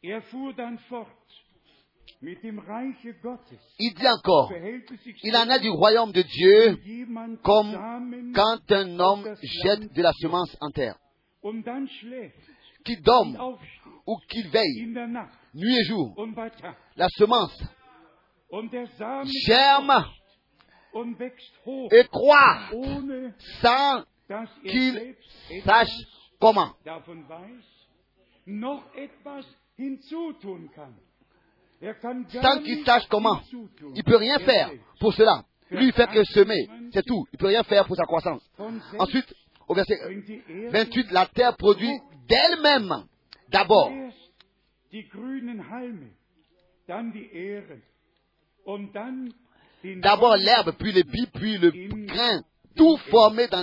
Er 0.04 0.20
Il 3.80 3.93
dit 3.93 4.08
encore, 4.08 4.52
il 5.24 5.36
en 5.36 5.50
a 5.50 5.60
du 5.60 5.70
royaume 5.70 6.12
de 6.12 6.22
Dieu 6.22 6.78
comme 7.43 8.34
quand 8.34 8.72
un 8.72 9.00
homme 9.00 9.36
jette 9.64 9.93
de 9.93 10.02
la 10.02 10.12
semence 10.22 10.56
en 10.62 10.70
terre, 10.70 10.98
schläft 11.41 12.36
qu'il 12.86 13.02
dorme 13.02 13.38
ou 14.06 14.18
qu'il 14.30 14.48
veille, 14.50 14.86
nuit 15.54 15.78
et 15.78 15.84
jour. 15.86 16.16
La 16.95 17.08
semence 17.18 17.64
germe 19.48 20.06
et 21.91 22.04
croît 22.06 22.70
sans 23.62 24.04
er 24.30 24.45
qu'il 24.64 25.16
sache 25.66 25.89
comment. 26.39 26.74
Er 31.80 31.93
Sans 32.41 32.63
qu'il 32.63 32.84
sache 32.84 33.07
comment. 33.09 33.39
Il 33.95 34.03
peut 34.03 34.15
rien 34.15 34.39
Er 34.39 34.45
faire 34.45 34.71
pour 34.99 35.13
cela. 35.13 35.43
Lui, 35.69 35.88
il 35.88 35.93
fait 35.93 36.07
que 36.07 36.23
semer. 36.23 36.67
C'est 36.93 37.05
tout. 37.05 37.28
Il 37.32 37.38
peut 37.38 37.47
rien 37.47 37.63
faire 37.63 37.86
pour 37.86 37.95
sa 37.95 38.05
croissance. 38.05 38.41
Ensuite, 38.97 39.32
au 39.67 39.75
verset 39.75 39.95
bringt 40.01 40.25
die 40.25 40.41
Erde 40.47 40.71
28, 40.71 41.11
la 41.11 41.25
terre 41.28 41.55
produit 41.57 41.99
d'elle-même 42.28 43.05
d'abord 43.49 43.91
d'abord 50.01 50.38
l'herbe, 50.38 50.71
puis 50.80 50.91
l'épi, 50.93 51.28
puis 51.34 51.57
le 51.57 51.71
grain, 52.05 52.41
tout 52.75 52.97
formé 53.09 53.47
dans 53.47 53.61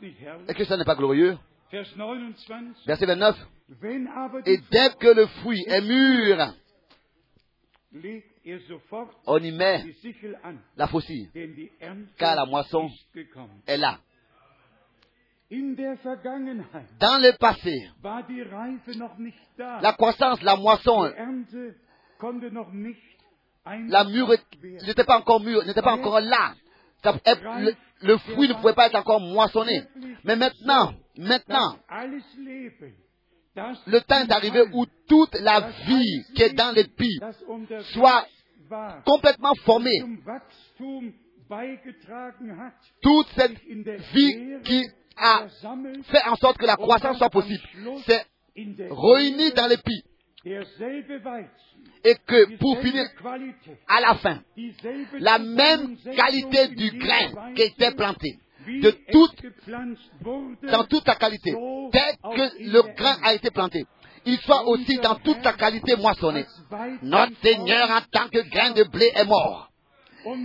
nicht 0.00 0.20
herrlich? 0.20 0.48
Est-ce 0.48 0.58
que 0.58 0.64
ça 0.64 0.76
n'est 0.76 0.84
pas 0.84 0.94
glorieux? 0.94 1.36
Vers 1.72 1.86
29. 1.96 2.76
Verset 2.86 3.06
29. 3.06 3.36
Et 4.46 4.58
dès 4.70 4.90
que 5.00 5.08
le 5.08 5.26
fruit 5.26 5.64
est 5.66 5.80
mûr, 5.80 6.54
on 9.26 9.38
y 9.38 9.52
met 9.52 9.84
la 10.76 10.86
faucille. 10.86 11.30
Car 12.18 12.36
la 12.36 12.44
moisson 12.44 12.90
est 13.66 13.76
là. 13.76 13.98
Dans 15.50 17.22
le 17.22 17.38
passé, 17.38 17.88
la 19.82 19.92
croissance, 19.92 20.42
la 20.42 20.56
moisson, 20.56 21.12
la 23.88 24.04
mûre 24.04 24.34
n'était 24.62 25.04
pas 25.04 25.18
encore 25.18 25.40
mûre, 25.40 25.64
n'était 25.64 25.82
pas 25.82 25.94
encore 25.94 26.20
là. 26.20 26.54
Le, 27.04 27.74
le 28.02 28.18
fruit 28.18 28.48
ne 28.48 28.54
pouvait 28.54 28.72
pas 28.72 28.86
être 28.86 28.96
encore 28.96 29.20
moissonné. 29.20 29.84
Mais 30.24 30.36
maintenant, 30.36 30.94
maintenant, 31.16 31.78
Le 33.86 34.00
temps 34.00 34.20
est 34.20 34.32
arrivé 34.32 34.62
où 34.72 34.84
toute 35.08 35.34
la 35.40 35.60
vie 35.86 36.24
qui 36.34 36.42
est 36.42 36.54
dans 36.54 36.72
das 36.72 36.84
unterwegs 37.48 37.82
soit 37.92 38.26
complètement 39.04 39.54
formée. 39.64 40.00
Toute 43.00 43.28
cette 43.36 43.58
vie 43.62 44.60
qui 44.64 44.82
a 45.16 45.46
fait 46.04 46.26
en 46.26 46.34
sorte 46.36 46.58
que 46.58 46.66
la 46.66 46.76
croissance 46.76 47.18
soit 47.18 47.30
possible, 47.30 47.62
c'est 48.06 48.24
in 48.56 48.74
der 48.76 48.90
réuni 48.90 49.48
Ehre 49.48 49.54
dans 49.54 49.68
derselbe 50.44 51.24
Weizen, 51.24 51.50
Et 52.04 52.16
que 52.26 52.56
pour 52.56 52.78
finir, 52.80 53.04
à 53.88 54.00
la 54.00 54.14
fin, 54.16 54.42
la 55.18 55.38
même 55.38 55.96
qualité 55.96 56.68
du 56.68 56.90
grain 56.98 57.54
qui 57.54 57.62
était 57.62 57.92
planté, 57.92 58.38
de 58.66 58.90
toute, 59.12 59.42
dans 60.62 60.84
toute 60.84 61.04
sa 61.04 61.16
qualité, 61.16 61.54
auch 61.54 62.36
que 62.36 62.50
le 62.60 62.82
grain 62.94 63.16
a 63.22 63.34
été 63.34 63.50
planté, 63.50 63.84
il 64.26 64.38
soit 64.38 64.66
aussi 64.66 64.96
dans 64.98 65.16
toute 65.16 65.42
sa 65.42 65.52
qualité 65.52 65.96
moissonné. 65.96 66.46
Notre 67.02 67.34
Seigneur, 67.42 67.90
en 67.90 68.00
tant 68.10 68.28
que 68.28 68.40
grain 68.48 68.70
de 68.72 68.84
blé, 68.84 69.10
est 69.14 69.24
mort. 69.24 69.70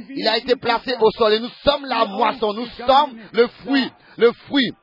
Il 0.10 0.28
a 0.28 0.38
été 0.38 0.58
placé 0.58 0.94
au 1.00 1.10
sol 1.12 1.34
et 1.34 1.40
nous 1.40 1.50
sommes 1.64 1.86
la 1.86 2.06
moisson, 2.06 2.54
nous 2.54 2.68
sommes 2.86 3.18
le 3.32 3.48
fruit, 3.48 3.90
le 4.18 4.34
fruit 4.34 4.74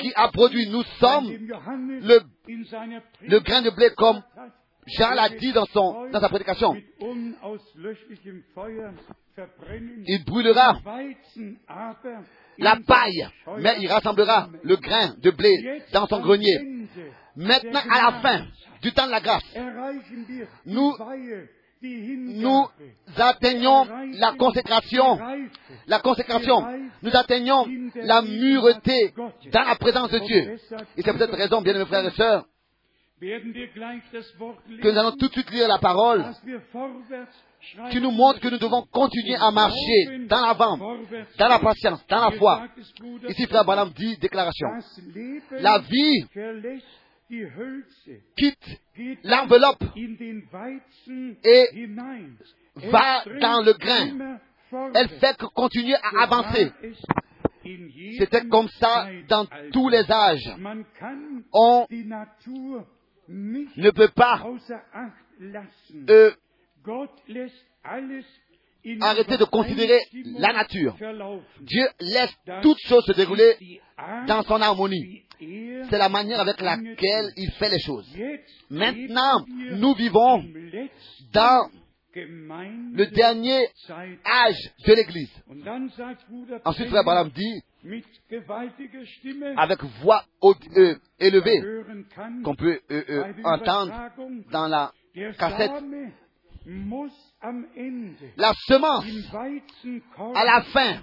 qui 0.00 0.12
a 0.16 0.28
produit. 0.28 0.68
Nous 0.68 0.82
sommes 0.98 1.30
le, 1.30 2.20
grain 3.38 3.62
de 3.62 3.70
blé 3.70 3.90
comme 3.96 4.20
Jean 4.86 5.14
l'a 5.14 5.28
dit 5.30 5.52
dans, 5.52 5.64
son, 5.66 6.10
dans 6.10 6.20
sa 6.20 6.28
prédication. 6.28 6.74
verbrennen. 9.36 10.04
Il 10.06 10.24
brûlera 10.24 10.78
la 12.58 12.76
paille, 12.86 13.28
mais 13.58 13.76
il 13.80 13.88
rassemblera 13.90 14.48
le 14.62 14.76
grain 14.76 15.14
de 15.18 15.30
blé 15.30 15.82
dans 15.92 16.06
son 16.06 16.20
grenier. 16.20 16.86
Maintenant, 17.36 17.80
à 17.90 18.10
la 18.12 18.12
fin 18.20 18.46
du 18.82 18.92
temps 18.92 19.06
de 19.06 19.10
la 19.10 19.20
grâce, 19.20 19.42
Nous- 20.66 20.94
nous 21.82 22.66
atteignons 23.16 23.86
la 24.18 24.32
consécration, 24.38 25.18
la 25.86 25.98
consécration. 26.00 26.64
Nous 27.02 27.14
atteignons 27.16 27.66
la 27.96 28.22
mureté 28.22 29.12
dans 29.52 29.64
la 29.64 29.74
présence 29.74 30.10
de 30.10 30.18
Dieu. 30.20 30.56
Et 30.96 31.02
c'est 31.02 31.10
pour 31.10 31.20
cette 31.20 31.30
raison, 31.34 31.60
bien 31.60 31.74
mes 31.74 31.84
frères 31.86 32.06
et 32.06 32.10
sœurs, 32.12 32.46
que 33.20 34.90
nous 34.90 34.98
allons 34.98 35.12
tout 35.12 35.28
de 35.28 35.32
suite 35.32 35.50
lire 35.50 35.68
la 35.68 35.78
parole 35.78 36.24
qui 37.90 38.00
nous 38.00 38.10
montre 38.10 38.40
que 38.40 38.48
nous 38.48 38.58
devons 38.58 38.82
continuer 38.92 39.36
à 39.36 39.50
marcher 39.50 40.26
dans 40.28 40.46
l'avant, 40.46 40.76
dans 40.76 41.48
la 41.48 41.58
patience, 41.58 42.04
dans 42.08 42.20
la 42.20 42.30
foi. 42.32 42.66
Ici, 43.28 43.46
frère 43.46 43.64
Branham 43.64 43.90
dit 43.90 44.16
déclaration. 44.18 44.68
La 45.52 45.78
vie 45.78 46.26
quitte 48.36 48.80
l'enveloppe 49.22 49.84
et 51.44 51.86
va 52.76 53.24
dans 53.40 53.62
le 53.62 53.72
grain. 53.72 54.38
Elle 54.94 55.08
fait 55.20 55.36
que 55.36 55.46
continuer 55.46 55.94
à 55.94 56.22
avancer. 56.22 56.72
C'était 58.18 58.46
comme 58.46 58.68
ça 58.80 59.06
dans 59.28 59.46
tous 59.72 59.88
les 59.88 60.10
âges. 60.10 60.54
On 61.52 61.86
ne 63.28 63.90
peut 63.90 64.10
pas 64.14 64.42
euh, 66.08 66.30
arrêter 69.00 69.36
de 69.36 69.44
considérer 69.44 69.98
la 70.38 70.52
nature. 70.52 70.96
Dieu 71.60 71.86
laisse 72.00 72.34
toutes 72.62 72.80
choses 72.80 73.04
se 73.06 73.12
dérouler 73.12 73.80
dans 74.26 74.42
son 74.42 74.60
harmonie. 74.60 75.22
C'est 75.38 75.98
la 75.98 76.08
manière 76.08 76.40
avec 76.40 76.60
laquelle 76.60 77.32
il 77.36 77.50
fait 77.58 77.70
les 77.70 77.80
choses. 77.80 78.08
Maintenant, 78.70 79.44
nous 79.48 79.94
vivons 79.94 80.44
dans 81.32 81.70
le 82.16 83.06
dernier 83.06 83.66
âge 84.24 84.72
de 84.86 84.94
l'Église. 84.94 85.32
Ensuite, 86.64 86.88
frère 86.88 87.04
Branham 87.04 87.30
dit, 87.30 87.62
avec 89.56 89.82
voix 90.02 90.24
haute, 90.40 90.62
euh, 90.76 90.96
élevée, 91.18 91.60
qu'on 92.42 92.54
peut 92.54 92.80
euh, 92.90 93.02
euh, 93.08 93.32
entendre 93.44 93.92
dans 94.50 94.68
la 94.68 94.92
cassette, 95.38 95.72
la 98.36 98.52
semence, 98.66 99.04
à 100.34 100.44
la 100.44 100.62
fin, 100.62 101.02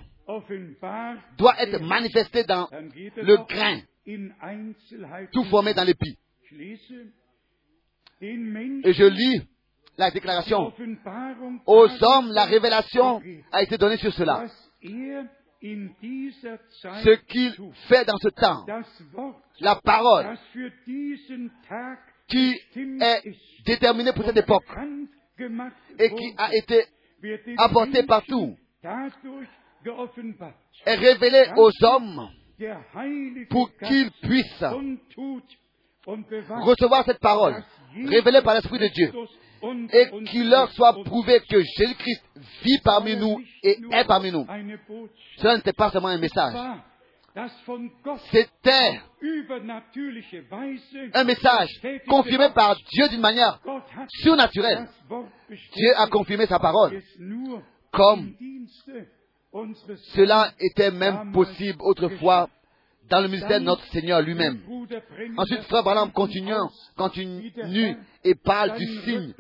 doit 1.38 1.62
être 1.62 1.82
manifestée 1.82 2.44
dans 2.46 2.68
le 2.72 3.38
grain, 3.48 3.82
tout 5.32 5.44
formé 5.46 5.74
dans 5.74 5.84
l'épi. 5.84 6.18
Et 8.22 8.94
je 8.94 9.06
lis 9.06 9.42
la 10.02 10.12
déclaration. 10.12 10.74
Aux 11.66 11.88
hommes, 12.04 12.32
la 12.32 12.46
révélation 12.46 13.22
a 13.52 13.62
été 13.62 13.78
donnée 13.78 13.98
sur 13.98 14.14
cela. 14.14 14.46
Ce 15.62 17.16
qu'il 17.28 17.54
fait 17.88 18.06
dans 18.06 18.18
ce 18.18 18.30
temps, 18.30 18.66
la 19.60 19.76
parole 19.76 20.38
qui 22.28 22.60
est 22.76 23.22
déterminée 23.66 24.12
pour 24.14 24.26
cette 24.26 24.38
époque 24.38 24.66
et 26.00 26.10
qui 26.10 26.34
a 26.38 26.56
été 26.56 26.86
apportée 27.58 28.04
partout. 28.04 28.56
est 30.86 30.96
révélée 30.96 31.52
aux 31.58 31.72
hommes 31.84 32.30
pour 33.50 33.70
qu'ils 33.78 34.12
puissent 34.24 34.66
recevoir 36.06 37.06
cette 37.06 37.20
parole 37.20 37.64
révélée 38.08 38.42
par 38.42 38.56
l'Esprit 38.56 38.80
de 38.80 38.88
Dieu. 38.88 39.12
Et 39.94 40.26
qu'il 40.26 40.50
leur 40.50 40.72
soit 40.72 41.04
prouvé 41.04 41.40
que 41.42 41.62
Jésus-Christ 41.62 42.24
vit 42.64 42.80
parmi 42.84 43.16
nous 43.16 43.40
et 43.64 43.78
est 43.92 44.06
parmi 44.06 44.32
nous. 44.32 44.46
Cela 45.38 45.58
n'était 45.58 45.74
pas 45.74 45.92
seulement 45.92 46.08
un 46.08 46.18
message, 46.18 46.56
C'était 48.32 49.00
un 51.14 51.24
message 51.24 51.70
confirmé 52.08 52.50
par 52.50 52.76
Dieu 52.76 53.08
d'une 53.10 53.22
manière 53.22 53.60
surnaturelle. 54.24 54.88
Dieu 55.76 55.94
a 55.96 56.08
confirmé 56.08 56.48
sa 56.48 56.60
parole. 56.60 57.02
Comme 57.92 58.34
cela 60.16 60.52
était 60.60 60.92
même 60.92 61.32
possible 61.34 61.80
autrefois 61.82 62.50
dans 63.10 63.22
le 63.22 63.28
ministère 63.28 63.60
de 63.60 63.66
notre 63.66 63.86
Seigneur 63.88 64.22
lui-même. 64.22 64.62
Ensuite, 65.38 65.64
Frère 65.64 65.84
Branham 65.84 66.12
continue, 66.12 66.54
continue 66.96 67.98
et 68.24 68.36
parle 68.36 68.78
du 68.78 68.86
signe 68.86 69.34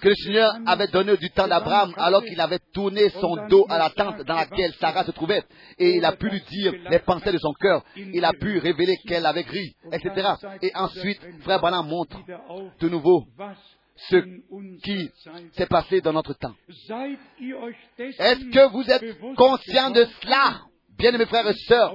que 0.00 0.08
le 0.08 0.14
Seigneur 0.14 0.52
avait 0.66 0.88
donné 0.88 1.16
du 1.16 1.30
temps 1.30 1.48
d'Abraham 1.48 1.92
alors 1.96 2.22
qu'il 2.22 2.40
avait 2.40 2.60
tourné 2.72 3.08
son 3.10 3.46
dos 3.48 3.66
à 3.68 3.78
la 3.78 3.90
tente 3.90 4.22
dans 4.24 4.36
laquelle 4.36 4.72
Sarah 4.74 5.04
se 5.04 5.10
trouvait 5.10 5.42
et 5.78 5.96
il 5.96 6.04
a 6.04 6.12
pu 6.12 6.28
lui 6.28 6.40
dire 6.42 6.74
les 6.90 6.98
pensées 7.00 7.32
de 7.32 7.38
son 7.38 7.52
cœur. 7.54 7.82
Il 7.96 8.24
a 8.24 8.32
pu 8.32 8.58
révéler 8.58 8.96
qu'elle 9.08 9.26
avait 9.26 9.44
gris, 9.44 9.74
etc. 9.92 10.28
Et 10.62 10.70
ensuite, 10.74 11.20
Frère 11.40 11.60
Branham 11.60 11.88
montre 11.88 12.18
de 12.78 12.88
nouveau 12.88 13.24
ce 14.08 14.16
qui 14.82 15.10
s'est 15.52 15.66
passé 15.66 16.00
dans 16.00 16.12
notre 16.12 16.34
temps. 16.34 16.54
Est-ce 16.68 18.50
que 18.50 18.72
vous 18.72 18.90
êtes 18.90 19.36
conscient 19.36 19.90
de 19.90 20.04
cela, 20.22 20.62
bien 20.98 21.12
mes 21.12 21.26
frères 21.26 21.46
et 21.48 21.54
sœurs 21.54 21.94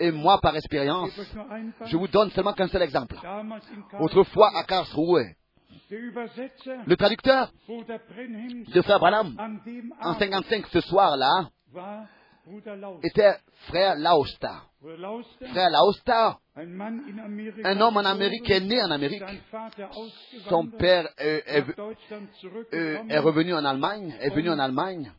Et 0.00 0.10
moi, 0.10 0.40
par 0.40 0.56
expérience, 0.56 1.10
je 1.86 1.96
vous 1.96 2.08
donne 2.08 2.30
seulement 2.30 2.52
qu'un 2.52 2.68
seul 2.68 2.82
exemple. 2.82 3.16
Autrefois, 4.00 4.50
à 4.56 4.64
Karlsruhe, 4.64 5.34
le 5.90 6.96
traducteur 6.96 7.52
de 7.68 8.82
Frère 8.82 8.98
Branham, 8.98 9.36
en 10.00 10.14
55 10.14 10.66
ce 10.68 10.80
soir-là, 10.80 11.50
était 13.02 13.34
frère 13.68 13.96
Laosta. 13.96 14.62
Frère 15.50 15.70
Laosta, 15.70 16.38
un 16.56 17.80
homme 17.80 17.96
en 17.96 18.04
Amérique 18.04 18.44
qui 18.44 18.52
est 18.52 18.60
né 18.60 18.82
en 18.82 18.90
Amérique. 18.90 19.22
Son 20.48 20.66
père 20.68 21.08
est, 21.18 21.42
est, 21.46 21.64
euh, 22.74 23.02
est 23.08 23.18
revenu 23.18 23.54
en 23.54 23.64
Allemagne, 23.64 24.14
est 24.20 24.30
venu 24.30 24.50
en 24.50 24.58
Allemagne. 24.58 25.12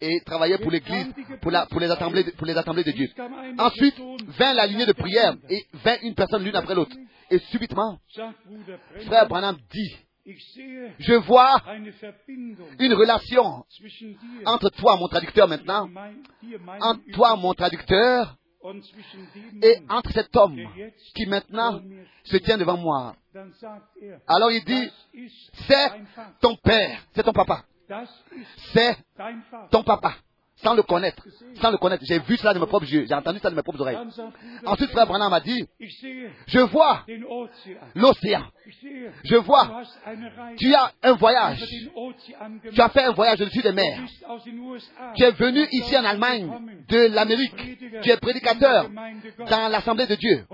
Et 0.00 0.20
travaillait 0.24 0.58
pour 0.58 0.70
l'Église, 0.70 1.12
pour, 1.40 1.80
les 1.80 1.90
assemblées, 1.90 2.24
pour 2.32 2.46
les 2.46 2.56
assemblées 2.56 2.84
de 2.84 2.92
Dieu. 2.92 3.08
Ensuite 3.58 3.96
vint 4.38 4.54
la 4.54 4.66
lignée 4.66 4.86
de 4.86 4.92
prière 4.92 5.34
et 5.48 5.66
vint 5.72 5.96
une 6.02 6.14
personne 6.14 6.44
l'une 6.44 6.54
après 6.54 6.74
l'autre. 6.74 6.94
Et 7.30 7.38
subitement, 7.50 7.98
frère 9.06 9.28
Branham 9.28 9.56
dit, 9.70 9.96
je 10.98 11.14
vois 11.14 11.56
une 12.78 12.94
relation 12.94 13.64
entre 14.44 14.70
toi, 14.70 14.96
mon 14.96 15.08
traducteur 15.08 15.48
maintenant, 15.48 15.88
entre 16.80 17.00
toi, 17.12 17.36
mon 17.36 17.54
traducteur, 17.54 18.36
et 19.62 19.76
entre 19.88 20.12
cet 20.12 20.36
homme 20.36 20.58
qui 21.14 21.26
maintenant 21.26 21.80
se 22.24 22.36
tient 22.38 22.58
devant 22.58 22.76
moi. 22.76 23.14
Alors 24.26 24.50
il 24.50 24.64
dit, 24.64 24.90
c'est 25.66 25.90
ton 26.40 26.56
père, 26.56 27.00
c'est 27.14 27.22
ton 27.22 27.32
papa. 27.32 27.64
C'est 28.72 28.96
ton 29.70 29.82
papa 29.82 30.14
sans 30.62 30.74
le 30.74 30.82
connaître, 30.82 31.22
sans 31.60 31.70
le 31.70 31.76
connaître. 31.76 32.04
J'ai 32.06 32.18
vu 32.18 32.36
cela 32.36 32.54
de 32.54 32.58
mes 32.58 32.66
propres 32.66 32.86
yeux, 32.86 33.06
j'ai 33.08 33.14
entendu 33.14 33.38
ça 33.38 33.50
de 33.50 33.54
mes 33.54 33.62
propres 33.62 33.80
oreilles. 33.80 33.98
Ensuite, 34.64 34.90
frère 34.90 35.06
Branham 35.06 35.30
m'a 35.30 35.40
dit, 35.40 35.66
je 36.46 36.60
vois 36.60 37.04
l'océan. 37.94 38.42
Je 39.24 39.36
vois, 39.36 39.82
tu 40.58 40.74
as 40.74 40.92
un 41.02 41.12
voyage. 41.12 41.64
Tu 42.72 42.80
as 42.80 42.88
fait 42.90 43.04
un 43.04 43.12
voyage 43.12 43.40
au-dessus 43.40 43.62
des 43.62 43.72
mers. 43.72 44.00
Tu 45.14 45.24
es 45.24 45.30
venu 45.32 45.66
ici 45.72 45.96
en 45.96 46.04
Allemagne, 46.04 46.50
de 46.88 47.14
l'Amérique. 47.14 47.78
Tu 48.02 48.10
es 48.10 48.16
prédicateur 48.16 48.88
dans 49.50 49.68
l'Assemblée 49.68 50.06
de 50.06 50.16
Dieu. 50.16 50.46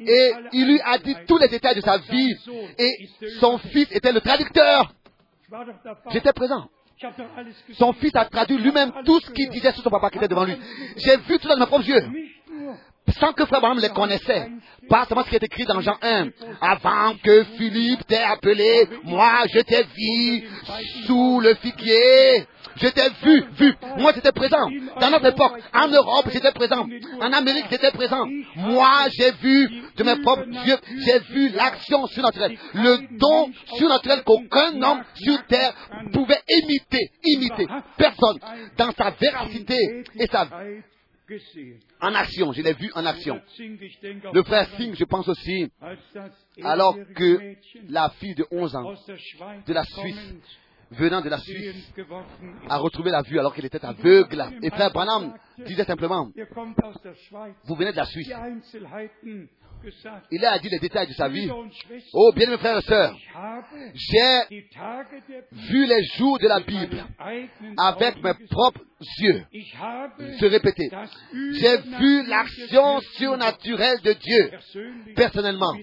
Et 0.00 0.32
il 0.52 0.66
lui 0.66 0.80
a 0.80 0.98
dit 0.98 1.16
tous 1.26 1.38
les 1.38 1.48
détails 1.48 1.76
de 1.76 1.80
sa 1.80 1.98
vie. 1.98 2.34
Et 2.78 3.08
son 3.40 3.58
fils 3.58 3.90
était 3.92 4.12
le 4.12 4.20
traducteur. 4.20 4.92
J'étais 6.10 6.32
présent. 6.32 6.68
Son 7.74 7.92
fils 7.94 8.14
a 8.14 8.24
traduit 8.24 8.58
lui-même 8.58 8.92
tout 9.04 9.20
ce 9.20 9.30
qu'il 9.30 9.48
disait 9.50 9.72
sur 9.72 9.82
son 9.82 9.90
papa 9.90 10.10
qui 10.10 10.18
était 10.18 10.28
devant 10.28 10.44
lui. 10.44 10.56
J'ai 10.96 11.16
vu 11.16 11.38
tout 11.38 11.48
ça 11.48 11.54
de 11.54 11.60
mes 11.60 11.66
propres 11.66 11.88
yeux. 11.88 12.02
Sans 13.20 13.32
que 13.32 13.46
Frère 13.46 13.60
Branham 13.60 13.78
les 13.78 13.88
connaissait. 13.88 14.50
Pas 14.88 15.06
seulement 15.06 15.24
ce 15.24 15.30
qui 15.30 15.36
est 15.36 15.42
écrit 15.42 15.64
dans 15.64 15.80
Jean 15.80 15.96
1. 16.02 16.28
Avant 16.60 17.14
que 17.22 17.44
Philippe 17.56 18.06
t'ait 18.06 18.22
appelé, 18.22 18.88
moi 19.04 19.44
je 19.52 19.60
t'ai 19.60 19.82
vu 19.82 20.48
sous 21.06 21.40
le 21.40 21.54
figuier. 21.54 22.46
Je 22.80 22.88
t'ai 22.88 23.08
vu, 23.22 23.44
vu. 23.52 23.74
Moi 23.98 24.12
j'étais 24.14 24.32
présent. 24.32 24.68
Dans 25.00 25.10
notre 25.10 25.26
époque, 25.26 25.60
en 25.74 25.88
Europe 25.88 26.28
j'étais 26.32 26.52
présent. 26.52 26.86
En 27.20 27.32
Amérique 27.32 27.66
j'étais 27.70 27.90
présent. 27.90 28.26
Moi 28.56 29.08
j'ai 29.16 29.32
vu 29.32 29.82
de 29.96 30.04
mes 30.04 30.16
propres 30.22 30.46
yeux, 30.46 30.78
j'ai 31.04 31.18
vu 31.32 31.48
l'action 31.50 32.06
surnaturelle. 32.06 32.56
Le 32.74 33.18
don 33.18 33.52
surnaturel 33.76 34.22
qu'aucun 34.24 34.80
homme 34.82 35.02
sur 35.14 35.46
terre 35.46 35.74
pouvait 36.12 36.40
imiter, 36.48 37.10
imiter. 37.24 37.66
Personne. 37.96 38.38
Dans 38.76 38.92
sa 38.92 39.10
véracité 39.10 40.04
et 40.18 40.26
sa 40.26 40.48
en 42.00 42.14
action, 42.14 42.52
je 42.52 42.62
l'ai 42.62 42.72
vu 42.72 42.90
en 42.94 43.04
action. 43.04 43.40
Le 44.32 44.42
frère 44.44 44.66
Singh, 44.76 44.94
je 44.94 45.04
pense 45.04 45.28
aussi, 45.28 45.70
alors 46.62 46.96
que 47.14 47.54
la 47.90 48.10
fille 48.18 48.34
de 48.34 48.46
11 48.50 48.76
ans 48.76 48.94
de 49.66 49.72
la 49.72 49.84
Suisse, 49.84 50.34
venant 50.90 51.20
de 51.20 51.28
la 51.28 51.38
Suisse, 51.38 51.92
a 52.68 52.78
retrouvé 52.78 53.10
la 53.10 53.22
vue 53.22 53.38
alors 53.38 53.54
qu'elle 53.54 53.66
était 53.66 53.84
aveugle. 53.84 54.44
Et 54.62 54.70
frère 54.70 54.90
Branham 54.90 55.34
disait 55.66 55.84
simplement, 55.84 56.30
vous 57.64 57.74
venez 57.74 57.92
de 57.92 57.96
la 57.96 58.06
Suisse. 58.06 58.32
Il 60.30 60.44
a 60.44 60.58
dit 60.58 60.68
les 60.68 60.78
détails 60.78 61.06
de 61.06 61.12
sa 61.12 61.28
vie. 61.28 61.50
Oh, 62.12 62.32
bien 62.34 62.50
mes 62.50 62.58
frères 62.58 62.78
et 62.78 62.82
sœurs, 62.82 63.16
j'ai 63.94 64.62
vu 65.52 65.86
les 65.86 66.04
jours 66.16 66.38
de 66.38 66.48
la 66.48 66.60
Bible 66.60 67.04
avec 67.76 68.22
mes 68.22 68.34
propres 68.50 68.80
yeux 69.20 69.44
se 70.38 70.46
répéter. 70.46 70.90
J'ai 71.52 71.78
vu 71.98 72.26
l'action 72.26 73.00
surnaturelle 73.16 74.00
de 74.02 74.12
Dieu 74.12 74.50
personnellement. 75.14 75.74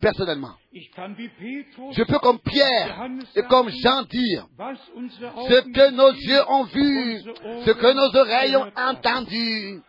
Personnellement. 0.00 0.54
Je 0.72 2.04
peux 2.04 2.18
comme 2.18 2.40
Pierre 2.40 3.08
et 3.36 3.42
comme 3.42 3.70
Jean 3.82 4.02
dire 4.02 4.46
ce 4.58 5.60
que 5.60 5.90
nos 5.90 6.12
yeux 6.12 6.42
ont 6.48 6.64
vu, 6.64 7.20
ce 7.66 7.70
que 7.70 7.92
nos 7.92 8.20
oreilles 8.20 8.56
ont 8.56 8.72
entendu 8.76 9.82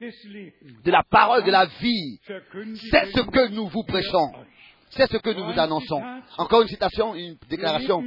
de 0.00 0.90
la 0.90 1.02
parole 1.04 1.44
de 1.44 1.50
la 1.50 1.66
vie. 1.66 2.18
C'est 2.90 3.06
ce 3.12 3.20
que 3.20 3.48
nous 3.48 3.68
vous 3.68 3.84
prêchons. 3.84 4.32
C'est 4.90 5.10
ce 5.10 5.16
que 5.16 5.30
nous 5.30 5.44
vous 5.44 5.58
annonçons. 5.58 6.02
Encore 6.38 6.62
une 6.62 6.68
citation, 6.68 7.14
une 7.14 7.36
déclaration. 7.48 8.02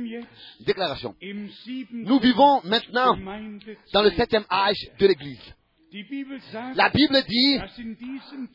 Déclaration. 0.62 1.16
Nous 1.92 2.20
vivons 2.20 2.62
maintenant 2.64 3.18
dans 3.94 4.02
le 4.04 4.12
septième 4.12 4.46
âge 4.52 4.78
de 5.00 5.08
l'Église. 5.08 5.54
La 6.76 6.90
Bible 6.90 7.24
dit 7.28 7.60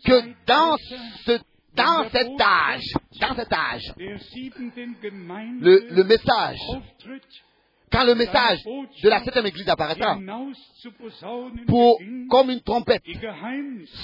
que 0.04 0.46
dans 0.46 0.76
ce 1.26 1.40
dans 1.74 2.06
cet 2.10 2.28
âge, 2.38 2.84
dans 3.18 3.34
cet 3.34 3.50
âge, 3.50 3.94
le, 3.96 5.86
le 5.90 6.04
message 6.04 6.58
quand 7.92 8.04
le 8.04 8.14
message 8.14 8.58
de 9.02 9.08
la 9.08 9.22
septième 9.22 9.46
église 9.46 9.68
apparaîtra, 9.68 10.18
pour, 11.66 11.98
comme 12.30 12.50
une 12.50 12.60
trompette, 12.62 13.02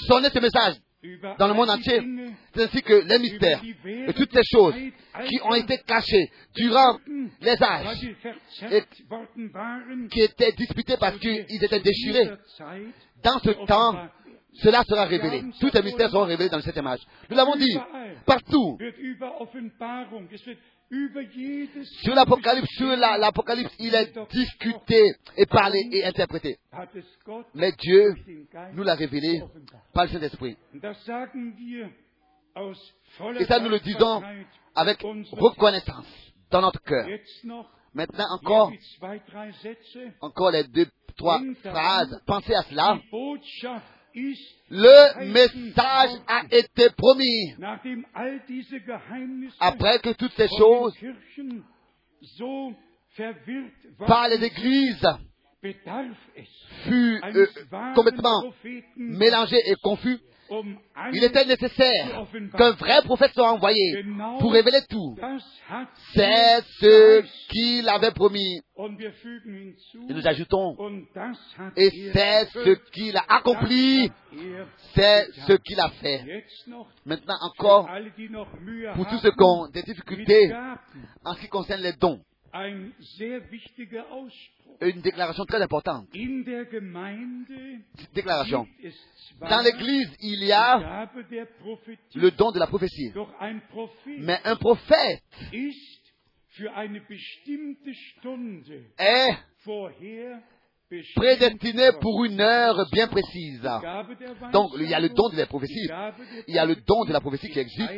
sonner 0.07 0.29
ce 0.29 0.39
message 0.39 0.75
dans 1.37 1.47
le 1.47 1.53
monde 1.53 1.69
entier, 1.69 2.01
c'est 2.53 2.63
ainsi 2.63 2.81
que 2.81 2.93
les 2.93 3.19
mystères 3.19 3.61
et 3.85 4.13
toutes 4.13 4.33
ces 4.33 4.43
choses 4.43 4.75
qui 5.27 5.39
ont 5.43 5.55
été 5.55 5.77
cachées 5.79 6.29
durant 6.55 6.97
les 7.41 7.63
âges 7.63 8.03
et 8.69 8.83
qui 10.11 10.21
étaient 10.21 10.51
disputés 10.51 10.97
parce 10.99 11.17
qu'ils 11.19 11.63
étaient 11.63 11.79
déchirés, 11.79 12.29
dans 13.23 13.39
ce 13.39 13.51
temps, 13.65 14.09
cela 14.61 14.83
sera 14.83 15.05
révélé. 15.05 15.43
Tous 15.59 15.69
ces 15.69 15.81
mystères 15.81 16.09
seront 16.09 16.25
révélés 16.25 16.49
dans 16.49 16.57
le 16.57 16.63
septième 16.63 16.87
âge. 16.87 16.99
Nous 17.29 17.37
l'avons 17.37 17.55
dit, 17.55 17.77
partout. 18.25 18.77
Sur 22.01 22.15
l'Apocalypse, 22.15 22.67
sur 22.75 22.87
l'Apocalypse, 22.95 23.73
il 23.79 23.93
est 23.93 24.11
discuté 24.31 25.13
et 25.37 25.45
parlé 25.45 25.87
et 25.91 26.03
interprété. 26.05 26.57
Mais 27.53 27.71
Dieu 27.73 28.15
nous 28.73 28.83
l'a 28.83 28.95
révélé 28.95 29.43
par 29.93 30.05
le 30.05 30.09
Saint-Esprit. 30.11 30.57
Et 33.39 33.45
ça, 33.45 33.59
nous 33.59 33.69
le 33.69 33.79
disons 33.79 34.23
avec 34.75 35.03
reconnaissance 35.31 36.07
dans 36.49 36.61
notre 36.61 36.81
cœur. 36.81 37.07
Maintenant, 37.93 38.25
encore, 38.31 38.71
encore 40.21 40.51
les 40.51 40.63
deux, 40.63 40.87
trois 41.15 41.41
phrases. 41.63 42.21
Pensez 42.25 42.53
à 42.55 42.63
cela. 42.63 42.99
Le 44.15 45.25
message 45.31 46.11
a 46.27 46.43
été 46.51 46.89
promis. 46.97 47.53
Après 49.59 49.99
que 49.99 50.13
toutes 50.13 50.33
ces 50.33 50.47
choses 50.47 50.93
par 54.07 54.27
les 54.29 54.43
églises 54.43 55.07
fut 56.83 57.21
euh, 57.23 57.47
complètement 57.95 58.41
Propheten, 58.41 58.83
mélangé 58.95 59.57
et 59.65 59.75
confus, 59.83 60.19
il 61.13 61.23
était 61.23 61.45
nécessaire 61.45 62.25
qu'un 62.57 62.71
vrai 62.71 63.01
prophète 63.03 63.33
soit 63.33 63.51
envoyé 63.51 64.03
pour 64.39 64.51
révéler 64.51 64.79
tout. 64.89 65.15
C'est 66.13 66.61
ce 66.79 67.21
qu'il 67.49 67.87
avait 67.89 68.11
promis. 68.11 68.61
Et 68.77 70.13
nous 70.13 70.27
ajoutons, 70.27 70.75
et 71.75 71.89
c'est 72.13 72.45
ce 72.53 72.73
qu'il 72.91 73.15
a 73.17 73.25
accompli, 73.27 74.11
c'est 74.95 75.27
ce 75.47 75.53
qu'il 75.53 75.79
a 75.79 75.89
fait. 76.01 76.43
Maintenant 77.05 77.37
encore, 77.41 77.89
pour 78.95 79.07
tous 79.07 79.19
ceux 79.19 79.31
qui 79.31 79.43
ont 79.43 79.67
des 79.67 79.83
difficultés 79.83 80.53
en 81.25 81.33
ce 81.33 81.41
qui 81.41 81.49
concerne 81.49 81.81
les 81.81 81.93
dons, 81.93 82.21
une 84.81 85.01
déclaration 85.01 85.45
très 85.45 85.61
importante. 85.61 86.07
Déclaration. 88.13 88.67
Dans 89.41 89.61
l'Église, 89.61 90.09
il 90.21 90.43
y 90.43 90.51
a 90.51 91.09
le 92.15 92.31
don 92.31 92.51
de 92.51 92.59
la 92.59 92.67
prophétie. 92.67 93.11
Mais 94.19 94.39
un 94.45 94.55
prophète 94.55 95.23
est 98.99 99.33
prédestiné 101.15 101.91
pour 102.01 102.25
une 102.25 102.41
heure 102.41 102.89
bien 102.91 103.07
précise. 103.07 103.61
Donc, 104.51 104.71
il 104.79 104.89
y 104.89 104.93
a 104.93 104.99
le 104.99 105.09
don 105.09 105.29
de 105.29 105.37
la 105.37 105.45
prophétie. 105.45 105.87
Il 106.47 106.55
y 106.55 106.59
a 106.59 106.65
le 106.65 106.75
don 106.75 107.05
de 107.05 107.13
la 107.13 107.21
prophétie 107.21 107.49
qui 107.49 107.59
ist 107.59 107.61
existe. 107.61 107.91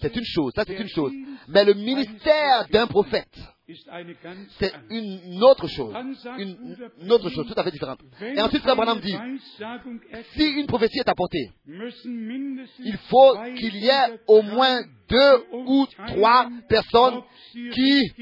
C'est 0.00 0.14
une 0.16 0.24
chose, 0.24 0.52
ça 0.54 0.64
c'est 0.66 0.78
une 0.78 0.88
chose. 0.88 1.12
Mais 1.48 1.64
le 1.64 1.74
ministère 1.74 2.66
d'un 2.70 2.86
prophète, 2.86 3.38
c'est 4.58 4.72
une 4.90 5.42
autre 5.42 5.66
chose. 5.68 5.94
Une, 6.38 7.10
autre 7.10 7.30
chose, 7.30 7.46
tout 7.46 7.58
à 7.58 7.64
fait 7.64 7.70
différente. 7.70 8.00
Et 8.20 8.40
ensuite, 8.40 8.62
Frère 8.62 8.76
Branham 8.76 9.00
dit, 9.00 9.16
si 10.34 10.44
une 10.60 10.66
prophétie 10.66 10.98
est 10.98 11.08
apportée, 11.08 11.50
il 11.66 12.96
faut 13.08 13.36
qu'il 13.56 13.76
y 13.76 13.88
ait 13.88 14.20
au 14.26 14.42
moins 14.42 14.82
deux 15.08 15.44
ou 15.52 15.86
trois 16.08 16.48
personnes 16.68 17.22
qui 17.52 18.12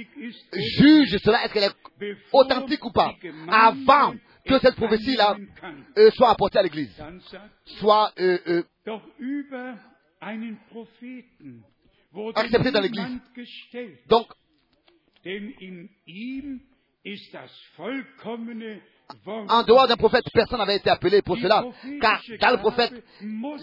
jugent 0.52 1.18
cela, 1.22 1.44
est-ce 1.44 1.52
qu'elle 1.52 1.64
est 1.64 2.16
authentique 2.32 2.84
ou 2.84 2.90
pas, 2.90 3.14
avant 3.48 4.14
que 4.46 4.58
cette 4.58 4.76
prophétie-là 4.76 5.36
euh, 5.98 6.10
soit 6.12 6.30
apportée 6.30 6.58
à 6.58 6.62
l'Église, 6.62 6.94
soit 7.78 8.10
euh, 8.18 8.38
euh, 8.48 8.62
doch 8.86 9.02
über 9.18 9.78
einen 10.20 10.56
Propheten 10.70 11.62
wurde 12.12 12.36
Accepté 12.36 12.70
dans 12.70 12.80
l'Église. 12.80 13.20
donc 14.08 14.26
en 19.48 19.62
dehors 19.64 19.88
d'un 19.88 19.96
prophète, 19.96 20.24
personne 20.32 20.58
n'avait 20.58 20.76
été 20.76 20.88
appelé 20.90 21.20
pour 21.22 21.36
cela, 21.36 21.64
car 22.00 22.20
dans 22.40 22.50
le 22.52 22.58
prophète, 22.58 22.92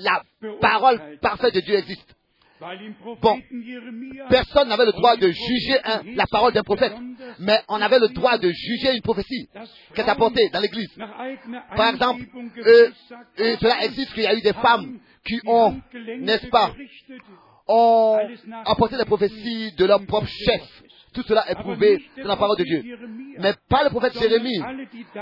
la 0.03 0.21
parole 0.59 1.17
parfaite 1.21 1.53
de 1.55 1.61
Dieu 1.61 1.75
existe. 1.75 2.13
Bon, 3.21 3.39
Personne 4.29 4.67
n'avait 4.67 4.85
le 4.87 4.91
droit 4.91 5.15
de 5.15 5.29
juger 5.29 5.77
un- 5.85 6.01
la 6.15 6.25
parole 6.25 6.51
d'un 6.53 6.63
prophète, 6.63 6.91
mais 7.39 7.61
on 7.69 7.79
avait 7.81 7.99
le 7.99 8.07
droit 8.09 8.37
de 8.39 8.49
juger 8.51 8.95
une 8.95 9.01
prophétie 9.03 9.47
qui 9.93 10.01
est 10.01 10.09
apportée 10.09 10.49
dans 10.49 10.59
l'Église. 10.59 10.89
Par 11.77 11.89
exemple, 11.93 12.23
euh, 12.57 12.89
euh, 13.39 13.55
cela 13.61 13.85
existe 13.85 14.11
qu'il 14.13 14.23
y 14.23 14.27
a 14.27 14.33
eu 14.35 14.41
des 14.41 14.53
femmes 14.53 14.99
qui 15.23 15.39
ont, 15.45 15.79
n'est-ce 16.19 16.47
pas, 16.47 16.73
ont 17.67 18.17
apporté 18.65 18.97
des 18.97 19.05
prophéties 19.05 19.71
de 19.77 19.85
leur 19.85 20.03
propre 20.05 20.27
chef. 20.27 20.83
Tout 21.17 21.23
cela 21.27 21.49
est 21.49 21.55
prouvé 21.55 21.97
dans 22.21 22.27
la 22.29 22.35
parole 22.37 22.57
de 22.57 22.63
Dieu. 22.63 22.83
Mais 23.39 23.53
pas 23.67 23.83
le 23.83 23.89
prophète 23.89 24.13
Jérémie, 24.19 24.59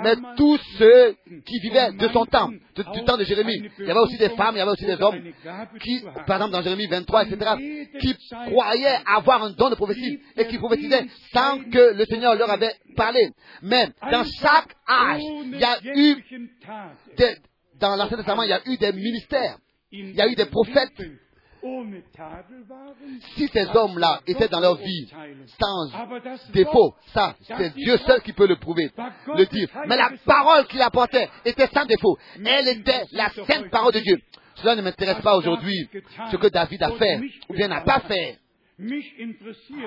mais 0.03 0.15
tous 0.35 0.57
ceux 0.77 1.15
qui 1.45 1.59
vivaient 1.59 1.91
de 1.93 2.07
son 2.09 2.25
temps, 2.25 2.49
de- 2.75 2.83
du 2.93 3.03
temps 3.05 3.15
de 3.17 3.23
Jérémie. 3.23 3.61
Il 3.79 3.85
y 3.87 3.91
avait 3.91 3.99
aussi 4.01 4.17
des 4.17 4.29
femmes, 4.29 4.55
il 4.55 4.57
y 4.57 4.61
avait 4.61 4.71
aussi 4.71 4.85
des 4.85 5.01
hommes 5.01 5.15
qui, 5.81 6.01
par 6.27 6.35
exemple 6.37 6.51
dans 6.51 6.61
Jérémie 6.61 6.87
23, 6.87 7.23
etc., 7.25 7.51
qui 8.01 8.13
croyaient 8.47 8.99
avoir 9.05 9.43
un 9.43 9.51
don 9.51 9.69
de 9.69 9.75
prophétie 9.75 10.19
et 10.37 10.45
qui 10.47 10.57
prophétisaient 10.57 11.05
sans 11.33 11.59
que 11.71 11.93
le 11.95 12.05
Seigneur 12.05 12.35
leur 12.35 12.49
avait 12.51 12.73
parlé. 12.97 13.29
Mais 13.61 13.87
dans 14.11 14.23
chaque 14.41 14.75
âge, 14.89 15.21
il 15.45 15.59
y 15.59 15.63
a 15.63 15.77
eu, 15.95 16.15
des- 17.17 17.35
dans 17.79 17.95
l'Ancien 17.95 18.17
Testament, 18.17 18.43
il 18.43 18.49
y 18.49 18.53
a 18.53 18.61
eu 18.65 18.77
des 18.77 18.91
ministères. 18.91 19.57
in 19.93 19.97
il 20.09 20.15
y 20.15 20.21
a 20.21 20.27
eu 20.27 20.35
des 20.35 20.45
prophètes. 20.47 20.91
Si 23.35 23.47
ces 23.47 23.67
hommes-là 23.75 24.21
étaient 24.27 24.47
dans 24.47 24.59
leur 24.59 24.75
vie 24.75 25.07
sans 25.59 25.95
aber 25.95 26.19
das 26.21 26.51
défaut, 26.51 26.93
ça, 27.13 27.35
c'est 27.41 27.73
Dieu 27.73 27.97
seul 27.97 28.21
qui 28.21 28.33
peut 28.33 28.47
le 28.47 28.57
prouver, 28.57 28.91
le 29.35 29.45
dire. 29.45 29.69
Mais 29.87 29.97
la 29.97 30.11
parole 30.25 30.67
qu'il 30.67 30.81
apportait 30.81 31.29
était 31.43 31.67
sans 31.67 31.85
défaut. 31.85 32.17
Elle 32.45 32.67
était 32.67 33.05
la 33.11 33.29
sainte 33.29 33.69
parole 33.71 33.93
de 33.93 33.99
Dieu. 33.99 34.21
Cela 34.55 34.75
ne 34.75 34.81
m'intéresse 34.81 35.21
pas 35.21 35.35
aujourd'hui 35.35 35.89
ce 36.31 36.37
que 36.37 36.47
David 36.47 36.83
a 36.83 36.91
fait 36.91 37.19
ou 37.49 37.53
bien 37.53 37.67
n'a 37.67 37.81
pas 37.81 38.01
fait. 38.01 38.39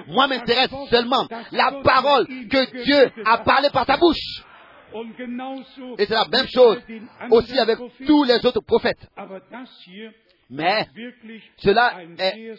Moi 0.09 0.26
m'intéresse 0.26 0.70
seulement 0.90 1.26
la 1.52 1.80
parole 1.84 2.26
que 2.26 2.82
Dieu 2.82 3.12
a 3.24 3.38
parlé 3.38 3.70
par 3.70 3.86
sa 3.86 3.96
bouche. 3.96 4.44
Et 5.98 6.06
c'est 6.06 6.14
la 6.14 6.26
même 6.28 6.46
chose 6.48 6.78
aussi 7.30 7.59
avec 7.59 7.78
tous 8.06 8.24
les 8.24 8.44
autres 8.44 8.62
prophètes. 8.62 9.06
Mais 10.51 10.87
cela 11.59 12.03
est 12.19 12.55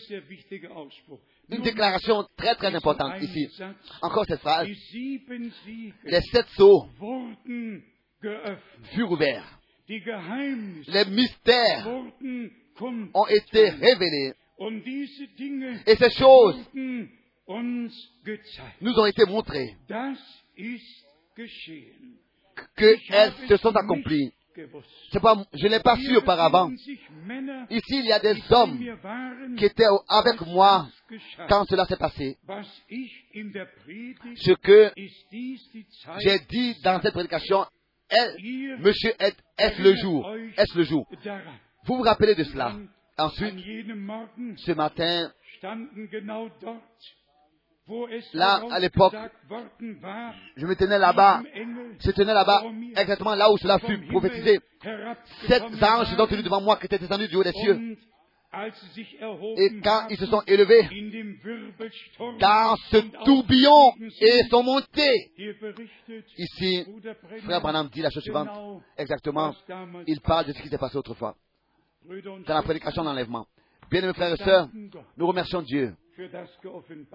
une 1.49 1.63
déclaration 1.63 2.23
très 2.37 2.55
très 2.55 2.73
importante 2.75 3.21
ici. 3.21 3.49
Encore 4.01 4.25
cette 4.27 4.41
phrase. 4.41 4.67
Les 4.67 6.21
sept 6.31 6.47
sceaux 6.49 6.87
furent 8.93 9.11
ouverts. 9.11 9.59
Les 9.87 11.05
mystères 11.09 11.87
ont 13.13 13.27
été 13.27 13.69
révélés. 13.69 14.33
Et 15.87 15.95
ces 15.95 16.11
choses 16.11 16.59
nous 18.81 18.93
ont 18.93 19.05
été 19.05 19.25
montrées. 19.25 19.75
Qu'elles 22.75 23.33
se 23.47 23.57
sont 23.57 23.73
es 23.73 23.77
accomplies. 23.77 24.31
Pas, 25.19 25.35
je 25.53 25.65
ne 25.65 25.69
l'ai 25.71 25.79
pas 25.79 25.95
su 25.97 26.15
auparavant. 26.17 26.69
Ici, 27.69 27.99
il 27.99 28.05
y 28.05 28.11
a 28.11 28.19
des 28.19 28.35
hommes 28.51 28.77
qui 29.57 29.65
étaient 29.65 29.83
avec 30.07 30.41
moi 30.47 30.87
quand 31.47 31.65
cela 31.69 31.85
s'est 31.85 31.97
passé. 31.97 32.37
Ce 34.35 34.51
que 34.53 34.91
j'ai 36.19 36.39
dit 36.49 36.75
dans 36.83 36.99
cette 37.01 37.13
prédication, 37.13 37.65
est, 38.09 38.79
monsieur, 38.79 39.11
est- 39.19 39.37
est-ce 39.57 39.81
le 39.81 39.95
jour 39.95 40.27
Est-ce 40.57 40.77
le 40.77 40.83
jour. 40.83 41.07
Vous 41.85 41.95
vous 41.97 42.03
rappelez 42.03 42.35
de 42.35 42.43
cela 42.43 42.73
Ensuite, 43.17 43.55
ce 44.57 44.71
matin, 44.73 45.31
Là, 48.33 48.61
à 48.71 48.79
l'époque, 48.79 49.15
je 50.55 50.65
me 50.65 50.75
tenais 50.75 50.99
là-bas, 50.99 51.41
je 51.99 52.11
tenais 52.11 52.33
là-bas, 52.33 52.63
exactement 52.95 53.35
là 53.35 53.51
où 53.51 53.57
cela 53.57 53.79
fut 53.79 54.05
prophétisé. 54.07 54.59
Sept 55.47 55.63
anges 55.83 56.15
sont 56.15 56.27
tenus 56.27 56.43
devant 56.43 56.61
moi 56.61 56.77
qui 56.77 56.85
étaient 56.85 56.99
descendus 56.99 57.27
du 57.27 57.35
haut 57.35 57.43
des 57.43 57.51
cieux. 57.51 57.97
Et 59.57 59.81
quand 59.81 60.07
ils 60.09 60.17
se 60.17 60.25
sont 60.25 60.41
élevés 60.47 60.83
dans 62.39 62.75
ce 62.91 62.97
tourbillon 63.23 63.91
et 64.21 64.43
sont 64.49 64.63
montés, 64.63 65.31
ici, 66.37 66.85
Frère 67.43 67.61
Branham 67.61 67.89
dit 67.89 68.01
la 68.01 68.09
chose 68.09 68.23
suivante. 68.23 68.49
Exactement, 68.97 69.53
il 70.07 70.19
parle 70.21 70.45
de 70.45 70.53
ce 70.53 70.61
qui 70.61 70.69
s'est 70.69 70.77
passé 70.77 70.97
autrefois, 70.97 71.35
dans 72.07 72.53
la 72.53 72.61
prédication 72.61 73.03
d'enlèvement. 73.03 73.45
Bien-aimés 73.91 74.13
frères 74.13 74.33
et 74.33 74.43
sœurs, 74.43 74.67
nous 75.17 75.27
remercions 75.27 75.63
Dieu 75.63 75.95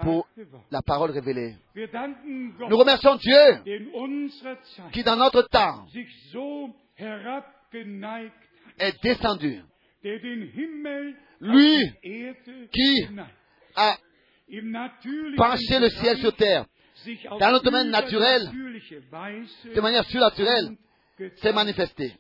pour 0.01 0.29
la 0.71 0.83
parole 0.83 1.11
révélée. 1.11 1.57
Nous 1.77 2.77
remercions 2.77 3.17
Dieu 3.17 3.63
qui, 4.93 5.03
dans 5.03 5.17
notre 5.17 5.43
temps, 5.43 5.87
est 8.79 9.03
descendu, 9.03 9.63
Lui, 11.41 11.93
qui 12.73 13.07
a 13.77 13.97
penché 15.37 15.79
le 15.81 15.89
ciel 15.91 16.19
sur 16.19 16.35
terre 16.37 16.67
dans 17.39 17.51
le 17.51 17.61
domaine 17.61 17.91
naturel, 17.91 18.51
de 19.75 19.81
manière 19.81 20.05
surnaturelle, 20.05 20.77
s'est 21.37 21.53
manifesté. 21.53 22.15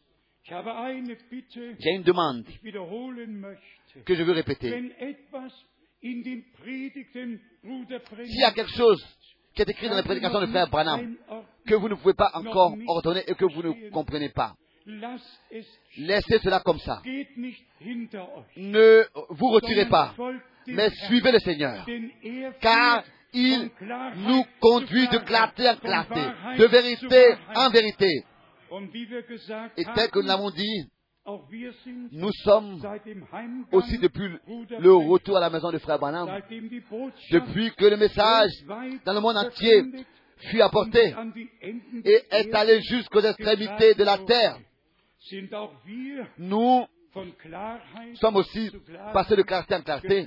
J'ai 0.47 1.91
une 1.91 2.03
demande 2.03 2.45
que 4.05 4.15
je 4.15 4.23
veux 4.23 4.33
répéter. 4.33 4.93
S'il 6.05 6.53
y 8.37 8.45
a 8.45 8.51
quelque 8.53 8.73
chose 8.73 9.03
qui 9.55 9.63
est 9.63 9.71
écrit 9.71 9.89
dans 9.89 9.97
les 9.97 10.03
prédications 10.03 10.41
de 10.41 10.47
Frère 10.47 10.69
Branham 10.69 11.17
que 11.67 11.75
vous 11.75 11.89
ne 11.89 11.95
pouvez 11.95 12.13
pas 12.13 12.31
encore 12.35 12.75
ordonner 12.87 13.23
et 13.27 13.35
que 13.35 13.47
vous 13.47 13.63
ne 13.63 13.91
comprenez 13.91 14.29
pas, 14.29 14.55
laissez 15.97 16.39
cela 16.41 16.61
comme 16.61 16.79
ça. 16.81 17.01
Ne 18.57 19.05
vous 19.31 19.49
retirez 19.49 19.87
pas, 19.87 20.15
mais 20.67 20.91
suivez 21.07 21.33
le 21.33 21.39
Seigneur. 21.39 21.87
er 21.89 22.51
Car 22.61 23.03
il 23.33 23.71
nous 24.17 24.45
conduit 24.61 25.09
de 25.09 25.19
clarté 25.19 25.69
en 25.71 25.77
clarté, 25.77 26.21
de 26.59 26.67
vérité 26.67 27.35
en 27.57 27.71
vérité. 27.71 28.25
Et 29.79 29.85
tel 29.95 30.11
que 30.11 30.19
nous 30.19 30.27
l'avons 30.27 30.51
dit, 30.51 30.87
nous 32.13 32.33
sommes 32.43 32.83
aussi 33.73 33.99
depuis 33.99 34.29
le 34.79 34.93
retour 34.93 35.37
à 35.39 35.41
la 35.41 35.51
maison 35.51 35.71
de 35.71 35.79
Frère 35.79 35.99
Branham, 35.99 36.29
depuis 37.31 37.73
que 37.75 37.87
le 37.87 37.97
message 37.97 38.51
dans 39.05 39.15
le 39.15 39.21
monde 39.21 39.39
entier 39.39 39.83
fut 40.51 40.61
apporté 40.61 41.15
et 42.05 42.23
est 42.31 42.55
allé 42.55 42.83
jusqu'aux 42.83 43.23
extrémités 43.23 43.95
de 43.95 44.05
la 44.05 44.19
terre, 44.19 44.59
nous 46.37 46.87
sommes 48.17 48.37
aussi 48.37 48.71
passés 49.15 49.37
de 49.37 49.43
clarté 49.43 49.75
en 49.77 49.81
clarté 49.83 50.27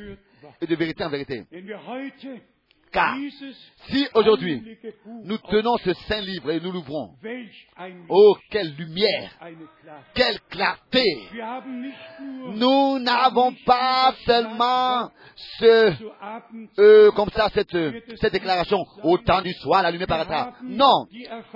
et 0.61 0.65
de 0.65 0.76
vérité 0.76 1.03
en 1.03 1.10
vérité. 1.10 1.45
Car 2.91 3.15
si 3.89 4.07
aujourd'hui 4.14 4.77
nous 5.23 5.38
tenons 5.49 5.77
ce 5.77 5.93
saint 5.93 6.22
livre 6.22 6.51
et 6.51 6.59
nous 6.59 6.72
l'ouvrons, 6.72 7.11
oh 8.09 8.38
quelle 8.49 8.73
lumière, 8.76 9.31
quelle 10.14 10.39
clarté. 10.49 11.03
Nous 12.53 12.99
n'avons 12.99 13.53
pas 13.65 14.14
seulement 14.26 15.09
ce, 15.59 15.93
euh, 16.80 17.11
comme 17.11 17.30
ça, 17.30 17.49
cette, 17.53 17.77
cette 18.19 18.34
déclaration, 18.34 18.84
au 19.03 19.18
temps 19.19 19.41
du 19.41 19.53
soir, 19.53 19.84
la 19.84 19.91
lumière 19.91 20.07
paraîtra. 20.07 20.53
Non, 20.64 21.05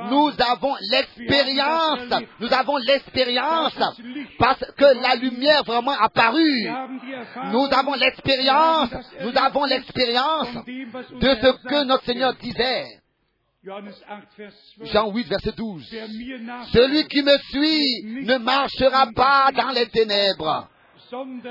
nous 0.09 0.31
avons 0.39 0.75
l'expérience, 0.91 2.21
nous 2.39 2.53
avons 2.53 2.77
l'expérience, 2.77 3.77
parce 4.37 4.63
que 4.77 5.01
la 5.01 5.15
lumière 5.15 5.63
vraiment 5.63 5.95
apparue. 5.99 6.69
Nous 7.51 7.67
avons 7.71 7.95
l'expérience, 7.95 8.89
nous 9.21 9.37
avons 9.37 9.65
l'expérience 9.65 10.47
de 11.21 11.35
ce 11.35 11.67
que 11.67 11.83
notre 11.83 12.03
Seigneur 12.05 12.33
disait. 12.35 12.99
Jean 13.63 15.11
8, 15.11 15.27
verset 15.27 15.51
12. 15.51 15.85
Celui 16.73 17.07
qui 17.07 17.21
me 17.21 17.37
suit 17.51 18.25
ne 18.25 18.37
marchera 18.37 19.07
pas 19.15 19.51
dans 19.51 19.69
les 19.69 19.87
ténèbres, 19.87 20.67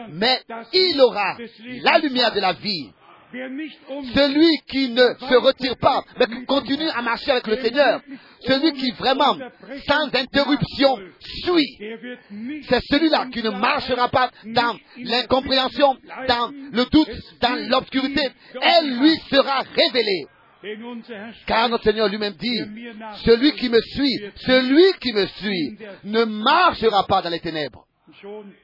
mais 0.09 0.43
il 0.73 1.01
aura 1.01 1.37
la 1.83 1.99
lumière 1.99 2.33
de 2.33 2.41
la 2.41 2.53
vie. 2.55 2.91
Celui 3.33 4.51
qui 4.69 4.91
ne 4.91 5.03
se 5.29 5.35
retire 5.37 5.77
pas, 5.77 6.05
mais 6.19 6.27
qui 6.27 6.45
continue 6.47 6.89
à 6.89 7.03
marcher 7.03 7.31
avec 7.31 7.47
le 7.47 7.59
Seigneur, 7.59 8.01
celui 8.47 8.73
qui 8.73 8.91
vraiment, 8.93 9.37
sans 9.87 10.07
interruption, 10.15 10.99
suit, 11.45 11.79
c'est 12.69 12.81
celui-là 12.91 13.27
qui 13.33 13.43
ne 13.43 13.51
marchera 13.51 14.09
pas 14.09 14.31
dans 14.47 14.77
l'incompréhension, 14.99 15.97
dans 16.29 16.51
le 16.51 16.85
doute, 16.91 17.11
dans 17.41 17.69
l'obscurité. 17.69 18.29
Elle 18.61 18.99
lui 18.99 19.17
sera 19.31 19.61
révélée. 19.61 20.27
Car 21.47 21.69
notre 21.71 21.85
Seigneur 21.85 22.09
lui-même 22.09 22.35
dit, 22.35 22.61
celui 23.25 23.53
qui 23.53 23.69
me 23.71 23.81
suit, 23.81 24.21
celui 24.37 24.93
qui 25.01 25.13
me 25.13 25.27
suit, 25.27 25.79
ne 26.05 26.25
marchera 26.25 27.07
pas 27.07 27.23
dans 27.23 27.31
les 27.31 27.41
ténèbres, 27.41 27.87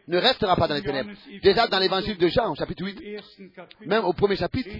ne 0.09 0.18
restera 0.18 0.56
pas 0.56 0.68
dans 0.68 0.74
les 0.74 0.82
ténèbres. 0.82 1.10
Déjà 1.43 1.66
dans 1.66 1.78
l'évangile 1.78 2.16
de 2.18 2.28
Jean, 2.28 2.55
chapitre 2.55 2.85
8, 2.85 3.01
même 3.86 4.05
au 4.05 4.12
premier 4.12 4.36
chapitre, 4.36 4.70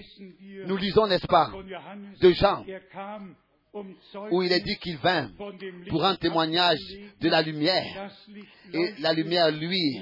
nous 0.65 0.77
lisons, 0.77 1.07
n'est-ce 1.07 1.27
pas, 1.27 1.51
de 2.21 2.31
Jean, 2.31 2.65
où 4.31 4.41
il 4.41 4.51
est 4.51 4.61
dit 4.61 4.77
qu'il 4.77 4.97
vint 4.97 5.29
pour 5.89 6.03
un 6.03 6.15
témoignage 6.15 6.79
de 7.21 7.29
la 7.29 7.41
lumière. 7.41 8.11
Et 8.73 8.93
la 8.99 9.13
lumière, 9.13 9.51
lui, 9.51 10.01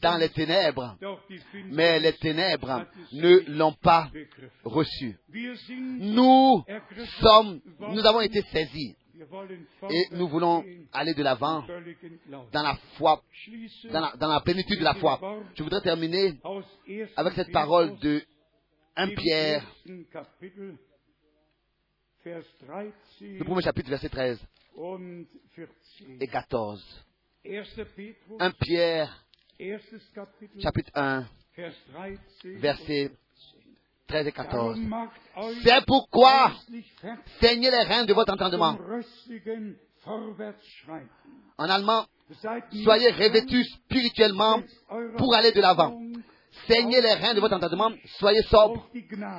dans 0.00 0.16
les 0.16 0.28
ténèbres. 0.28 0.96
Mais 1.70 1.98
les 1.98 2.12
ténèbres 2.14 2.86
ne 3.12 3.56
l'ont 3.56 3.72
pas 3.72 4.10
reçu. 4.64 5.16
Nous 5.98 6.64
sommes, 7.20 7.60
nous 7.92 8.06
avons 8.06 8.20
été 8.20 8.42
saisis. 8.52 8.96
Et 9.90 10.06
nous 10.12 10.28
voulons 10.28 10.64
aller 10.92 11.14
de 11.14 11.22
l'avant 11.22 11.64
dans 12.52 12.62
la 12.62 12.76
foi, 12.96 13.22
dans 13.90 14.00
la, 14.00 14.16
dans 14.16 14.28
la 14.28 14.40
plénitude 14.40 14.78
de 14.78 14.84
la 14.84 14.94
foi. 14.94 15.20
Je 15.54 15.62
voudrais 15.62 15.80
terminer 15.82 16.38
avec 17.16 17.34
cette 17.34 17.52
parole 17.52 17.98
de 17.98 18.22
1 18.96 19.08
Pierre. 19.14 19.66
le 22.24 23.44
premier 23.44 23.62
chapitre, 23.62 23.90
verset 23.90 24.08
13 24.08 24.46
et 26.20 26.26
14. 26.26 27.04
1 28.38 28.50
Pierre, 28.52 29.26
chapitre 30.58 30.90
1, 30.94 31.26
verset 32.44 33.10
13 34.10 34.26
et 34.26 34.32
14. 34.32 34.78
C'est 35.62 35.84
pourquoi 35.86 36.52
saignez 37.40 37.70
les 37.70 37.82
reins 37.82 38.04
de 38.04 38.12
votre 38.12 38.32
entendement. 38.32 38.76
En 41.58 41.68
allemand, 41.68 42.06
soyez 42.82 43.10
revêtus 43.10 43.64
spirituellement 43.64 44.60
pour 45.16 45.34
aller 45.34 45.52
de 45.52 45.60
l'avant. 45.60 46.00
Saignez 46.66 47.00
les 47.00 47.14
reins 47.14 47.34
de 47.34 47.40
votre 47.40 47.54
entendement, 47.54 47.90
soyez 48.18 48.42
sobres 48.42 48.88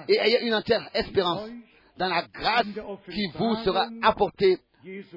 et 0.08 0.18
ayez 0.18 0.46
une 0.48 0.56
entière 0.56 0.90
espérance 0.94 1.50
dans 1.98 2.08
la 2.08 2.24
grâce 2.24 2.68
qui 3.12 3.28
vous 3.36 3.56
sera 3.64 3.88
apportée 4.02 4.58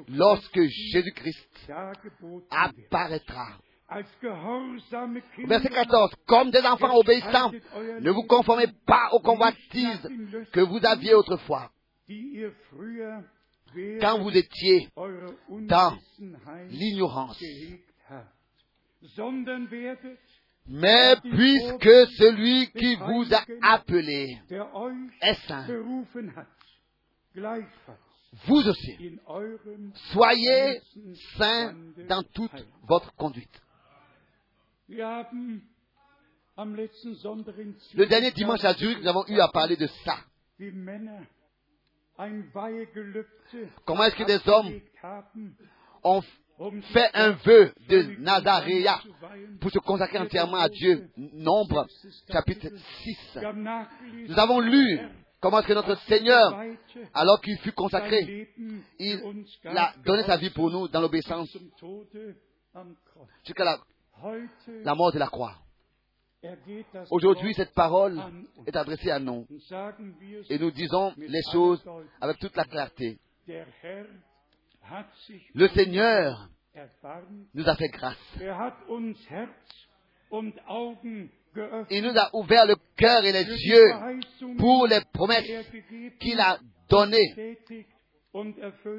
lorsque 0.09 0.61
Jésus-Christ 0.61 1.71
apparaîtra. 2.51 3.47
Verset 5.47 5.69
14. 5.69 6.15
Comme 6.27 6.51
des 6.51 6.63
enfants 6.63 6.97
obéissants, 6.97 7.53
ne 8.01 8.11
vous 8.11 8.25
conformez 8.25 8.67
pas 8.87 9.11
aux 9.13 9.21
convoitises 9.21 10.09
que 10.53 10.61
vous 10.61 10.81
aviez 10.85 11.15
autrefois, 11.15 11.71
quand 14.01 14.19
vous 14.21 14.37
étiez 14.37 14.89
dans 14.97 15.99
l'ignorance. 16.71 17.43
Mais 20.67 21.17
puisque 21.23 22.09
celui 22.17 22.71
qui 22.73 22.97
vous 22.97 23.27
a 23.35 23.45
appelé 23.75 24.39
est 25.21 25.35
saint, 25.47 25.67
vous 28.47 28.69
aussi, 28.69 29.19
soyez 30.13 30.81
saints 31.37 31.75
dans 32.09 32.23
toute 32.23 32.67
votre 32.89 33.15
conduite. 33.15 33.61
Le 37.95 38.07
dernier 38.07 38.31
dimanche 38.33 38.65
à 38.65 38.75
Zurich, 38.75 39.01
nous 39.01 39.09
avons 39.09 39.27
eu 39.29 39.41
à 39.41 39.49
parler 39.49 39.77
de 39.77 39.87
ça. 40.05 40.19
Comment 43.85 44.05
est-ce 44.05 44.17
que 44.17 44.25
des 44.25 44.49
hommes 44.49 44.81
ont 46.05 46.23
fait 46.93 47.11
un 47.15 47.33
vœu 47.33 47.73
de 47.89 48.21
Nazaréa 48.21 49.01
pour 49.61 49.71
se 49.73 49.79
consacrer 49.81 50.19
entièrement 50.19 50.59
à 50.59 50.69
Dieu? 50.69 51.09
Nombre, 51.17 51.87
chapitre 52.31 52.69
6. 53.03 53.39
Nous 54.29 54.39
avons 54.39 54.61
lu 54.61 55.01
comment 55.41 55.59
est-ce 55.59 55.69
que 55.69 55.73
notre 55.73 55.97
Seigneur, 56.03 56.63
alors 57.13 57.41
qu'il 57.41 57.59
fut 57.59 57.73
consacré, 57.73 58.49
il 58.99 59.21
a 59.65 59.95
donné 60.05 60.23
sa 60.25 60.37
vie 60.37 60.51
pour 60.51 60.71
nous 60.71 60.89
dans 60.89 61.01
l'obéissance 61.01 61.49
jusqu'à 63.45 63.65
la, 63.65 63.79
la 64.83 64.95
mort 64.95 65.13
de 65.13 65.19
la 65.19 65.29
croix. 65.29 65.57
Aujourd'hui, 67.11 67.55
cette 67.55 67.73
parole 67.73 68.21
est 68.67 68.77
adressée 68.77 69.11
à 69.11 69.19
nous. 69.19 69.47
Et 70.51 70.59
nous 70.59 70.71
disons 70.71 71.13
les 71.17 71.43
choses 71.53 71.83
avec 72.21 72.39
toute 72.39 72.57
la 72.57 72.65
clarté. 72.65 73.19
Le 75.55 75.69
Seigneur 75.69 76.49
nous 77.55 77.69
a 77.69 77.77
fait 77.77 77.89
grâce. 77.89 78.19
Il 81.91 82.03
nous 82.03 82.19
a 82.19 82.31
ouvert 82.35 82.67
le 82.67 82.77
cœur 82.97 83.25
et 83.25 83.33
les 83.33 83.45
yeux 83.45 84.57
pour 84.59 84.87
les 84.87 85.01
promesses 85.13 85.49
qu'il 86.21 86.41
a 86.41 86.59
données 86.89 87.57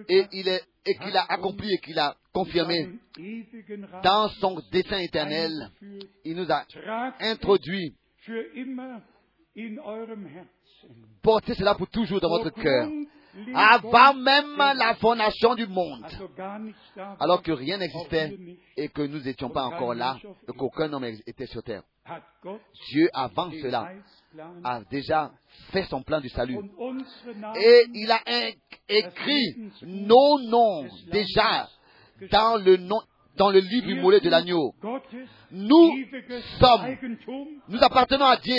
et 0.08 0.28
qu'il 0.28 1.18
a 1.18 1.26
accompli 1.30 1.74
et 1.74 1.78
qu'il 1.80 2.00
a 2.00 2.16
confirmé 2.34 2.90
dans 4.04 4.30
son 4.40 4.62
dessein 4.72 5.00
éternel. 5.00 5.52
Il 6.24 6.36
nous 6.36 6.52
a 6.52 6.66
introduit. 7.20 7.96
Portez 11.22 11.54
cela 11.56 11.76
pour 11.76 11.88
toujours 11.90 12.20
dans 12.20 12.30
votre 12.30 12.50
cœur 12.50 12.90
avant 13.54 14.14
même 14.14 14.58
la 14.58 14.96
fondation 14.96 15.56
du 15.56 15.68
monde, 15.68 16.06
alors 17.20 17.42
que 17.42 17.52
rien 17.52 17.78
n'existait 17.78 18.38
et 18.78 18.88
que 18.90 19.02
nous 19.02 19.20
n'étions 19.20 19.50
pas 19.50 19.64
encore 19.64 19.94
là 19.94 20.18
et 20.48 20.54
qu'aucun 20.54 20.92
homme 20.94 21.04
était 21.04 21.48
sur 21.48 21.64
terre. 21.64 21.84
Dieu, 22.92 23.10
avant 23.14 23.52
cela, 23.52 23.92
a 24.64 24.82
déjà 24.90 25.32
fait 25.72 25.84
son 25.84 26.02
plan 26.04 26.20
du 26.20 26.30
salut. 26.30 26.58
Et 27.62 27.86
il 27.94 28.12
a 28.12 28.22
écrit 28.88 29.72
nos 29.84 30.40
noms 30.40 30.88
déjà 31.12 31.70
dans 32.32 32.58
le 32.58 32.78
nom 32.78 33.02
dans 33.38 33.50
le 33.50 33.60
livre 33.60 33.90
immolé 33.90 34.20
de 34.20 34.30
l'agneau. 34.30 34.74
Nous 35.52 36.06
sommes, 36.60 36.98
nous 37.68 37.84
appartenons 37.84 38.26
à 38.26 38.38
Dieu 38.38 38.56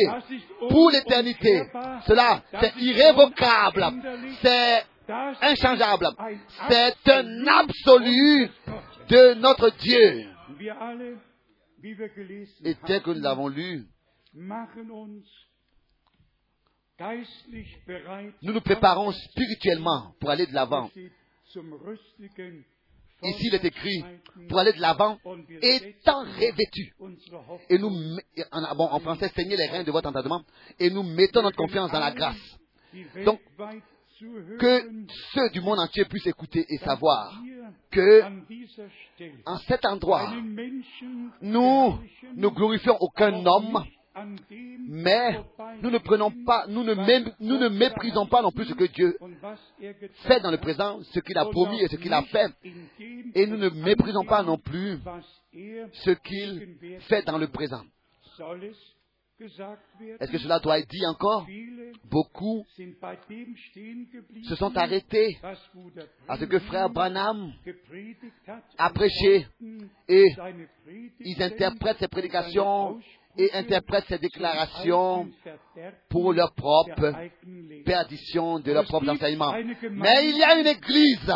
pour 0.68 0.90
l'éternité. 0.90 1.62
Cela, 2.06 2.42
c'est 2.60 2.76
irrévocable. 2.76 3.86
C'est 4.42 4.84
inchangeable. 5.40 6.08
C'est 6.68 7.10
un 7.10 7.46
absolu 7.46 8.50
de 9.08 9.34
notre 9.34 9.70
Dieu. 9.78 10.26
Et 12.64 12.74
tel 12.86 13.02
que 13.02 13.10
nous 13.10 13.22
l'avons 13.22 13.48
lu, 13.48 13.86
nous 18.42 18.52
nous 18.52 18.60
préparons 18.60 19.12
spirituellement 19.12 20.14
pour 20.18 20.30
aller 20.30 20.46
de 20.46 20.54
l'avant. 20.54 20.90
Ici, 23.22 23.46
il 23.46 23.54
est 23.54 23.64
écrit, 23.64 24.04
pour 24.48 24.58
aller 24.58 24.72
de 24.72 24.80
l'avant, 24.80 25.18
étant 25.62 26.20
revêtus. 26.24 26.94
Et 27.70 27.78
nous, 27.78 27.90
en, 28.52 28.74
bon, 28.76 28.88
en 28.90 29.00
français, 29.00 29.30
saignez 29.34 29.56
les 29.56 29.66
reins 29.66 29.84
de 29.84 29.90
votre 29.90 30.08
entendement, 30.08 30.42
et 30.78 30.90
nous 30.90 31.02
mettons 31.02 31.42
notre 31.42 31.56
confiance 31.56 31.90
dans 31.90 32.00
la 32.00 32.12
grâce. 32.12 32.58
Donc, 33.24 33.40
Que 34.58 34.82
ceux 35.34 35.50
du 35.50 35.60
monde 35.60 35.78
entier 35.78 36.06
puissent 36.06 36.26
écouter 36.26 36.64
et 36.68 36.78
savoir 36.78 37.38
que, 37.90 38.22
en 39.44 39.58
cet 39.58 39.84
endroit, 39.84 40.32
nous 41.42 41.98
ne 42.34 42.48
glorifions 42.48 42.96
aucun 43.00 43.44
homme, 43.44 43.84
mais 44.88 45.40
nous 45.82 45.90
ne 45.90 45.98
prenons 45.98 46.30
pas, 46.44 46.66
nous 46.68 46.82
ne, 46.84 46.94
nous 47.40 47.58
ne 47.58 47.68
méprisons 47.68 48.26
pas 48.26 48.42
non 48.42 48.50
plus 48.50 48.64
ce 48.64 48.74
que 48.74 48.84
Dieu 48.84 49.18
fait 50.26 50.40
dans 50.40 50.50
le 50.50 50.58
présent, 50.58 51.00
ce 51.02 51.20
qu'il 51.20 51.36
a 51.36 51.44
promis 51.46 51.80
et 51.80 51.88
ce 51.88 51.96
qu'il 51.96 52.12
a 52.12 52.22
fait, 52.22 52.50
et 53.34 53.46
nous 53.46 53.56
ne 53.56 53.68
méprisons 53.68 54.24
pas 54.24 54.42
non 54.42 54.58
plus 54.58 54.98
ce 55.92 56.10
qu'il 56.10 56.76
fait 57.08 57.22
dans 57.22 57.38
le 57.38 57.48
présent. 57.48 57.84
Est-ce 59.38 60.30
que 60.30 60.38
cela 60.38 60.58
doit 60.60 60.78
être 60.78 60.88
dit 60.88 61.04
encore? 61.06 61.46
Beaucoup 62.04 62.64
se 64.44 64.54
sont 64.54 64.74
arrêtés 64.78 65.38
à 66.26 66.38
ce 66.38 66.46
que 66.46 66.58
frère 66.60 66.88
Branham 66.88 67.52
a 68.78 68.90
prêché 68.90 69.46
et 70.08 70.24
ils 71.20 71.42
interprètent 71.42 71.98
ses 71.98 72.08
prédications 72.08 72.98
et 73.38 73.52
interprètent 73.52 74.08
zum 74.08 74.18
déclarations 74.18 75.28
pour 76.08 76.32
leur 76.32 76.54
propre 76.54 77.12
perdition 77.84 78.58
de 78.60 78.72
leur 78.72 78.84
propre 78.84 79.08
enseignement. 79.08 79.54
Mais 79.90 80.28
il 80.28 80.36
y 80.36 80.44
a 80.44 80.58
une 80.58 80.66
église 80.66 81.32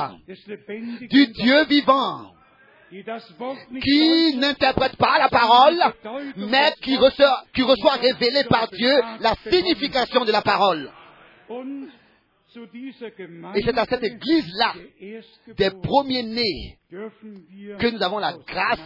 du 1.11 1.27
Dieu 1.29 1.65
vivant 1.67 2.33
qui 2.91 4.37
n'interprète 4.37 4.97
pas 4.97 5.19
la 5.19 5.29
parole, 5.29 5.79
mais 6.37 6.73
qui 6.83 6.97
reçoit, 6.97 7.45
qui 7.55 7.63
reçoit 7.63 7.95
révélé 7.95 8.45
par 8.49 8.69
Dieu 8.69 8.93
la 9.21 9.35
signification 9.49 10.25
de 10.25 10.33
la 10.33 10.43
parole. 10.43 10.91
Et 13.55 13.63
c'est 13.63 13.79
à 13.79 13.85
cette 13.85 14.03
église-là, 14.03 14.75
des 15.57 15.71
premiers-nés, 15.83 16.79
que 16.91 17.91
nous 17.91 18.03
avons 18.03 18.19
la 18.19 18.33
grâce 18.33 18.81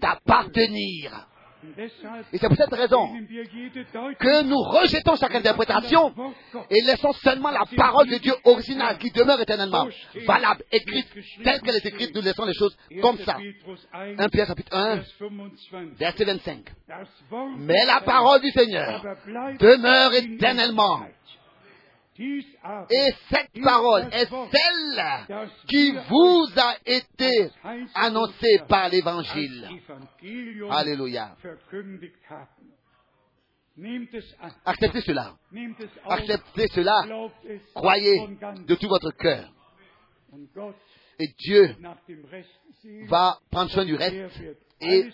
d'appartenir. 0.00 1.26
Et 2.32 2.38
c'est 2.38 2.46
pour 2.48 2.56
cette 2.56 2.74
raison 2.74 3.08
que 4.18 4.42
nous 4.42 4.58
rejetons 4.58 5.16
chaque 5.16 5.34
interprétation 5.34 6.14
et 6.70 6.80
laissons 6.82 7.12
seulement 7.12 7.50
la 7.50 7.64
parole 7.76 8.08
de 8.08 8.18
Dieu 8.18 8.34
originale 8.44 8.98
qui 8.98 9.10
demeure 9.10 9.40
éternellement 9.40 9.88
valable, 10.26 10.62
écrite, 10.70 11.08
telle 11.42 11.60
qu'elle 11.60 11.76
est 11.76 11.86
écrite, 11.86 12.14
nous 12.14 12.22
laissons 12.22 12.44
les 12.44 12.54
choses 12.54 12.76
comme 13.02 13.18
ça. 13.18 13.38
1 13.92 14.28
Pierre 14.28 14.46
chapitre 14.46 14.76
1, 14.76 14.94
Vers 14.96 15.04
25. 15.20 15.98
verset 15.98 16.24
25. 16.24 16.64
Das 16.86 17.08
Wort 17.30 17.50
Mais 17.58 17.84
la 17.86 18.00
parole 18.02 18.40
du 18.40 18.50
Seigneur 18.50 19.02
demeure 19.58 20.14
éternellement. 20.14 21.00
Et 22.20 23.10
cette 23.30 23.62
parole 23.62 24.08
est 24.12 24.26
celle 24.26 25.48
qui 25.68 25.92
vous 26.08 26.46
a 26.56 26.74
été 26.84 27.50
annoncée 27.94 28.58
par 28.68 28.88
l'évangile. 28.88 29.68
Alléluia. 30.70 31.36
Acceptez 34.64 35.00
cela. 35.02 35.36
Acceptez 36.06 36.66
cela. 36.74 37.28
Croyez 37.74 38.26
de 38.66 38.74
tout 38.74 38.88
votre 38.88 39.12
cœur. 39.12 39.52
Et 41.20 41.28
Dieu 41.38 41.76
va 43.08 43.38
prendre 43.50 43.70
soin 43.70 43.84
du 43.84 43.94
reste 43.94 44.16
et 44.80 45.10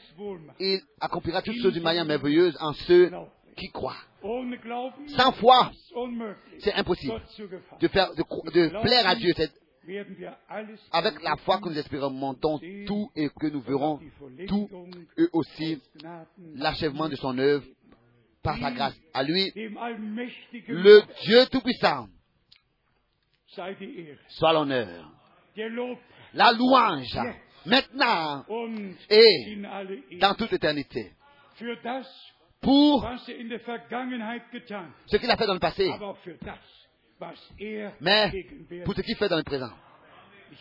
il 0.58 0.80
accomplira 1.00 1.42
toutes 1.42 1.60
choses 1.60 1.72
d'une 1.72 1.82
manière 1.82 2.04
merveilleuse 2.04 2.56
en 2.60 2.72
ceux 2.72 3.10
qui 3.54 3.68
Glauben 3.68 5.08
Sans 5.08 5.32
foi, 5.32 5.70
c'est 6.60 6.72
impossible 6.74 7.20
de, 7.80 7.88
faire, 7.88 8.14
de, 8.14 8.82
plaire 8.82 9.06
à 9.06 9.14
Dieu. 9.14 9.32
C'est 9.36 9.50
avec 10.92 11.22
la 11.22 11.36
foi 11.36 11.58
que 11.58 11.68
nous 11.68 11.78
expérimentons 11.78 12.58
tout 12.86 13.10
et 13.14 13.28
que 13.28 13.48
nous 13.48 13.60
verrons 13.60 14.00
tout, 14.48 14.68
et 15.18 15.26
aussi 15.32 15.82
l'achèvement 16.54 17.08
de 17.08 17.16
son 17.16 17.36
œuvre 17.38 17.64
par 18.42 18.58
sa 18.58 18.70
grâce. 18.70 18.94
À 19.12 19.22
lui, 19.22 19.52
le 19.54 21.02
Dieu 21.24 21.46
Tout-Puissant, 21.50 22.08
soit 24.28 24.52
l'honneur, 24.52 25.12
la 26.32 26.52
louange, 26.52 27.18
maintenant. 27.66 28.44
Et 29.10 29.58
dans 30.18 30.34
toute 30.34 30.52
éternité, 30.52 31.12
pour 32.64 33.06
ce 35.06 35.16
qu'il 35.16 35.30
a 35.30 35.36
fait 35.36 35.46
dans 35.46 35.54
le 35.54 35.60
passé, 35.60 35.90
er 37.60 37.88
mais 38.00 38.32
pour 38.84 38.94
ce 38.94 39.02
qu'il 39.02 39.16
fait 39.16 39.28
dans 39.28 39.36
le 39.36 39.42
présent. 39.42 39.70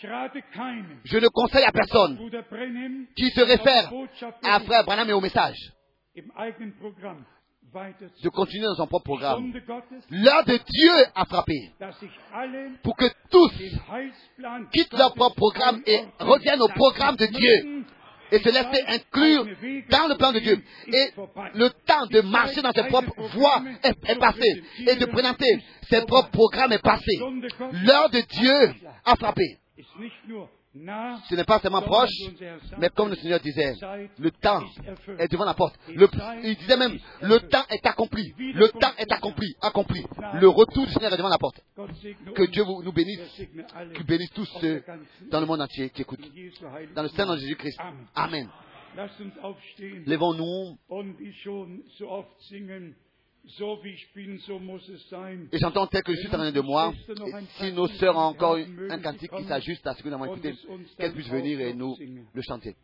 Je 0.01 1.17
ne 1.17 1.27
conseille 1.27 1.63
à 1.63 1.71
personne 1.71 2.17
qui 3.15 3.29
se 3.29 3.41
réfère 3.41 3.91
à 4.43 4.59
Frère 4.59 4.83
Branham 4.83 5.09
et 5.09 5.13
au 5.13 5.21
message. 5.21 5.71
de 8.23 8.29
continuer 8.29 8.65
dans 8.65 8.75
son 8.75 8.87
propre 8.87 9.05
programme. 9.05 9.51
L'heure 10.11 10.45
de 10.45 10.57
Dieu 10.57 10.91
a 11.15 11.25
frappé 11.25 11.71
pour 12.83 12.95
que 12.95 13.05
tous 13.31 13.51
quittent 14.71 14.93
leur 14.93 15.13
propre 15.13 15.35
programme 15.35 15.81
et 15.85 16.03
reviennent 16.19 16.61
au 16.61 16.67
programme 16.69 17.15
de 17.15 17.25
Dieu 17.25 17.85
et 18.31 18.39
se 18.39 18.49
laisser 18.49 18.83
inclure 18.87 19.45
dans 19.89 20.07
le 20.07 20.15
plan 20.17 20.31
de 20.31 20.39
Dieu. 20.39 20.63
Et 20.87 21.11
le 21.55 21.69
temps 21.85 22.05
de 22.07 22.21
marcher 22.21 22.61
dans 22.61 22.71
ses 22.71 22.83
propres 22.83 23.13
voies 23.35 23.63
est, 23.83 24.09
est 24.09 24.19
passé 24.19 24.63
et 24.87 24.95
de 24.95 25.05
présenter 25.05 25.63
ses 25.89 26.01
propres 26.05 26.31
programmes 26.31 26.71
est 26.73 26.81
passé. 26.81 27.19
L'heure 27.85 28.09
de 28.09 28.21
Dieu 28.21 28.73
a 29.05 29.15
frappé. 29.15 29.57
Ce 30.75 31.35
n'est 31.35 31.43
pas 31.43 31.59
seulement 31.59 31.81
proche, 31.83 32.09
mais 32.79 32.89
comme 32.89 33.09
le 33.09 33.15
Seigneur 33.15 33.39
disait, 33.39 33.75
le 34.17 34.31
temps 34.31 34.63
est 35.19 35.31
devant 35.31 35.45
la 35.45 35.53
porte. 35.53 35.75
Le- 35.87 36.07
il 36.43 36.55
disait 36.57 36.77
même, 36.77 36.97
le 37.21 37.39
temps 37.41 37.63
est 37.69 37.85
accompli. 37.85 38.33
Le 38.37 38.69
temps 38.69 38.91
est 38.97 39.11
accompli, 39.11 39.55
accompli. 39.61 40.03
Le 40.39 40.47
retour 40.47 40.85
du 40.87 40.91
Seigneur 40.93 41.13
est 41.13 41.17
devant 41.17 41.29
la 41.29 41.37
porte. 41.37 41.61
Que 42.33 42.43
Dieu 42.49 42.63
vous, 42.63 42.81
nous 42.83 42.91
bénisse, 42.91 43.19
qu'il 43.93 44.05
bénisse 44.05 44.31
tous 44.31 44.45
ceux 44.59 44.83
dans 45.29 45.39
le 45.39 45.45
monde 45.45 45.61
entier 45.61 45.89
qui 45.91 46.01
écoutent. 46.01 46.27
Dans 46.95 47.03
le 47.03 47.09
Saint 47.09 47.25
nom 47.25 47.33
Namen. 47.33 47.35
de 47.35 47.41
Jésus-Christ. 47.41 47.79
Amen. 48.15 48.49
Levons-nous 50.05 50.77
et 55.51 55.59
chantons 55.59 55.87
tel 55.87 56.01
que 56.03 56.13
je 56.13 56.19
suis 56.19 56.27
en 56.27 56.31
train 56.31 56.51
de 56.51 56.61
moi. 56.61 56.93
Si 57.57 57.73
nos 57.73 57.87
sœurs 57.87 58.15
ont 58.15 58.21
encore 58.21 58.57
un 58.57 58.99
cantique 58.99 59.31
qui 59.35 59.43
s'ajuste 59.43 59.85
à 59.85 59.95
ce 59.95 60.01
que 60.01 60.07
nous 60.07 60.15
avons 60.15 60.25
écouté, 60.25 60.53
qu'elles 60.97 61.13
puissent 61.13 61.29
venir 61.29 61.59
et 61.59 61.73
nous 61.73 61.97
le 62.33 62.41
chanter. 62.41 62.75